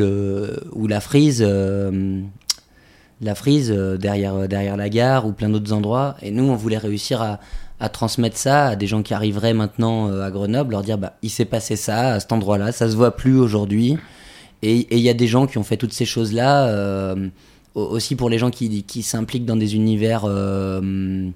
ou 0.72 0.86
la 0.86 1.00
frise, 1.00 1.44
euh, 1.46 2.22
la 3.20 3.34
frise 3.34 3.72
euh, 3.74 3.96
derrière 3.96 4.48
derrière 4.48 4.76
la 4.76 4.88
gare 4.88 5.26
ou 5.26 5.32
plein 5.32 5.48
d'autres 5.48 5.72
endroits. 5.72 6.16
Et 6.22 6.30
nous, 6.30 6.44
on 6.44 6.56
voulait 6.56 6.78
réussir 6.78 7.20
à 7.22 7.40
à 7.80 7.88
transmettre 7.88 8.36
ça 8.36 8.66
à 8.68 8.76
des 8.76 8.88
gens 8.88 9.02
qui 9.04 9.14
arriveraient 9.14 9.54
maintenant 9.54 10.08
euh, 10.10 10.22
à 10.22 10.30
Grenoble, 10.32 10.72
leur 10.72 10.82
dire 10.82 10.98
bah 10.98 11.12
il 11.22 11.30
s'est 11.30 11.44
passé 11.44 11.76
ça 11.76 12.14
à 12.14 12.20
cet 12.20 12.32
endroit-là, 12.32 12.72
ça 12.72 12.90
se 12.90 12.96
voit 12.96 13.14
plus 13.16 13.38
aujourd'hui. 13.38 13.96
Et 14.62 14.88
il 14.96 14.98
y 15.00 15.08
a 15.08 15.14
des 15.14 15.28
gens 15.28 15.46
qui 15.46 15.58
ont 15.58 15.62
fait 15.62 15.76
toutes 15.76 15.92
ces 15.92 16.04
choses-là. 16.04 16.66
euh, 16.68 17.28
au- 17.76 17.82
aussi 17.84 18.16
pour 18.16 18.30
les 18.30 18.38
gens 18.38 18.50
qui, 18.50 18.82
qui 18.82 19.02
s'impliquent 19.04 19.44
dans 19.46 19.54
des 19.56 19.76
univers, 19.76 20.22
euh, 20.24 21.28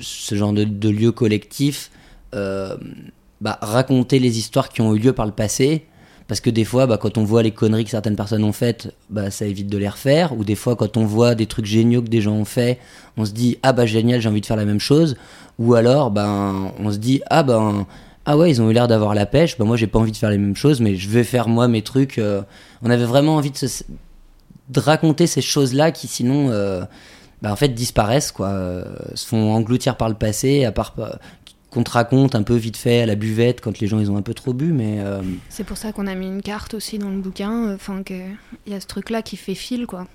ce 0.00 0.34
genre 0.34 0.52
de, 0.52 0.64
de 0.64 0.88
lieux 0.88 1.12
collectifs, 1.12 1.90
euh, 2.34 2.76
bah, 3.40 3.58
raconter 3.62 4.18
les 4.18 4.38
histoires 4.38 4.70
qui 4.70 4.80
ont 4.80 4.94
eu 4.94 4.98
lieu 4.98 5.12
par 5.12 5.26
le 5.26 5.32
passé. 5.32 5.84
Parce 6.28 6.40
que 6.40 6.50
des 6.50 6.64
fois, 6.64 6.86
bah, 6.86 6.98
quand 6.98 7.16
on 7.16 7.24
voit 7.24 7.42
les 7.42 7.52
conneries 7.52 7.84
que 7.84 7.90
certaines 7.90 8.14
personnes 8.14 8.44
ont 8.44 8.52
faites, 8.52 8.94
bah, 9.08 9.30
ça 9.30 9.46
évite 9.46 9.68
de 9.68 9.78
les 9.78 9.88
refaire. 9.88 10.36
Ou 10.36 10.44
des 10.44 10.54
fois, 10.54 10.76
quand 10.76 10.98
on 10.98 11.06
voit 11.06 11.34
des 11.34 11.46
trucs 11.46 11.64
géniaux 11.64 12.02
que 12.02 12.08
des 12.08 12.20
gens 12.20 12.34
ont 12.34 12.44
fait, 12.44 12.78
on 13.16 13.24
se 13.24 13.32
dit 13.32 13.58
ah 13.62 13.72
bah 13.72 13.86
génial, 13.86 14.20
j'ai 14.20 14.28
envie 14.28 14.42
de 14.42 14.46
faire 14.46 14.56
la 14.56 14.66
même 14.66 14.78
chose. 14.78 15.16
Ou 15.58 15.74
alors, 15.74 16.10
ben, 16.10 16.70
on 16.78 16.92
se 16.92 16.98
dit 16.98 17.22
ah 17.30 17.42
ben 17.42 17.86
ah 18.26 18.36
ouais, 18.36 18.50
ils 18.50 18.60
ont 18.60 18.68
eu 18.70 18.74
l'air 18.74 18.88
d'avoir 18.88 19.14
la 19.14 19.24
pêche. 19.24 19.56
Bah 19.56 19.64
moi, 19.64 19.78
j'ai 19.78 19.86
pas 19.86 19.98
envie 19.98 20.12
de 20.12 20.16
faire 20.18 20.28
les 20.28 20.36
mêmes 20.36 20.54
choses, 20.54 20.82
mais 20.82 20.96
je 20.96 21.08
vais 21.08 21.24
faire 21.24 21.48
moi 21.48 21.66
mes 21.66 21.80
trucs. 21.80 22.18
euh. 22.18 22.42
On 22.82 22.90
avait 22.90 23.06
vraiment 23.06 23.36
envie 23.36 23.50
de 23.50 23.56
se, 23.56 23.84
raconter 24.76 25.26
ces 25.26 25.40
choses-là 25.40 25.92
qui 25.92 26.08
sinon 26.08 26.50
euh, 26.50 26.84
bah, 27.40 27.50
en 27.50 27.56
fait 27.56 27.68
disparaissent 27.68 28.32
quoi 28.32 28.48
euh, 28.48 28.84
se 29.14 29.26
font 29.26 29.54
engloutir 29.54 29.96
par 29.96 30.10
le 30.10 30.14
passé 30.14 30.66
à 30.66 30.72
part 30.72 30.94
qu'on 31.70 31.82
te 31.82 31.90
raconte 31.90 32.34
un 32.34 32.42
peu 32.42 32.54
vite 32.56 32.76
fait 32.76 33.02
à 33.02 33.06
la 33.06 33.14
buvette 33.14 33.60
quand 33.60 33.78
les 33.78 33.86
gens 33.86 33.98
ils 34.00 34.10
ont 34.10 34.16
un 34.16 34.22
peu 34.22 34.32
trop 34.34 34.52
bu 34.54 34.72
mais 34.72 35.00
euh, 35.00 35.20
C'est 35.50 35.64
pour 35.64 35.76
ça 35.76 35.92
qu'on 35.92 36.06
a 36.06 36.14
mis 36.14 36.26
une 36.26 36.40
carte 36.42 36.72
aussi 36.74 36.98
dans 36.98 37.10
le 37.10 37.18
bouquin. 37.20 37.74
Enfin, 37.74 38.02
que 38.02 38.14
il 38.66 38.72
y 38.72 38.74
a 38.74 38.80
ce 38.80 38.86
truc-là 38.86 39.20
qui 39.22 39.36
fait 39.36 39.54
fil, 39.54 39.86
quoi. 39.86 40.06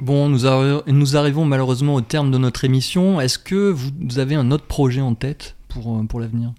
Bon, 0.00 0.28
nous, 0.30 0.46
arri- 0.46 0.82
nous 0.86 1.16
arrivons 1.16 1.44
malheureusement 1.44 1.94
au 1.94 2.00
terme 2.00 2.30
de 2.30 2.38
notre 2.38 2.64
émission. 2.64 3.20
Est-ce 3.20 3.38
que 3.38 3.70
vous, 3.70 3.90
vous 4.00 4.18
avez 4.18 4.34
un 4.34 4.50
autre 4.50 4.64
projet 4.64 5.02
en 5.02 5.14
tête 5.14 5.56
pour, 5.68 5.94
euh, 5.98 6.02
pour 6.04 6.20
l'avenir? 6.20 6.52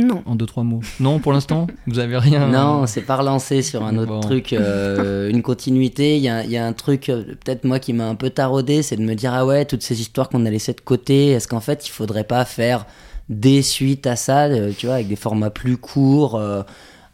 Non. 0.00 0.22
En 0.26 0.34
deux, 0.34 0.46
trois 0.46 0.62
mots. 0.64 0.80
Non, 0.98 1.18
pour 1.18 1.32
l'instant 1.32 1.66
Vous 1.86 1.98
avez 1.98 2.16
rien. 2.18 2.48
Non 2.48 2.86
c'est 2.86 3.02
pas 3.02 3.16
relancé 3.16 3.62
sur 3.62 3.84
un 3.84 3.96
autre 3.98 4.12
Bon. 4.12 4.20
truc 4.20 4.52
euh, 4.52 5.28
une 5.30 5.42
continuité. 5.42 6.16
Il 6.16 6.22
y 6.22 6.28
a, 6.28 6.44
il 6.44 6.50
y 6.50 6.56
a 6.56 6.66
un 6.66 6.72
truc 6.72 7.08
euh, 7.08 7.22
peut-être 7.44 7.64
moi 7.64 7.78
qui 7.78 7.92
m'a 7.92 8.06
un 8.08 8.14
peu 8.14 8.30
taraudé 8.30 8.82
c'est 8.82 8.96
de 8.96 9.02
me 9.02 9.14
dire 9.14 9.32
ah 9.34 9.44
ouais 9.46 9.64
toutes 9.64 9.82
ces 9.82 10.00
histoires 10.00 10.28
qu'on 10.28 10.46
a 10.46 10.50
laissées 10.50 10.72
de 10.72 10.80
côté 10.80 11.28
est-ce 11.30 11.46
qu'en 11.48 11.60
fait 11.60 11.86
il 11.86 11.90
faudrait 11.90 12.24
pas 12.24 12.44
faire 12.44 12.86
des 13.28 13.62
suites 13.62 14.06
à 14.06 14.16
ça 14.16 14.44
euh, 14.46 14.72
tu 14.76 14.86
vois 14.86 14.96
avec 14.96 15.08
des 15.08 15.16
formats 15.16 15.50
plus 15.50 15.76
courts 15.76 16.36
euh, 16.36 16.62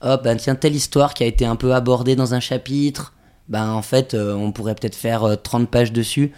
hop 0.03 0.25
ben 0.25 0.37
tiens 0.37 0.55
telle 0.55 0.75
histoire 0.75 1.13
qui 1.15 1.25
a 1.25 1.27
été 1.27 1.45
un 1.45 1.57
peu 1.57 1.75
abordée 1.75 2.17
dans 2.17 2.35
un 2.35 2.41
chapitre 2.41 3.13
ben 3.49 3.71
en 3.71 3.83
fait 3.83 4.15
euh, 4.15 4.35
on 4.35 4.53
pourrait 4.53 4.75
peut-être 4.75 4.95
faire 4.97 5.25
euh, 5.25 5.37
30 5.37 5.69
pages 5.71 5.93
dessus. 5.93 6.33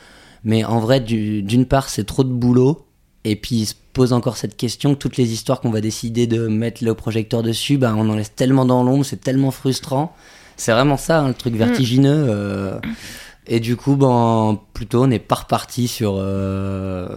Mais 0.44 0.64
en 0.64 0.78
vrai 0.78 1.00
du- 1.00 1.42
d'une 1.42 1.66
part 1.66 1.88
c'est 1.88 2.04
trop 2.04 2.22
de 2.24 2.32
boulot 2.32 2.86
et 3.24 3.36
puis 3.36 3.56
il 3.56 3.66
se 3.66 3.74
pose 3.92 4.12
encore 4.12 4.36
cette 4.36 4.56
question 4.56 4.94
que 4.94 4.98
toutes 4.98 5.16
les 5.16 5.32
histoires 5.32 5.60
qu'on 5.60 5.70
va 5.70 5.80
décider 5.80 6.26
de 6.26 6.46
mettre 6.46 6.84
le 6.84 6.94
projecteur 6.94 7.42
dessus, 7.42 7.76
ben 7.78 7.94
on 7.96 8.08
en 8.08 8.14
laisse 8.14 8.34
tellement 8.34 8.64
dans 8.64 8.82
l'ombre, 8.84 9.04
c'est 9.04 9.20
tellement 9.20 9.50
frustrant. 9.50 10.14
C'est 10.56 10.72
vraiment 10.72 10.96
ça, 10.96 11.20
hein, 11.20 11.28
le 11.28 11.34
truc 11.34 11.54
vertigineux. 11.54 12.26
euh, 12.28 12.78
et 13.46 13.60
du 13.60 13.76
coup, 13.76 13.96
ben, 13.96 14.58
plutôt, 14.74 15.04
on 15.04 15.06
n'est 15.06 15.18
pas 15.18 15.36
reparti 15.36 15.88
sur, 15.88 16.16
euh, 16.18 17.08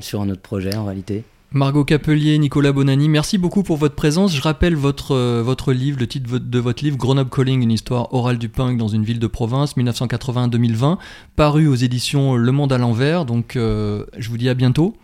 sur 0.00 0.20
un 0.20 0.28
autre 0.30 0.40
projet 0.42 0.74
en 0.74 0.84
réalité. 0.86 1.22
Margot 1.50 1.84
Capelier, 1.84 2.36
Nicolas 2.38 2.72
Bonani, 2.72 3.08
merci 3.08 3.38
beaucoup 3.38 3.62
pour 3.62 3.78
votre 3.78 3.94
présence. 3.94 4.34
Je 4.36 4.42
rappelle 4.42 4.74
votre, 4.76 5.12
euh, 5.14 5.42
votre 5.42 5.72
livre, 5.72 5.98
le 5.98 6.06
titre 6.06 6.26
de 6.26 6.30
votre- 6.30 6.44
de 6.50 6.58
votre 6.58 6.84
livre, 6.84 6.96
Grenoble 6.98 7.30
Calling, 7.30 7.62
une 7.62 7.70
histoire 7.72 8.12
orale 8.12 8.36
du 8.38 8.50
punk 8.50 8.76
dans 8.76 8.88
une 8.88 9.02
ville 9.04 9.18
de 9.18 9.26
province, 9.26 9.74
1980-2020, 9.76 10.98
paru 11.36 11.66
aux 11.68 11.74
éditions 11.74 12.34
Le 12.36 12.52
Monde 12.52 12.72
à 12.72 12.78
l'envers. 12.78 13.24
Donc, 13.24 13.56
euh, 13.56 14.04
je 14.18 14.28
vous 14.28 14.36
dis 14.36 14.48
à 14.50 14.54
bientôt. 14.54 14.94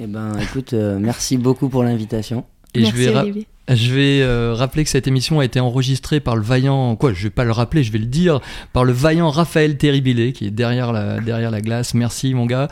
Et 0.00 0.06
ben, 0.06 0.32
écoute, 0.42 0.72
euh, 0.72 0.98
merci 1.00 1.36
beaucoup 1.36 1.68
pour 1.68 1.82
l'invitation. 1.84 2.44
Et 2.74 2.80
Merci, 2.80 2.96
je 2.96 3.02
vais, 3.04 3.14
ra- 3.14 3.22
Olivier. 3.22 3.46
je 3.68 3.94
vais 3.94 4.20
euh, 4.22 4.52
rappeler 4.54 4.82
que 4.82 4.90
cette 4.90 5.06
émission 5.06 5.38
a 5.38 5.44
été 5.44 5.60
enregistrée 5.60 6.18
par 6.18 6.34
le 6.34 6.42
vaillant, 6.42 6.96
quoi, 6.96 7.12
je 7.12 7.22
vais 7.22 7.30
pas 7.30 7.44
le 7.44 7.52
rappeler, 7.52 7.84
je 7.84 7.92
vais 7.92 8.00
le 8.00 8.06
dire, 8.06 8.40
par 8.72 8.84
le 8.84 8.92
vaillant 8.92 9.30
Raphaël 9.30 9.76
Terribilé, 9.78 10.32
qui 10.32 10.46
est 10.46 10.50
derrière 10.50 10.92
la, 10.92 11.20
derrière 11.20 11.52
la 11.52 11.60
glace. 11.60 11.94
Merci, 11.94 12.34
mon 12.34 12.46
gars. 12.46 12.68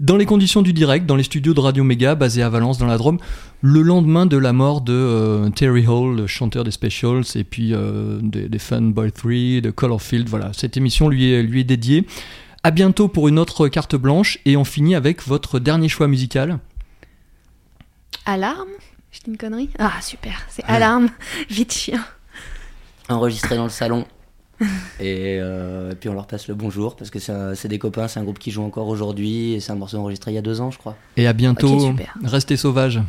Dans 0.00 0.16
les 0.16 0.24
conditions 0.24 0.62
du 0.62 0.72
direct, 0.72 1.04
dans 1.04 1.16
les 1.16 1.22
studios 1.24 1.52
de 1.52 1.60
Radio 1.60 1.84
Méga, 1.84 2.14
basés 2.14 2.42
à 2.42 2.48
Valence, 2.48 2.78
dans 2.78 2.86
la 2.86 2.96
Drôme, 2.96 3.18
le 3.60 3.82
lendemain 3.82 4.24
de 4.24 4.38
la 4.38 4.54
mort 4.54 4.80
de 4.80 4.94
euh, 4.94 5.50
Terry 5.50 5.86
Hall, 5.86 6.16
le 6.16 6.26
chanteur 6.26 6.64
des 6.64 6.70
Specials, 6.70 7.24
et 7.34 7.44
puis 7.44 7.74
euh, 7.74 8.18
des, 8.22 8.48
des 8.48 8.58
Fun 8.58 8.80
Boy 8.80 9.12
3, 9.12 9.30
de 9.60 9.70
Colorfield. 9.70 10.30
Voilà, 10.30 10.50
cette 10.54 10.78
émission 10.78 11.10
lui 11.10 11.30
est, 11.30 11.42
lui 11.42 11.60
est 11.60 11.64
dédiée. 11.64 12.06
À 12.64 12.70
bientôt 12.70 13.08
pour 13.08 13.26
une 13.28 13.38
autre 13.38 13.66
carte 13.68 13.96
blanche, 13.96 14.38
et 14.44 14.56
on 14.56 14.64
finit 14.64 14.94
avec 14.94 15.26
votre 15.26 15.58
dernier 15.58 15.88
choix 15.88 16.06
musical. 16.06 16.58
Alarme 18.24 18.68
Je 19.10 19.20
dis 19.20 19.30
une 19.30 19.36
connerie 19.36 19.70
Ah, 19.78 20.00
super. 20.00 20.46
C'est 20.48 20.64
Alarme. 20.64 21.08
Vite 21.50 21.72
chien. 21.72 22.04
Enregistré 23.08 23.56
dans 23.56 23.64
le 23.64 23.70
salon. 23.70 24.06
Et, 25.00 25.38
euh, 25.40 25.90
et 25.90 25.94
puis 25.96 26.08
on 26.08 26.14
leur 26.14 26.28
passe 26.28 26.46
le 26.46 26.54
bonjour 26.54 26.94
parce 26.94 27.10
que 27.10 27.18
c'est 27.18 27.66
des 27.66 27.80
copains, 27.80 28.06
c'est 28.06 28.20
un 28.20 28.22
groupe 28.22 28.38
qui 28.38 28.52
joue 28.52 28.62
encore 28.62 28.86
aujourd'hui 28.86 29.54
et 29.54 29.60
c'est 29.60 29.72
un 29.72 29.74
morceau 29.74 29.96
enregistré 29.98 30.30
il 30.30 30.34
y 30.34 30.38
a 30.38 30.42
deux 30.42 30.60
ans, 30.60 30.70
je 30.70 30.78
crois. 30.78 30.96
Et 31.16 31.26
à 31.26 31.32
bientôt. 31.32 31.92
Restez 32.22 32.56
sauvages. 32.56 33.00